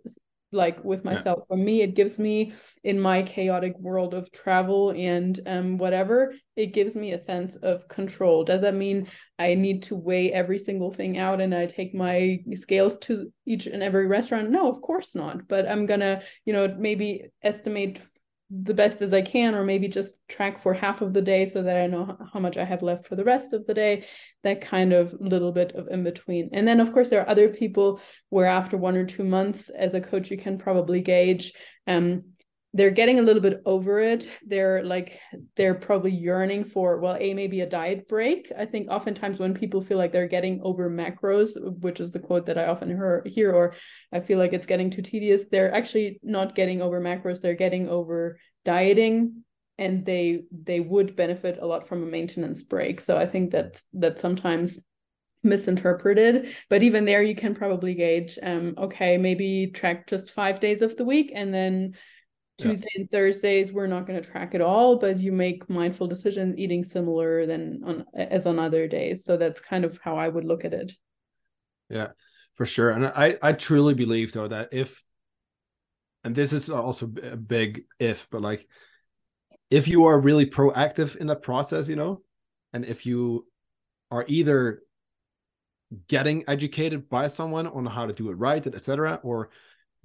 Like 0.52 0.82
with 0.84 1.04
myself 1.04 1.40
yeah. 1.40 1.44
for 1.48 1.56
me 1.56 1.82
it 1.82 1.96
gives 1.96 2.18
me 2.18 2.54
in 2.84 3.00
my 3.00 3.22
chaotic 3.22 3.76
world 3.78 4.14
of 4.14 4.30
travel 4.30 4.90
and 4.90 5.38
um, 5.44 5.76
whatever 5.76 6.34
it 6.54 6.72
gives 6.72 6.94
me 6.94 7.12
a 7.12 7.18
sense 7.18 7.56
of 7.56 7.86
control. 7.88 8.44
Does 8.44 8.62
that 8.62 8.74
mean 8.74 9.08
i 9.38 9.54
need 9.54 9.82
to 9.84 9.96
weigh 9.96 10.32
every 10.32 10.58
single 10.58 10.92
thing 10.92 11.18
out 11.18 11.40
and 11.40 11.54
i 11.54 11.66
take 11.66 11.94
my 11.94 12.38
scales 12.54 12.96
to 12.98 13.30
each 13.44 13.66
and 13.66 13.82
every 13.82 14.06
restaurant? 14.06 14.50
No 14.50 14.70
of 14.70 14.80
course 14.80 15.14
not. 15.14 15.46
But 15.48 15.68
i'm 15.68 15.84
gonna 15.84 16.22
you 16.44 16.52
know 16.52 16.74
maybe 16.78 17.26
estimate 17.42 18.00
the 18.50 18.74
best 18.74 19.02
as 19.02 19.12
I 19.12 19.22
can, 19.22 19.54
or 19.54 19.64
maybe 19.64 19.88
just 19.88 20.16
track 20.28 20.62
for 20.62 20.72
half 20.72 21.00
of 21.00 21.12
the 21.12 21.22
day 21.22 21.48
so 21.48 21.62
that 21.62 21.76
I 21.76 21.86
know 21.86 22.16
how 22.32 22.38
much 22.38 22.56
I 22.56 22.64
have 22.64 22.82
left 22.82 23.06
for 23.06 23.16
the 23.16 23.24
rest 23.24 23.52
of 23.52 23.66
the 23.66 23.74
day. 23.74 24.04
That 24.44 24.60
kind 24.60 24.92
of 24.92 25.14
little 25.18 25.52
bit 25.52 25.72
of 25.72 25.88
in 25.88 26.04
between. 26.04 26.50
And 26.52 26.66
then, 26.66 26.80
of 26.80 26.92
course, 26.92 27.08
there 27.08 27.20
are 27.22 27.28
other 27.28 27.48
people 27.48 28.00
where 28.28 28.46
after 28.46 28.76
one 28.76 28.96
or 28.96 29.04
two 29.04 29.24
months, 29.24 29.68
as 29.70 29.94
a 29.94 30.00
coach, 30.00 30.30
you 30.30 30.36
can 30.36 30.58
probably 30.58 31.00
gauge 31.00 31.52
um, 31.88 32.22
they're 32.76 32.90
getting 32.90 33.18
a 33.18 33.22
little 33.22 33.40
bit 33.40 33.62
over 33.64 34.00
it. 34.00 34.30
They're 34.46 34.84
like 34.84 35.18
they're 35.56 35.74
probably 35.74 36.10
yearning 36.12 36.64
for 36.64 37.00
well 37.00 37.16
a 37.18 37.32
maybe 37.32 37.62
a 37.62 37.68
diet 37.68 38.06
break. 38.06 38.52
I 38.56 38.66
think 38.66 38.90
oftentimes 38.90 39.38
when 39.38 39.54
people 39.54 39.80
feel 39.80 39.96
like 39.96 40.12
they're 40.12 40.28
getting 40.28 40.60
over 40.62 40.90
macros 40.90 41.50
which 41.80 42.00
is 42.00 42.10
the 42.10 42.18
quote 42.18 42.44
that 42.46 42.58
i 42.58 42.66
often 42.66 42.88
hear, 42.88 43.22
hear 43.24 43.52
or 43.52 43.74
i 44.12 44.20
feel 44.20 44.38
like 44.38 44.52
it's 44.52 44.66
getting 44.66 44.90
too 44.90 45.02
tedious 45.02 45.44
they're 45.50 45.74
actually 45.74 46.20
not 46.22 46.54
getting 46.54 46.82
over 46.82 47.00
macros. 47.00 47.40
They're 47.40 47.54
getting 47.54 47.88
over 47.88 48.38
dieting 48.64 49.42
and 49.78 50.04
they 50.04 50.42
they 50.50 50.80
would 50.80 51.16
benefit 51.16 51.58
a 51.60 51.66
lot 51.66 51.88
from 51.88 52.02
a 52.02 52.06
maintenance 52.06 52.62
break. 52.62 53.00
So 53.00 53.16
i 53.16 53.26
think 53.26 53.52
that 53.52 53.82
that 53.94 54.18
sometimes 54.18 54.78
misinterpreted 55.42 56.52
but 56.68 56.82
even 56.82 57.04
there 57.04 57.22
you 57.22 57.36
can 57.36 57.54
probably 57.54 57.94
gauge 57.94 58.36
um 58.42 58.74
okay 58.76 59.16
maybe 59.16 59.70
track 59.72 60.06
just 60.08 60.32
five 60.32 60.58
days 60.58 60.82
of 60.82 60.96
the 60.96 61.04
week 61.04 61.30
and 61.34 61.54
then 61.54 61.94
Tuesday 62.58 62.88
yeah. 62.94 63.02
and 63.02 63.10
Thursdays 63.10 63.72
we're 63.72 63.86
not 63.86 64.06
going 64.06 64.20
to 64.20 64.28
track 64.28 64.54
at 64.54 64.60
all, 64.60 64.96
but 64.96 65.18
you 65.18 65.32
make 65.32 65.68
mindful 65.68 66.06
decisions 66.06 66.58
eating 66.58 66.82
similar 66.84 67.44
than 67.44 67.82
on 67.84 68.04
as 68.14 68.46
on 68.46 68.58
other 68.58 68.88
days. 68.88 69.24
So 69.24 69.36
that's 69.36 69.60
kind 69.60 69.84
of 69.84 69.98
how 70.02 70.16
I 70.16 70.28
would 70.28 70.44
look 70.44 70.64
at 70.64 70.72
it. 70.72 70.92
Yeah, 71.90 72.12
for 72.54 72.64
sure. 72.64 72.90
And 72.90 73.06
I 73.06 73.36
I 73.42 73.52
truly 73.52 73.94
believe 73.94 74.32
though 74.32 74.48
that 74.48 74.70
if 74.72 75.04
and 76.24 76.34
this 76.34 76.52
is 76.52 76.70
also 76.70 77.06
a 77.22 77.36
big 77.36 77.84
if, 77.98 78.26
but 78.30 78.42
like 78.42 78.66
if 79.70 79.86
you 79.86 80.06
are 80.06 80.18
really 80.18 80.46
proactive 80.46 81.16
in 81.16 81.26
that 81.26 81.42
process, 81.42 81.88
you 81.88 81.96
know, 81.96 82.22
and 82.72 82.84
if 82.84 83.06
you 83.06 83.46
are 84.10 84.24
either 84.28 84.82
getting 86.08 86.44
educated 86.48 87.08
by 87.08 87.28
someone 87.28 87.66
on 87.66 87.86
how 87.86 88.06
to 88.06 88.12
do 88.12 88.30
it 88.30 88.34
right, 88.34 88.66
etc., 88.66 89.20
or 89.22 89.50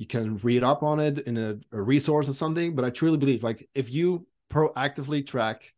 you 0.02 0.08
can 0.08 0.38
read 0.38 0.64
up 0.64 0.82
on 0.82 1.00
it 1.00 1.20
in 1.20 1.38
a, 1.38 1.60
a 1.72 1.80
resource 1.80 2.28
or 2.28 2.34
something. 2.34 2.74
But 2.74 2.84
I 2.84 2.90
truly 2.90 3.20
believe 3.20 3.44
like 3.44 3.70
if 3.76 3.92
you 3.92 4.26
proactively 4.52 5.26
track 5.26 5.72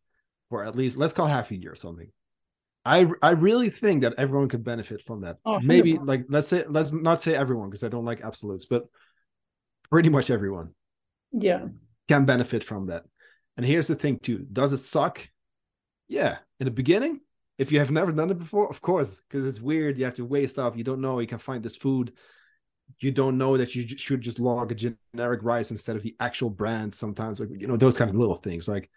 for 0.48 0.64
at 0.64 0.78
least 0.78 0.98
let's 0.98 1.12
call 1.12 1.28
half 1.28 1.52
a 1.52 1.58
year 1.58 1.74
or 1.74 1.76
something. 1.76 2.10
I 2.86 3.08
I 3.22 3.32
really 3.32 3.70
think 3.70 4.04
that 4.04 4.14
everyone 4.18 4.48
could 4.48 4.64
benefit 4.64 5.02
from 5.02 5.22
that. 5.22 5.40
Oh, 5.44 5.60
Maybe 5.60 5.98
like 5.98 6.24
let's 6.30 6.48
say 6.48 6.64
let's 6.70 6.94
not 6.94 7.20
say 7.20 7.36
everyone 7.36 7.70
because 7.70 7.84
I 7.84 7.90
don't 7.90 8.06
like 8.06 8.22
absolutes, 8.22 8.66
but 8.66 8.86
pretty 9.92 10.08
much 10.08 10.30
everyone. 10.30 10.70
Yeah. 11.34 11.66
Can 12.08 12.24
benefit 12.24 12.64
from 12.64 12.86
that. 12.86 13.04
And 13.58 13.66
here's 13.66 13.88
the 13.88 13.96
thing 13.96 14.20
too. 14.20 14.48
Does 14.54 14.72
it 14.72 14.78
suck? 14.78 15.20
Yeah. 16.08 16.38
In 16.62 16.66
the 16.66 16.72
beginning, 16.72 17.20
if 17.58 17.74
you 17.74 17.80
have 17.80 17.92
never 17.92 18.14
done 18.14 18.32
it 18.32 18.40
before, 18.40 18.70
of 18.70 18.80
course, 18.80 19.22
because 19.28 19.46
it's 19.46 19.60
weird. 19.60 19.98
You 19.98 20.06
have 20.06 20.14
to 20.16 20.26
weigh 20.26 20.48
stuff. 20.48 20.78
You 20.78 20.86
don't 20.86 21.02
know. 21.02 21.20
You 21.20 21.28
can 21.28 21.40
find 21.40 21.62
this 21.62 21.76
food 21.76 22.14
you 23.00 23.12
don't 23.12 23.38
know 23.38 23.58
that 23.58 23.76
you 23.76 23.88
should 23.98 24.22
just 24.22 24.40
log 24.40 24.72
a 24.72 24.76
generic 24.76 25.42
rice 25.44 25.72
instead 25.72 25.96
of 25.96 26.04
the 26.04 26.16
actual 26.20 26.50
brand 26.50 26.94
sometimes 26.94 27.40
like 27.40 27.50
you 27.52 27.68
know 27.68 27.76
those 27.76 27.98
kind 27.98 28.10
of 28.10 28.16
little 28.16 28.36
things 28.36 28.68
like 28.68 28.90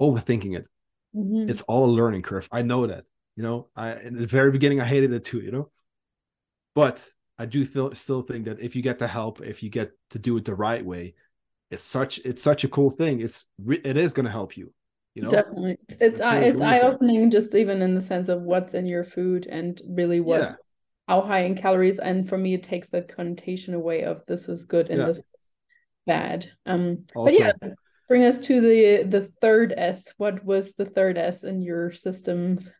overthinking 0.00 0.56
it. 0.56 0.66
Mm-hmm. 1.14 1.50
it's 1.50 1.60
all 1.62 1.84
a 1.84 1.92
learning 1.92 2.22
curve. 2.22 2.48
I 2.50 2.62
know 2.62 2.86
that 2.86 3.04
you 3.36 3.42
know 3.42 3.68
i 3.76 3.94
in 3.94 4.14
the 4.14 4.26
very 4.26 4.50
beginning 4.50 4.80
i 4.80 4.84
hated 4.84 5.12
it 5.12 5.24
too 5.24 5.40
you 5.40 5.50
know? 5.50 5.70
But 6.74 7.04
i 7.38 7.46
do 7.46 7.64
feel, 7.64 7.94
still 7.94 8.22
think 8.22 8.44
that 8.46 8.60
if 8.60 8.76
you 8.76 8.82
get 8.82 8.98
the 8.98 9.08
help 9.08 9.40
if 9.40 9.62
you 9.62 9.70
get 9.70 9.92
to 10.10 10.18
do 10.18 10.36
it 10.36 10.44
the 10.44 10.54
right 10.54 10.84
way 10.84 11.14
it's 11.70 11.84
such 11.84 12.18
it's 12.18 12.42
such 12.42 12.64
a 12.64 12.68
cool 12.68 12.90
thing. 12.90 13.20
It's 13.22 13.46
it 13.66 13.96
is 13.96 14.12
going 14.12 14.26
to 14.26 14.32
help 14.32 14.56
you 14.56 14.72
you 15.14 15.22
know? 15.22 15.30
Definitely. 15.30 15.78
It's 15.88 15.96
it's, 16.00 16.20
uh, 16.20 16.40
it's 16.42 16.60
eye-opening 16.60 17.30
just 17.30 17.54
even 17.54 17.82
in 17.82 17.94
the 17.94 18.00
sense 18.00 18.28
of 18.28 18.42
what's 18.42 18.74
in 18.74 18.86
your 18.86 19.04
food 19.04 19.46
and 19.46 19.80
really 19.88 20.20
what 20.20 20.40
yeah 20.40 20.54
how 21.12 21.20
high 21.20 21.40
in 21.40 21.54
calories 21.54 21.98
and 21.98 22.26
for 22.26 22.38
me 22.38 22.54
it 22.54 22.62
takes 22.62 22.88
that 22.88 23.14
connotation 23.14 23.74
away 23.74 24.02
of 24.02 24.24
this 24.26 24.48
is 24.48 24.64
good 24.64 24.88
and 24.88 25.00
yeah. 25.00 25.06
this 25.06 25.18
is 25.18 25.52
bad. 26.06 26.50
Um 26.64 27.04
but 27.14 27.38
yeah 27.38 27.52
bring 28.08 28.24
us 28.24 28.38
to 28.40 28.60
the 28.60 29.04
the 29.04 29.24
third 29.40 29.74
s. 29.76 30.04
What 30.16 30.42
was 30.44 30.72
the 30.78 30.86
third 30.86 31.18
s 31.18 31.44
in 31.44 31.60
your 31.60 31.92
systems? 31.92 32.70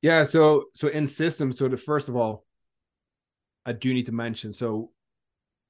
Yeah 0.00 0.22
so 0.24 0.66
so 0.74 0.88
in 0.88 1.06
systems 1.08 1.58
so 1.58 1.68
the 1.68 1.76
first 1.76 2.08
of 2.08 2.16
all 2.16 2.44
i 3.66 3.72
do 3.72 3.92
need 3.92 4.06
to 4.06 4.12
mention 4.12 4.52
so 4.52 4.90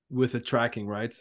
with 0.08 0.30
the 0.32 0.40
tracking 0.40 0.86
right 0.86 1.14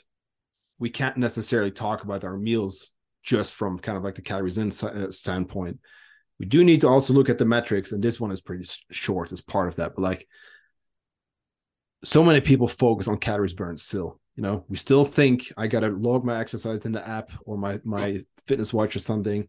we 0.77 0.89
can't 0.91 1.17
necessarily 1.17 1.71
talk 1.71 2.03
about 2.03 2.23
our 2.23 2.37
meals 2.37 2.91
just 3.23 3.53
from 3.53 3.79
kind 3.79 3.97
of 3.97 4.03
like 4.03 4.13
the 4.13 4.21
calories 4.21 4.59
in 4.59 4.67
uh, 4.83 5.09
standpoint 5.09 5.79
we 6.39 6.45
do 6.45 6.63
need 6.63 6.81
to 6.81 6.87
also 6.87 7.13
look 7.13 7.29
at 7.29 7.37
the 7.37 7.45
metrics 7.45 7.91
and 7.91 8.03
this 8.03 8.19
one 8.19 8.31
is 8.31 8.41
pretty 8.41 8.67
short 8.91 9.31
as 9.31 9.41
part 9.41 9.67
of 9.67 9.75
that 9.75 9.95
but 9.95 10.01
like 10.01 10.27
so 12.03 12.23
many 12.23 12.41
people 12.41 12.67
focus 12.67 13.07
on 13.07 13.17
calories 13.17 13.53
burned 13.53 13.79
still 13.79 14.19
you 14.35 14.43
know 14.43 14.63
we 14.69 14.77
still 14.77 15.03
think 15.03 15.51
i 15.57 15.67
gotta 15.67 15.89
log 15.89 16.23
my 16.23 16.39
exercise 16.39 16.85
in 16.85 16.91
the 16.91 17.07
app 17.07 17.31
or 17.45 17.57
my 17.57 17.79
my 17.83 18.23
fitness 18.47 18.73
watch 18.73 18.95
or 18.95 18.99
something 18.99 19.47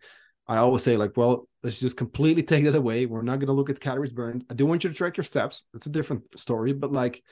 I 0.51 0.57
always 0.57 0.83
say 0.83 0.97
like, 0.97 1.17
well, 1.17 1.49
let's 1.63 1.79
just 1.79 1.97
completely 1.97 2.43
take 2.43 2.65
that 2.65 2.75
away. 2.75 3.07
We're 3.07 3.23
not 3.23 3.39
to 3.39 3.53
look 3.53 3.71
at 3.71 3.79
calories 3.79 4.11
burned. 4.11 4.45
I 4.51 4.55
do 4.55 4.67
want 4.67 4.83
you 4.83 4.91
to 4.91 4.97
track 4.97 5.17
your 5.17 5.23
steps. 5.23 5.63
It's 5.75 5.87
a 5.87 5.91
different 5.91 6.25
story, 6.37 6.73
but 6.73 6.91
like, 6.91 7.23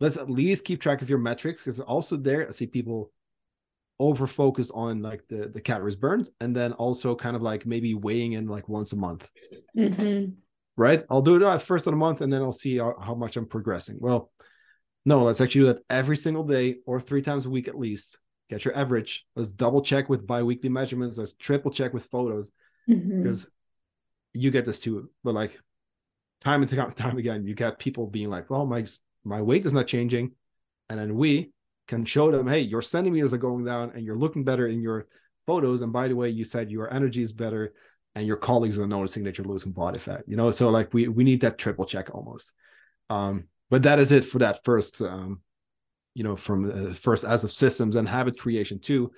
let's 0.00 0.16
at 0.16 0.28
least 0.28 0.64
keep 0.64 0.80
track 0.80 1.00
of 1.00 1.08
your 1.08 1.20
metrics 1.20 1.60
because 1.60 1.78
also 1.78 2.16
there 2.16 2.48
I 2.48 2.50
see 2.50 2.66
people 2.66 3.12
over 4.00 4.26
focus 4.26 4.70
on 4.70 5.02
like 5.02 5.26
the 5.28 5.48
the 5.48 5.60
calories 5.60 5.96
burned 5.96 6.28
and 6.40 6.54
then 6.54 6.72
also 6.74 7.14
kind 7.14 7.34
of 7.34 7.42
like 7.42 7.66
maybe 7.66 7.94
weighing 7.94 8.32
in 8.32 8.46
like 8.46 8.68
once 8.68 8.92
a 8.92 8.96
month. 8.96 9.28
Mm-hmm. 9.76 10.32
Right? 10.76 11.02
I'll 11.10 11.22
do 11.22 11.36
it 11.36 11.42
uh, 11.42 11.58
first 11.58 11.86
of 11.86 11.92
the 11.92 11.96
month 11.96 12.20
and 12.20 12.32
then 12.32 12.40
I'll 12.40 12.52
see 12.52 12.78
how, 12.78 12.94
how 13.02 13.14
much 13.14 13.36
I'm 13.36 13.46
progressing. 13.46 13.96
Well, 14.00 14.30
no, 15.04 15.24
let's 15.24 15.40
actually 15.40 15.62
do 15.62 15.72
that 15.72 15.82
every 15.90 16.16
single 16.16 16.44
day 16.44 16.76
or 16.86 17.00
three 17.00 17.22
times 17.22 17.46
a 17.46 17.50
week 17.50 17.66
at 17.66 17.78
least 17.78 18.18
get 18.48 18.64
your 18.64 18.76
average. 18.76 19.26
Let's 19.34 19.48
double 19.48 19.82
check 19.82 20.08
with 20.08 20.26
biweekly 20.26 20.68
measurements. 20.68 21.18
Let's 21.18 21.34
triple 21.34 21.70
check 21.70 21.92
with 21.92 22.06
photos 22.06 22.50
mm-hmm. 22.88 23.22
because 23.22 23.46
you 24.32 24.50
get 24.50 24.64
this 24.64 24.80
too. 24.80 25.10
But 25.24 25.34
like 25.34 25.58
time 26.40 26.62
and 26.62 26.96
time 26.96 27.18
again, 27.18 27.44
you 27.44 27.54
get 27.54 27.78
people 27.78 28.06
being 28.06 28.30
like, 28.30 28.50
"Well, 28.50 28.66
my 28.66 28.86
my 29.24 29.42
weight 29.42 29.66
is 29.66 29.74
not 29.74 29.86
changing," 29.86 30.32
and 30.88 30.98
then 30.98 31.14
we 31.16 31.52
can 31.88 32.04
show 32.04 32.30
them, 32.30 32.46
"Hey, 32.46 32.60
your 32.60 32.82
centimeters 32.82 33.32
are 33.32 33.38
going 33.38 33.64
down, 33.64 33.92
and 33.94 34.04
you're 34.04 34.16
looking 34.16 34.44
better 34.44 34.68
in 34.68 34.80
your 34.80 35.08
photos. 35.46 35.82
And 35.82 35.92
by 35.92 36.08
the 36.08 36.16
way, 36.16 36.28
you 36.28 36.44
said 36.44 36.70
your 36.70 36.92
energy 36.92 37.22
is 37.22 37.32
better." 37.32 37.74
And 38.14 38.26
your 38.26 38.36
colleagues 38.36 38.78
are 38.78 38.86
noticing 38.86 39.24
that 39.24 39.38
you're 39.38 39.46
losing 39.46 39.70
body 39.70 39.98
fat, 39.98 40.24
you 40.26 40.36
know. 40.36 40.50
So 40.50 40.70
like 40.70 40.92
we 40.94 41.08
we 41.08 41.24
need 41.24 41.42
that 41.42 41.58
triple 41.58 41.84
check 41.84 42.14
almost. 42.14 42.52
Um, 43.10 43.44
but 43.70 43.82
that 43.84 43.98
is 43.98 44.12
it 44.12 44.24
for 44.24 44.38
that 44.40 44.64
first 44.64 45.00
um, 45.02 45.40
you 46.18 46.24
know 46.24 46.36
from 46.36 46.90
uh, 46.90 46.92
first 46.92 47.24
as 47.24 47.44
of 47.44 47.52
systems 47.52 47.94
and 47.94 48.08
habit 48.08 48.38
creation 48.38 48.80
too 48.80 49.10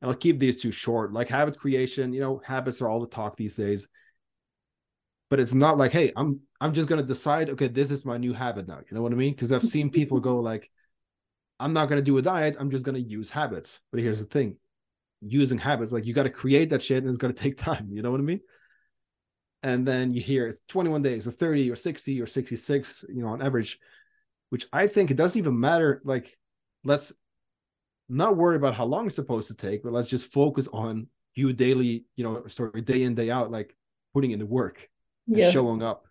and 0.00 0.08
i'll 0.08 0.16
keep 0.16 0.38
these 0.38 0.60
two 0.60 0.70
short 0.70 1.12
like 1.12 1.28
habit 1.28 1.58
creation 1.58 2.12
you 2.12 2.20
know 2.20 2.40
habits 2.44 2.80
are 2.80 2.88
all 2.88 3.00
the 3.00 3.06
talk 3.08 3.36
these 3.36 3.56
days 3.56 3.88
but 5.28 5.40
it's 5.40 5.54
not 5.54 5.76
like 5.76 5.92
hey 5.92 6.12
i'm 6.16 6.40
i'm 6.60 6.72
just 6.72 6.88
going 6.88 7.00
to 7.00 7.06
decide 7.06 7.50
okay 7.50 7.66
this 7.66 7.90
is 7.90 8.04
my 8.04 8.16
new 8.16 8.32
habit 8.32 8.68
now 8.68 8.78
you 8.78 8.94
know 8.94 9.02
what 9.02 9.12
i 9.12 9.16
mean 9.16 9.32
because 9.32 9.50
i've 9.50 9.66
seen 9.66 9.90
people 9.90 10.20
go 10.20 10.38
like 10.38 10.70
i'm 11.60 11.72
not 11.72 11.88
going 11.88 11.98
to 11.98 12.04
do 12.04 12.18
a 12.18 12.22
diet 12.22 12.56
i'm 12.58 12.70
just 12.70 12.84
going 12.84 12.94
to 12.94 13.00
use 13.00 13.30
habits 13.30 13.80
but 13.90 14.00
here's 14.00 14.20
the 14.20 14.26
thing 14.26 14.56
using 15.20 15.58
habits 15.58 15.92
like 15.92 16.04
you 16.04 16.14
got 16.14 16.24
to 16.24 16.30
create 16.30 16.70
that 16.70 16.82
shit 16.82 16.98
and 16.98 17.08
it's 17.08 17.18
going 17.18 17.34
to 17.34 17.42
take 17.42 17.56
time 17.56 17.88
you 17.90 18.02
know 18.02 18.10
what 18.10 18.20
i 18.20 18.24
mean 18.24 18.40
and 19.62 19.86
then 19.86 20.12
you 20.12 20.20
hear 20.20 20.46
it's 20.46 20.62
21 20.68 21.02
days 21.02 21.26
or 21.26 21.30
30 21.30 21.70
or 21.70 21.76
60 21.76 22.20
or 22.20 22.26
66 22.26 23.04
you 23.08 23.22
know 23.22 23.28
on 23.28 23.42
average 23.42 23.78
which 24.50 24.66
I 24.72 24.86
think 24.86 25.10
it 25.10 25.16
doesn't 25.16 25.38
even 25.38 25.58
matter. 25.58 26.00
Like, 26.04 26.36
let's 26.84 27.12
not 28.08 28.36
worry 28.36 28.56
about 28.56 28.74
how 28.74 28.84
long 28.84 29.06
it's 29.06 29.16
supposed 29.16 29.48
to 29.48 29.54
take, 29.54 29.82
but 29.82 29.92
let's 29.92 30.08
just 30.08 30.32
focus 30.32 30.68
on 30.72 31.08
you 31.34 31.52
daily, 31.52 32.04
you 32.16 32.24
know, 32.24 32.46
sorry, 32.46 32.80
day 32.80 33.02
in, 33.02 33.14
day 33.14 33.30
out, 33.30 33.50
like 33.50 33.76
putting 34.14 34.30
in 34.30 34.38
the 34.38 34.46
work 34.46 34.88
yes. 35.26 35.52
showing 35.52 35.82
up. 35.82 36.06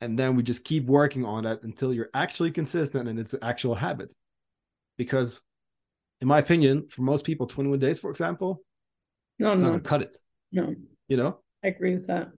And 0.00 0.18
then 0.18 0.34
we 0.34 0.42
just 0.42 0.64
keep 0.64 0.86
working 0.86 1.26
on 1.26 1.44
that 1.44 1.62
until 1.62 1.92
you're 1.92 2.08
actually 2.14 2.50
consistent 2.50 3.08
and 3.08 3.18
it's 3.18 3.34
an 3.34 3.40
actual 3.42 3.74
habit. 3.74 4.12
Because 5.00 5.40
in 6.20 6.28
my 6.28 6.38
opinion, 6.38 6.88
for 6.90 7.00
most 7.00 7.24
people, 7.24 7.46
21 7.46 7.78
days, 7.78 7.98
for 7.98 8.10
example, 8.10 8.62
no, 9.38 9.52
it's 9.52 9.62
no. 9.62 9.68
not 9.68 9.72
gonna 9.72 9.88
cut 9.88 10.02
it. 10.02 10.16
No. 10.52 10.74
You 11.08 11.16
know? 11.16 11.38
I 11.64 11.68
agree 11.68 11.94
with 11.94 12.06
that. 12.08 12.28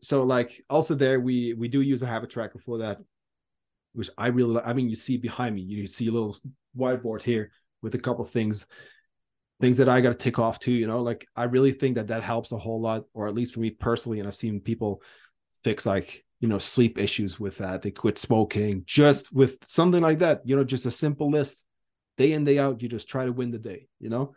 So 0.00 0.22
like 0.22 0.62
also 0.70 0.94
there 0.94 1.18
we 1.20 1.54
we 1.54 1.66
do 1.66 1.80
use 1.80 2.02
a 2.02 2.06
habit 2.06 2.30
tracker 2.30 2.58
for 2.58 2.78
that 2.78 2.98
which 3.92 4.10
I 4.16 4.28
really 4.28 4.60
I 4.62 4.72
mean, 4.72 4.88
you 4.88 4.96
see 4.96 5.16
behind 5.16 5.54
me, 5.54 5.62
you 5.62 5.86
see 5.86 6.08
a 6.08 6.12
little 6.12 6.36
whiteboard 6.76 7.22
here 7.22 7.50
with 7.82 7.94
a 7.94 7.98
couple 7.98 8.24
things, 8.24 8.66
things 9.60 9.78
that 9.78 9.88
I 9.88 10.00
got 10.00 10.10
to 10.10 10.14
tick 10.14 10.38
off 10.38 10.58
too. 10.58 10.72
You 10.72 10.86
know, 10.86 11.02
like 11.02 11.26
I 11.36 11.44
really 11.44 11.72
think 11.72 11.96
that 11.96 12.08
that 12.08 12.22
helps 12.22 12.52
a 12.52 12.58
whole 12.58 12.80
lot, 12.80 13.04
or 13.12 13.28
at 13.28 13.34
least 13.34 13.54
for 13.54 13.60
me 13.60 13.70
personally. 13.70 14.18
And 14.18 14.28
I've 14.28 14.34
seen 14.34 14.60
people 14.60 15.02
fix 15.64 15.86
like 15.86 16.24
you 16.40 16.48
know 16.48 16.58
sleep 16.58 16.98
issues 16.98 17.38
with 17.38 17.58
that. 17.58 17.82
They 17.82 17.90
quit 17.90 18.18
smoking 18.18 18.84
just 18.86 19.32
with 19.32 19.58
something 19.66 20.02
like 20.02 20.20
that. 20.20 20.40
You 20.44 20.56
know, 20.56 20.64
just 20.64 20.86
a 20.86 20.90
simple 20.90 21.30
list, 21.30 21.64
day 22.16 22.32
in 22.32 22.44
day 22.44 22.58
out. 22.58 22.82
You 22.82 22.88
just 22.88 23.08
try 23.08 23.26
to 23.26 23.32
win 23.32 23.50
the 23.50 23.58
day. 23.58 23.88
You 24.00 24.08
know. 24.08 24.34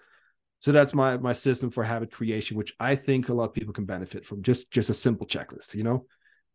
So 0.60 0.72
that's 0.72 0.94
my 0.94 1.18
my 1.18 1.34
system 1.34 1.70
for 1.70 1.84
habit 1.84 2.12
creation, 2.12 2.58
which 2.58 2.74
I 2.80 2.96
think 2.96 3.30
a 3.30 3.34
lot 3.34 3.46
of 3.46 3.54
people 3.54 3.74
can 3.74 3.86
benefit 3.86 4.26
from. 4.26 4.42
Just 4.42 4.72
just 4.72 4.90
a 4.90 4.94
simple 4.94 5.28
checklist, 5.28 5.76
you 5.76 5.84
know, 5.84 6.06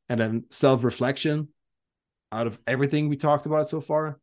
and 0.09 0.21
then 0.21 0.45
self 0.51 0.83
reflection 0.85 1.49
out 2.33 2.47
of 2.47 2.59
everything 2.67 3.09
we 3.09 3.17
talked 3.17 3.47
about 3.47 3.69
so 3.69 3.81
far 3.81 4.19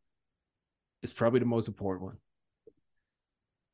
is 1.03 1.13
probably 1.13 1.39
the 1.39 1.45
most 1.45 1.67
important 1.67 2.05
one. 2.05 2.17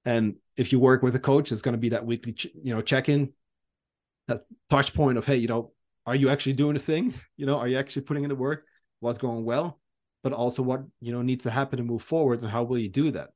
And 0.06 0.36
if 0.58 0.72
you 0.72 0.80
work 0.80 1.02
with 1.02 1.16
a 1.16 1.20
coach, 1.20 1.52
it's 1.52 1.62
going 1.62 1.74
to 1.74 1.80
be 1.80 1.90
that 1.90 2.06
weekly, 2.06 2.36
you 2.62 2.74
know, 2.74 2.82
check-in, 2.82 3.32
that 4.28 4.42
touch 4.70 4.94
point 4.94 5.18
of, 5.18 5.26
hey, 5.26 5.38
you 5.38 5.48
know, 5.48 5.72
are 6.06 6.16
you 6.16 6.30
actually 6.30 6.54
doing 6.54 6.74
the 6.74 6.80
thing? 6.80 7.14
You 7.38 7.46
know, 7.46 7.58
are 7.58 7.68
you 7.68 7.78
actually 7.78 8.04
putting 8.04 8.24
in 8.24 8.30
the 8.30 8.36
work? 8.36 8.66
What's 9.00 9.18
going 9.18 9.44
well? 9.44 9.80
But 10.24 10.34
also 10.34 10.64
what, 10.64 10.84
you 11.02 11.12
know, 11.12 11.22
needs 11.22 11.44
to 11.44 11.52
happen 11.52 11.78
to 11.78 11.84
move 11.84 12.02
forward 12.02 12.42
and 12.42 12.50
how 12.50 12.64
will 12.64 12.80
you 12.80 12.90
do 12.90 13.12
that? 13.12 13.32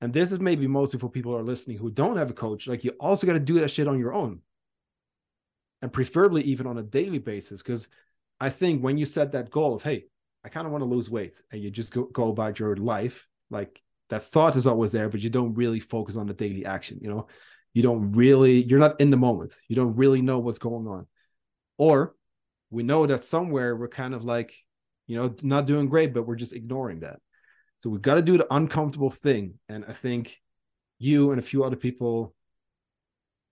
And 0.00 0.12
this 0.12 0.32
is 0.32 0.38
maybe 0.38 0.66
mostly 0.66 1.00
for 1.00 1.10
people 1.10 1.32
who 1.32 1.38
are 1.38 1.42
listening 1.42 1.78
who 1.78 1.90
don't 1.90 2.16
have 2.16 2.30
a 2.30 2.34
coach. 2.34 2.68
Like 2.68 2.84
you 2.84 2.92
also 3.00 3.26
got 3.26 3.32
to 3.32 3.40
do 3.40 3.60
that 3.60 3.70
shit 3.70 3.88
on 3.88 3.98
your 3.98 4.12
own. 4.12 4.40
And 5.82 5.92
preferably 5.92 6.42
even 6.44 6.66
on 6.66 6.78
a 6.78 6.82
daily 6.82 7.18
basis. 7.18 7.62
Because 7.62 7.88
I 8.40 8.50
think 8.50 8.82
when 8.82 8.98
you 8.98 9.04
set 9.04 9.32
that 9.32 9.50
goal 9.50 9.74
of, 9.74 9.82
hey, 9.82 10.04
I 10.44 10.48
kind 10.48 10.66
of 10.66 10.72
want 10.72 10.82
to 10.82 10.88
lose 10.88 11.10
weight, 11.10 11.40
and 11.50 11.62
you 11.62 11.70
just 11.70 11.92
go, 11.92 12.04
go 12.04 12.28
about 12.28 12.58
your 12.58 12.76
life, 12.76 13.26
like 13.50 13.82
that 14.10 14.24
thought 14.24 14.56
is 14.56 14.66
always 14.66 14.92
there, 14.92 15.08
but 15.08 15.20
you 15.20 15.30
don't 15.30 15.54
really 15.54 15.80
focus 15.80 16.16
on 16.16 16.26
the 16.26 16.34
daily 16.34 16.64
action. 16.66 16.98
You 17.00 17.08
know, 17.08 17.26
you 17.72 17.82
don't 17.82 18.12
really, 18.12 18.62
you're 18.62 18.78
not 18.78 19.00
in 19.00 19.10
the 19.10 19.16
moment. 19.16 19.54
You 19.68 19.76
don't 19.76 19.96
really 19.96 20.22
know 20.22 20.38
what's 20.38 20.58
going 20.58 20.86
on. 20.86 21.06
Or 21.78 22.14
we 22.70 22.82
know 22.82 23.06
that 23.06 23.24
somewhere 23.24 23.74
we're 23.74 23.88
kind 23.88 24.14
of 24.14 24.24
like, 24.24 24.54
you 25.06 25.16
know, 25.16 25.34
not 25.42 25.66
doing 25.66 25.88
great, 25.88 26.14
but 26.14 26.26
we're 26.26 26.36
just 26.36 26.54
ignoring 26.54 27.00
that. 27.00 27.20
So 27.78 27.90
we've 27.90 28.02
got 28.02 28.14
to 28.14 28.22
do 28.22 28.38
the 28.38 28.46
uncomfortable 28.54 29.10
thing. 29.10 29.58
And 29.68 29.84
I 29.86 29.92
think 29.92 30.40
you 30.98 31.30
and 31.30 31.38
a 31.38 31.42
few 31.42 31.64
other 31.64 31.76
people 31.76 32.34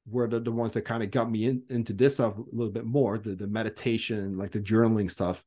were 0.06 0.28
the, 0.28 0.40
the 0.40 0.52
ones 0.52 0.74
that 0.74 0.82
kind 0.82 1.02
of 1.02 1.10
got 1.10 1.30
me 1.30 1.46
in, 1.46 1.62
into 1.68 1.92
this 1.92 2.14
stuff 2.14 2.36
a 2.36 2.42
little 2.52 2.72
bit 2.72 2.84
more 2.84 3.18
the, 3.18 3.34
the 3.34 3.46
meditation 3.46 4.36
like 4.36 4.50
the 4.50 4.58
journaling 4.58 5.10
stuff 5.10 5.44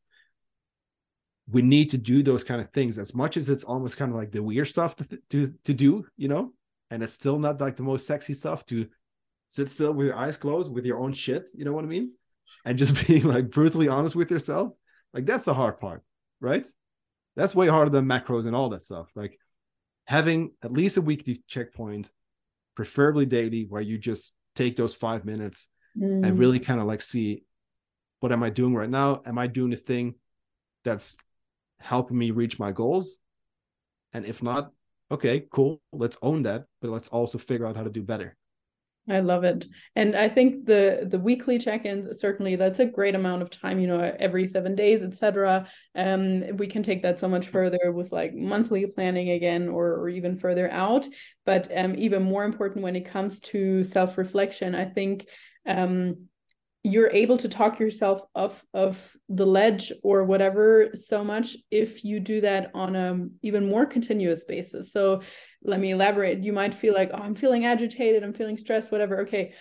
we 1.52 1.62
need 1.62 1.90
to 1.92 1.98
do 1.98 2.24
those 2.24 2.44
kind 2.44 2.62
of 2.62 2.70
things 2.72 2.98
as 2.98 3.14
much 3.14 3.38
as 3.38 3.50
it's 3.50 3.64
almost 3.64 3.98
kind 3.98 4.12
of 4.12 4.18
like 4.18 4.32
the 4.32 4.42
weird 4.42 4.68
stuff 4.68 4.96
to, 4.96 5.20
to, 5.30 5.54
to 5.64 5.74
do 5.74 6.06
you 6.18 6.28
know 6.28 6.54
and 6.90 7.04
it's 7.04 7.14
still 7.14 7.38
not 7.38 7.60
like 7.60 7.76
the 7.76 7.84
most 7.84 8.08
sexy 8.08 8.34
stuff 8.34 8.66
to 8.66 8.88
sit 9.48 9.70
still 9.70 9.92
with 9.92 10.08
your 10.08 10.16
eyes 10.16 10.38
closed 10.38 10.72
with 10.72 10.86
your 10.86 11.00
own 11.00 11.12
shit 11.12 11.50
you 11.54 11.66
know 11.66 11.74
what 11.74 11.84
i 11.84 11.88
mean 11.88 12.12
and 12.64 12.78
just 12.78 13.08
being 13.08 13.24
like 13.24 13.52
brutally 13.52 13.88
honest 13.88 14.16
with 14.16 14.32
yourself 14.32 14.72
like 15.16 15.26
that's 15.26 15.46
the 15.46 15.54
hard 15.54 15.80
part 15.80 16.04
right 16.40 16.68
that's 17.36 17.56
way 17.56 17.68
harder 17.68 17.90
than 17.90 18.06
macros 18.06 18.46
and 18.46 18.56
all 18.56 18.70
that 18.70 18.84
stuff 18.84 19.08
like 19.16 19.40
having 20.06 20.52
at 20.62 20.72
least 20.72 20.98
a 20.98 21.02
weekly 21.02 21.42
checkpoint 21.48 22.12
preferably 22.76 23.26
daily 23.26 23.66
where 23.68 23.82
you 23.82 23.98
just 23.98 24.34
take 24.56 24.76
those 24.76 24.94
five 24.94 25.26
minutes 25.26 25.68
mm. 25.98 26.24
and 26.26 26.38
really 26.38 26.60
kind 26.60 26.80
of 26.80 26.86
like 26.86 27.02
see 27.02 27.44
what 28.26 28.32
am 28.32 28.42
I 28.42 28.50
doing 28.50 28.74
right 28.74 28.90
now? 28.90 29.22
Am 29.28 29.38
I 29.38 29.46
doing 29.46 29.70
the 29.70 29.76
thing 29.76 30.16
that's 30.84 31.16
helping 31.80 32.18
me 32.18 32.32
reach 32.32 32.58
my 32.58 32.72
goals? 32.72 33.18
And 34.14 34.26
if 34.26 34.42
not, 34.42 34.72
okay, 35.12 35.46
cool. 35.52 35.80
Let's 35.92 36.18
own 36.24 36.42
that, 36.42 36.66
but 36.82 36.90
let's 36.90 37.08
also 37.10 37.38
figure 37.38 37.68
out 37.68 37.76
how 37.76 37.84
to 37.84 37.90
do 37.92 38.02
better. 38.02 38.36
I 39.08 39.20
love 39.20 39.44
it. 39.44 39.68
And 39.96 40.16
I 40.16 40.28
think 40.30 40.66
the 40.66 41.08
the 41.10 41.20
weekly 41.20 41.60
check-ins 41.60 42.20
certainly 42.20 42.56
that's 42.56 42.80
a 42.80 42.86
great 42.88 43.14
amount 43.14 43.44
of 43.44 43.52
time, 43.52 43.80
you 43.80 43.86
know, 43.86 44.00
every 44.20 44.48
7 44.48 44.76
days, 44.76 45.04
etc. 45.04 45.68
Um 45.94 46.58
we 46.58 46.66
can 46.66 46.82
take 46.82 47.04
that 47.04 47.20
so 47.20 47.28
much 47.28 47.50
further 47.50 47.92
with 47.92 48.12
like 48.12 48.34
monthly 48.34 48.88
planning 48.88 49.30
again 49.30 49.70
or 49.70 49.94
or 49.94 50.10
even 50.10 50.36
further 50.36 50.70
out, 50.72 51.06
but 51.46 51.70
um 51.78 51.94
even 51.98 52.24
more 52.24 52.46
important 52.46 52.84
when 52.84 52.96
it 52.96 53.06
comes 53.06 53.40
to 53.42 53.84
self-reflection, 53.84 54.74
I 54.74 54.86
think 54.86 55.28
um 55.68 56.28
you're 56.86 57.10
able 57.12 57.36
to 57.36 57.50
talk 57.50 57.80
yourself 57.80 58.22
off 58.36 58.64
of 58.76 59.18
the 59.28 59.46
ledge 59.46 59.92
or 60.04 60.24
whatever 60.24 60.92
so 60.94 61.24
much 61.24 61.58
if 61.72 62.06
you 62.06 62.20
do 62.20 62.40
that 62.42 62.70
on 62.76 62.96
a 62.96 63.26
even 63.42 63.68
more 63.68 63.88
continuous 63.88 64.44
basis. 64.44 64.92
So 64.92 65.22
let 65.64 65.80
me 65.80 65.92
elaborate. 65.92 66.44
You 66.44 66.54
might 66.54 66.76
feel 66.76 66.94
like 66.94 67.10
oh 67.12 67.18
i'm 67.18 67.34
feeling 67.34 67.66
agitated 67.66 68.24
i'm 68.24 68.34
feeling 68.34 68.58
stressed 68.58 68.92
whatever. 68.92 69.22
Okay 69.22 69.54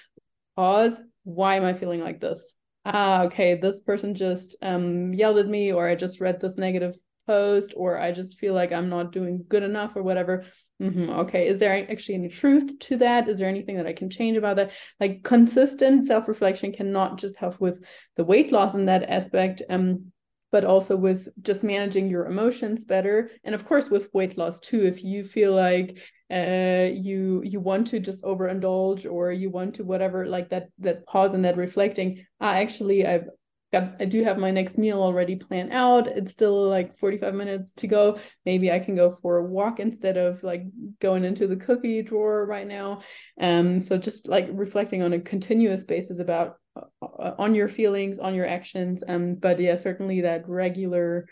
pause. 0.55 1.01
Why 1.23 1.57
am 1.57 1.65
i 1.65 1.73
feeling 1.73 2.01
like 2.01 2.21
this? 2.21 2.55
Ah 2.85 3.23
okay 3.23 3.55
this 3.55 3.81
person 3.81 4.15
just 4.15 4.57
um 4.61 5.15
yelled 5.15 5.39
at 5.39 5.49
me 5.49 5.73
or 5.73 5.89
i 5.89 5.95
just 5.95 6.21
read 6.21 6.41
this 6.41 6.59
negative 6.59 6.95
post 7.27 7.73
or 7.75 7.99
i 7.99 8.13
just 8.13 8.39
feel 8.39 8.53
like 8.53 8.71
i'm 8.71 8.91
not 8.91 9.13
doing 9.13 9.43
good 9.49 9.63
enough 9.63 9.97
or 9.97 10.03
whatever 10.03 10.45
Mm-hmm. 10.83 11.09
Okay. 11.11 11.47
Is 11.47 11.59
there 11.59 11.89
actually 11.91 12.17
any 12.17 12.29
truth 12.29 12.79
to 12.81 12.97
that? 12.97 13.29
Is 13.29 13.39
there 13.39 13.49
anything 13.49 13.77
that 13.77 13.87
I 13.87 13.93
can 13.93 14.11
change 14.11 14.37
about 14.37 14.57
that? 14.57 14.73
Like 14.99 15.23
consistent 15.23 16.07
self 16.07 16.27
reflection 16.27 16.73
cannot 16.73 17.17
just 17.19 17.37
help 17.37 17.61
with 17.61 17.85
the 18.17 18.25
weight 18.25 18.51
loss 18.51 18.75
in 18.75 18.87
that 18.87 19.05
aspect, 19.09 19.63
um, 19.71 20.07
but 20.51 20.65
also 20.65 20.97
with 20.97 21.29
just 21.43 21.63
managing 21.63 22.09
your 22.09 22.27
emotions 22.27 22.85
better. 22.85 23.31
And 23.45 23.55
of 23.55 23.65
course, 23.65 23.89
with 23.89 24.13
weight 24.15 24.37
loss 24.37 24.59
too. 24.59 24.83
If 24.85 25.05
you 25.05 25.25
feel 25.25 25.53
like 25.55 25.99
uh, 26.31 26.89
you 26.93 27.43
you 27.45 27.61
want 27.61 27.87
to 27.89 28.01
just 28.01 28.23
overindulge 28.23 29.11
or 29.11 29.31
you 29.31 29.51
want 29.51 29.75
to 29.77 29.85
whatever 29.85 30.27
like 30.27 30.51
that 30.51 30.69
that 30.81 31.07
pause 31.07 31.33
and 31.35 31.45
that 31.45 31.57
reflecting 31.57 32.25
ah, 32.41 32.55
actually 32.55 33.07
i've 33.07 33.29
got 33.75 34.01
i 34.01 34.05
do 34.05 34.23
have 34.23 34.39
my 34.39 34.51
next 34.51 34.79
meal 34.79 35.03
already 35.03 35.37
planned 35.37 35.73
out. 35.73 36.07
It's 36.07 36.33
still 36.33 36.69
like 36.69 36.97
45 36.97 37.35
minutes 37.35 37.73
to 37.75 37.87
go. 37.87 38.19
Maybe 38.47 38.71
i 38.71 38.79
can 38.79 38.95
go 38.95 39.17
for 39.21 39.39
a 39.39 39.45
walk 39.45 39.81
instead 39.81 40.17
of 40.17 40.43
like 40.43 40.63
going 41.01 41.25
into 41.25 41.47
the 41.47 41.57
cookie 41.57 42.03
drawer 42.03 42.47
right 42.47 42.67
now. 42.67 43.03
Um 43.41 43.81
so 43.81 43.99
just 43.99 44.29
like 44.29 44.49
reflecting 44.53 45.03
on 45.03 45.13
a 45.13 45.21
continuous 45.21 45.85
basis 45.85 46.19
about 46.19 46.57
uh, 46.77 47.33
on 47.39 47.55
your 47.55 47.69
feelings 47.69 48.19
on 48.19 48.35
your 48.35 48.47
actions. 48.47 49.03
Um 49.07 49.35
but 49.35 49.59
yeah 49.59 49.77
certainly 49.77 50.23
that 50.23 50.49
regular 50.49 51.27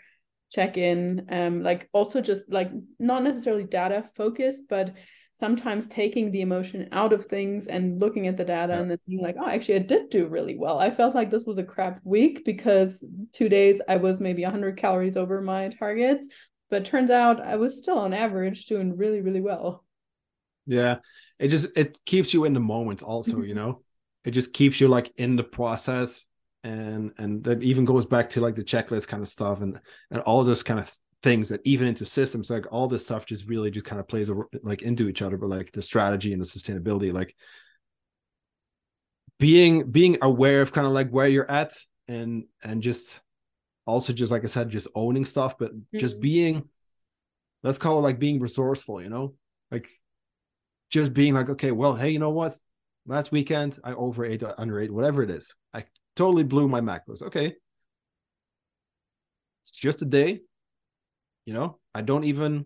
check 0.51 0.77
in 0.77 1.25
um 1.31 1.63
like 1.63 1.89
also 1.93 2.21
just 2.21 2.51
like 2.51 2.69
not 2.99 3.23
necessarily 3.23 3.63
data 3.63 4.07
focused 4.15 4.63
but 4.69 4.93
sometimes 5.43 5.89
taking 5.89 6.31
the 6.31 6.39
emotion 6.39 6.87
out 6.93 7.11
of 7.11 7.25
things 7.25 7.67
and 7.67 7.99
looking 7.99 8.27
at 8.27 8.37
the 8.37 8.45
data 8.45 8.71
yeah. 8.71 8.79
and 8.79 8.89
then 8.89 8.97
being 9.05 9.21
like 9.21 9.35
oh 9.37 9.49
actually 9.49 9.75
i 9.75 9.79
did 9.79 10.09
do 10.09 10.29
really 10.29 10.57
well. 10.57 10.79
I 10.79 10.89
felt 10.89 11.15
like 11.15 11.29
this 11.29 11.43
was 11.43 11.57
a 11.57 11.65
crap 11.65 11.99
week 12.05 12.45
because 12.45 13.03
two 13.33 13.49
days 13.49 13.81
i 13.89 13.97
was 13.97 14.21
maybe 14.21 14.43
100 14.43 14.77
calories 14.77 15.17
over 15.17 15.41
my 15.41 15.67
targets 15.67 16.25
but 16.69 16.85
turns 16.85 17.11
out 17.11 17.41
i 17.41 17.57
was 17.57 17.77
still 17.77 17.97
on 17.97 18.13
average 18.13 18.67
doing 18.67 18.95
really 18.95 19.19
really 19.19 19.41
well. 19.41 19.83
Yeah. 20.65 20.99
It 21.39 21.49
just 21.49 21.77
it 21.77 21.99
keeps 22.05 22.33
you 22.33 22.45
in 22.45 22.53
the 22.53 22.61
moment 22.61 23.03
also 23.03 23.41
you 23.41 23.53
mm-hmm. 23.53 23.55
know? 23.55 23.81
It 24.23 24.31
just 24.31 24.53
keeps 24.53 24.79
you 24.79 24.87
like 24.87 25.11
in 25.17 25.35
the 25.35 25.43
process 25.43 26.25
and 26.63 27.11
and 27.17 27.43
that 27.43 27.61
even 27.61 27.83
goes 27.83 28.05
back 28.05 28.29
to 28.29 28.39
like 28.39 28.55
the 28.55 28.63
checklist 28.63 29.09
kind 29.09 29.21
of 29.21 29.27
stuff 29.27 29.59
and 29.59 29.77
and 30.09 30.21
all 30.21 30.45
those 30.45 30.63
kind 30.63 30.79
of 30.79 30.89
things 31.23 31.49
that 31.49 31.61
even 31.63 31.87
into 31.87 32.05
systems 32.05 32.49
like 32.49 32.65
all 32.71 32.87
this 32.87 33.05
stuff 33.05 33.25
just 33.25 33.47
really 33.47 33.71
just 33.71 33.85
kind 33.85 33.99
of 33.99 34.07
plays 34.07 34.29
like 34.61 34.81
into 34.81 35.07
each 35.07 35.21
other 35.21 35.37
but 35.37 35.49
like 35.49 35.71
the 35.71 35.81
strategy 35.81 36.33
and 36.33 36.41
the 36.41 36.45
sustainability 36.45 37.13
like 37.13 37.35
being 39.39 39.89
being 39.89 40.17
aware 40.21 40.61
of 40.61 40.71
kind 40.71 40.85
of 40.85 40.93
like 40.93 41.09
where 41.09 41.27
you're 41.27 41.49
at 41.49 41.73
and 42.07 42.43
and 42.63 42.83
just 42.83 43.21
also 43.85 44.13
just 44.13 44.31
like 44.31 44.43
i 44.43 44.47
said 44.47 44.69
just 44.69 44.87
owning 44.95 45.25
stuff 45.25 45.57
but 45.57 45.73
mm-hmm. 45.73 45.97
just 45.97 46.19
being 46.19 46.67
let's 47.63 47.77
call 47.77 47.97
it 47.97 48.01
like 48.01 48.19
being 48.19 48.39
resourceful 48.39 49.01
you 49.01 49.09
know 49.09 49.33
like 49.71 49.89
just 50.89 51.13
being 51.13 51.33
like 51.33 51.49
okay 51.49 51.71
well 51.71 51.95
hey 51.95 52.09
you 52.09 52.19
know 52.19 52.29
what 52.29 52.55
last 53.07 53.31
weekend 53.31 53.79
i 53.83 53.93
overate 53.93 54.43
underate 54.43 54.91
whatever 54.91 55.23
it 55.23 55.31
is 55.31 55.55
i 55.73 55.83
totally 56.15 56.43
blew 56.43 56.67
my 56.67 56.81
macros. 56.81 57.21
Okay. 57.21 57.55
It's 59.61 59.71
just 59.71 60.01
a 60.01 60.05
day. 60.05 60.41
You 61.45 61.53
know, 61.53 61.79
I 61.93 62.01
don't 62.01 62.23
even 62.23 62.65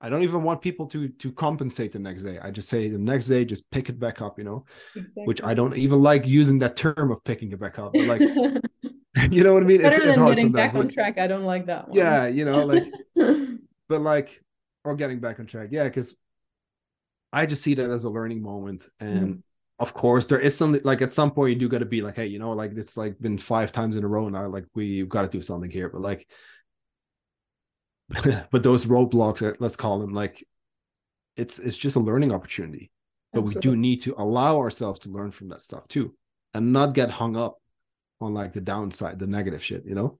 I 0.00 0.08
don't 0.08 0.22
even 0.22 0.42
want 0.42 0.62
people 0.62 0.86
to 0.86 1.08
to 1.08 1.32
compensate 1.32 1.92
the 1.92 1.98
next 1.98 2.22
day. 2.22 2.38
I 2.38 2.50
just 2.50 2.68
say 2.68 2.88
the 2.88 2.98
next 2.98 3.26
day, 3.26 3.44
just 3.44 3.70
pick 3.70 3.88
it 3.88 4.00
back 4.00 4.22
up, 4.22 4.38
you 4.38 4.44
know, 4.44 4.64
exactly. 4.96 5.24
which 5.24 5.42
I 5.42 5.52
don't 5.52 5.76
even 5.76 6.00
like 6.00 6.26
using 6.26 6.58
that 6.60 6.76
term 6.76 7.10
of 7.10 7.22
picking 7.24 7.52
it 7.52 7.60
back 7.60 7.78
up. 7.78 7.92
But 7.92 8.06
like, 8.06 8.20
you 9.30 9.44
know 9.44 9.52
what 9.52 9.62
I 9.62 9.66
mean? 9.66 9.82
Better 9.82 9.96
it's, 9.96 10.16
than 10.16 10.26
it's 10.26 10.36
getting 10.36 10.52
back 10.52 10.74
on 10.74 10.88
track. 10.88 11.18
I 11.18 11.26
don't 11.26 11.44
like 11.44 11.66
that 11.66 11.88
one. 11.88 11.96
Yeah, 11.96 12.28
you 12.28 12.46
know, 12.46 12.64
like, 12.64 12.90
but 13.88 14.00
like, 14.00 14.42
or 14.84 14.96
getting 14.96 15.20
back 15.20 15.38
on 15.38 15.46
track. 15.46 15.68
Yeah, 15.70 15.84
because 15.84 16.16
I 17.30 17.44
just 17.44 17.62
see 17.62 17.74
that 17.74 17.90
as 17.90 18.04
a 18.04 18.10
learning 18.10 18.42
moment, 18.42 18.88
and 19.00 19.34
mm 19.34 19.42
of 19.80 19.94
course 19.94 20.26
there 20.26 20.38
is 20.38 20.54
something 20.54 20.82
like 20.84 21.00
at 21.00 21.10
some 21.10 21.30
point 21.30 21.54
you 21.54 21.58
do 21.58 21.66
got 21.66 21.78
to 21.78 21.86
be 21.86 22.02
like 22.02 22.14
hey 22.14 22.26
you 22.26 22.38
know 22.38 22.52
like 22.52 22.76
it's 22.76 22.98
like 22.98 23.18
been 23.18 23.38
five 23.38 23.72
times 23.72 23.96
in 23.96 24.04
a 24.04 24.06
row 24.06 24.28
now 24.28 24.46
like 24.46 24.66
we've 24.74 25.08
got 25.08 25.22
to 25.22 25.28
do 25.28 25.40
something 25.40 25.70
here 25.70 25.88
but 25.88 26.02
like 26.02 26.28
but 28.50 28.62
those 28.62 28.86
roadblocks 28.86 29.46
uh, 29.46 29.54
let's 29.60 29.76
call 29.76 29.98
them 29.98 30.12
like 30.12 30.46
it's 31.36 31.58
it's 31.58 31.78
just 31.78 31.96
a 31.96 32.00
learning 32.00 32.32
opportunity 32.32 32.90
but 33.32 33.40
Absolutely. 33.42 33.70
we 33.70 33.76
do 33.76 33.80
need 33.80 34.02
to 34.02 34.14
allow 34.18 34.58
ourselves 34.58 35.00
to 35.00 35.10
learn 35.10 35.30
from 35.30 35.48
that 35.48 35.62
stuff 35.62 35.86
too 35.88 36.14
and 36.54 36.72
not 36.72 36.94
get 36.94 37.10
hung 37.10 37.36
up 37.36 37.56
on 38.20 38.34
like 38.34 38.52
the 38.52 38.60
downside 38.60 39.18
the 39.18 39.26
negative 39.26 39.62
shit 39.62 39.84
you 39.86 39.94
know 39.94 40.18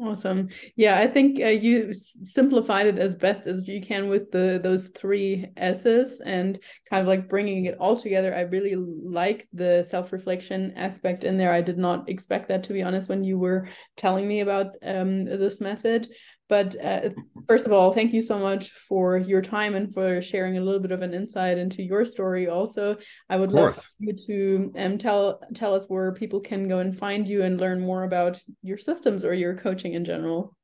Awesome. 0.00 0.48
Yeah, 0.76 0.96
I 0.96 1.08
think 1.08 1.40
uh, 1.40 1.46
you 1.46 1.92
simplified 1.92 2.86
it 2.86 2.98
as 2.98 3.16
best 3.16 3.48
as 3.48 3.66
you 3.66 3.80
can 3.80 4.08
with 4.08 4.30
the 4.30 4.60
those 4.62 4.90
three 4.90 5.46
S's 5.56 6.20
and 6.24 6.56
kind 6.88 7.00
of 7.00 7.08
like 7.08 7.28
bringing 7.28 7.64
it 7.64 7.76
all 7.80 7.96
together. 7.96 8.32
I 8.32 8.42
really 8.42 8.76
like 8.76 9.48
the 9.52 9.82
self-reflection 9.82 10.74
aspect 10.76 11.24
in 11.24 11.36
there. 11.36 11.52
I 11.52 11.62
did 11.62 11.78
not 11.78 12.08
expect 12.08 12.46
that 12.48 12.62
to 12.64 12.72
be 12.72 12.82
honest 12.82 13.08
when 13.08 13.24
you 13.24 13.40
were 13.40 13.68
telling 13.96 14.28
me 14.28 14.38
about 14.38 14.76
um, 14.84 15.24
this 15.24 15.60
method. 15.60 16.06
But 16.48 16.76
uh, 16.82 17.10
first 17.46 17.66
of 17.66 17.72
all, 17.72 17.92
thank 17.92 18.12
you 18.12 18.22
so 18.22 18.38
much 18.38 18.70
for 18.70 19.18
your 19.18 19.42
time 19.42 19.74
and 19.74 19.92
for 19.92 20.22
sharing 20.22 20.56
a 20.56 20.60
little 20.60 20.80
bit 20.80 20.92
of 20.92 21.02
an 21.02 21.12
insight 21.12 21.58
into 21.58 21.82
your 21.82 22.04
story. 22.04 22.48
Also, 22.48 22.96
I 23.28 23.36
would 23.36 23.52
love 23.52 23.78
you 23.98 24.14
to 24.26 24.72
um, 24.76 24.98
tell 24.98 25.42
tell 25.54 25.74
us 25.74 25.84
where 25.88 26.12
people 26.12 26.40
can 26.40 26.66
go 26.66 26.78
and 26.78 26.96
find 26.96 27.28
you 27.28 27.42
and 27.42 27.60
learn 27.60 27.80
more 27.80 28.04
about 28.04 28.40
your 28.62 28.78
systems 28.78 29.24
or 29.24 29.34
your 29.34 29.56
coaching 29.56 29.92
in 29.92 30.04
general. 30.04 30.56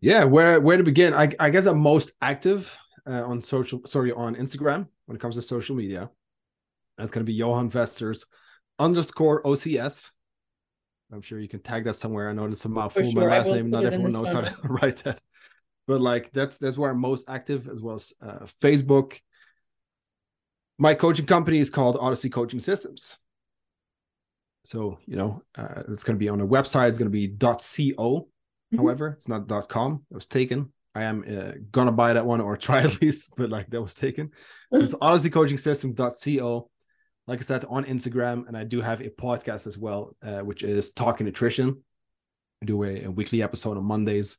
Yeah, 0.00 0.24
where 0.24 0.60
where 0.60 0.76
to 0.76 0.84
begin? 0.84 1.14
I 1.14 1.30
I 1.38 1.50
guess 1.50 1.66
I'm 1.66 1.78
most 1.78 2.12
active 2.20 2.76
uh, 3.06 3.22
on 3.24 3.42
social, 3.42 3.82
sorry, 3.86 4.12
on 4.12 4.34
Instagram 4.34 4.88
when 5.06 5.16
it 5.16 5.20
comes 5.20 5.36
to 5.36 5.42
social 5.42 5.76
media. 5.76 6.10
That's 6.96 7.12
going 7.12 7.24
to 7.24 7.30
be 7.30 7.36
Johan 7.36 7.70
Vesters 7.70 8.26
underscore 8.78 9.42
OCS. 9.44 10.10
I'm 11.12 11.22
sure 11.22 11.38
you 11.38 11.48
can 11.48 11.60
tag 11.60 11.84
that 11.84 11.96
somewhere. 11.96 12.28
I 12.28 12.32
know 12.32 12.46
it's 12.46 12.64
a 12.64 12.68
mouthful. 12.68 13.10
Sure. 13.10 13.22
My 13.22 13.28
last 13.28 13.50
name, 13.50 13.70
not 13.70 13.84
everyone 13.84 14.12
knows 14.12 14.30
how 14.30 14.42
to 14.42 14.54
write 14.64 14.98
that. 15.04 15.20
But 15.86 16.00
like 16.00 16.30
that's 16.32 16.58
that's 16.58 16.76
where 16.76 16.90
I'm 16.90 17.00
most 17.00 17.30
active, 17.30 17.68
as 17.68 17.80
well 17.80 17.94
as 17.94 18.12
uh, 18.20 18.46
Facebook. 18.62 19.18
My 20.76 20.94
coaching 20.94 21.26
company 21.26 21.58
is 21.58 21.70
called 21.70 21.96
Odyssey 21.98 22.28
Coaching 22.28 22.60
Systems. 22.60 23.16
So 24.64 24.98
you 25.06 25.16
know, 25.16 25.42
uh, 25.56 25.82
it's 25.88 26.04
going 26.04 26.16
to 26.16 26.20
be 26.20 26.28
on 26.28 26.40
a 26.42 26.46
website. 26.46 26.90
It's 26.90 26.98
going 26.98 27.10
to 27.10 27.10
be 27.10 27.28
.co. 27.28 27.48
Mm-hmm. 27.56 28.76
However, 28.76 29.08
it's 29.08 29.28
not 29.28 29.48
.com. 29.68 30.04
It 30.10 30.14
was 30.14 30.26
taken. 30.26 30.72
I 30.94 31.04
am 31.04 31.24
uh, 31.28 31.52
gonna 31.70 31.92
buy 31.92 32.14
that 32.14 32.26
one 32.26 32.40
or 32.40 32.56
try 32.58 32.80
at 32.80 33.00
least, 33.00 33.32
but 33.36 33.50
like 33.50 33.70
that 33.70 33.80
was 33.80 33.94
taken. 33.94 34.30
It's 34.72 34.94
Odyssey 35.00 35.30
Coaching 35.30 35.58
System.co 35.58 36.70
like 37.28 37.40
I 37.40 37.42
said, 37.42 37.66
on 37.68 37.84
Instagram, 37.84 38.48
and 38.48 38.56
I 38.56 38.64
do 38.64 38.80
have 38.80 39.02
a 39.02 39.10
podcast 39.10 39.66
as 39.66 39.76
well, 39.76 40.16
uh, 40.22 40.40
which 40.40 40.64
is 40.64 40.92
Talking 40.94 41.26
Nutrition. 41.26 41.84
I 42.62 42.66
do 42.66 42.82
a, 42.82 43.04
a 43.04 43.10
weekly 43.10 43.42
episode 43.42 43.76
on 43.76 43.84
Mondays, 43.84 44.38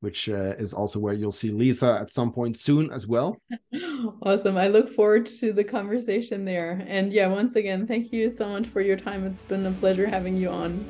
which 0.00 0.28
uh, 0.28 0.54
is 0.58 0.74
also 0.74 0.98
where 0.98 1.14
you'll 1.14 1.30
see 1.30 1.50
Lisa 1.50 1.96
at 2.00 2.10
some 2.10 2.32
point 2.32 2.58
soon 2.58 2.90
as 2.90 3.06
well. 3.06 3.40
Awesome. 4.22 4.58
I 4.58 4.68
look 4.68 4.90
forward 4.90 5.24
to 5.40 5.52
the 5.52 5.64
conversation 5.64 6.44
there. 6.44 6.84
And 6.86 7.10
yeah, 7.10 7.26
once 7.26 7.56
again, 7.56 7.86
thank 7.86 8.12
you 8.12 8.30
so 8.30 8.46
much 8.48 8.66
for 8.66 8.82
your 8.82 8.98
time. 8.98 9.24
It's 9.24 9.40
been 9.42 9.64
a 9.64 9.70
pleasure 9.72 10.06
having 10.06 10.36
you 10.36 10.50
on. 10.50 10.84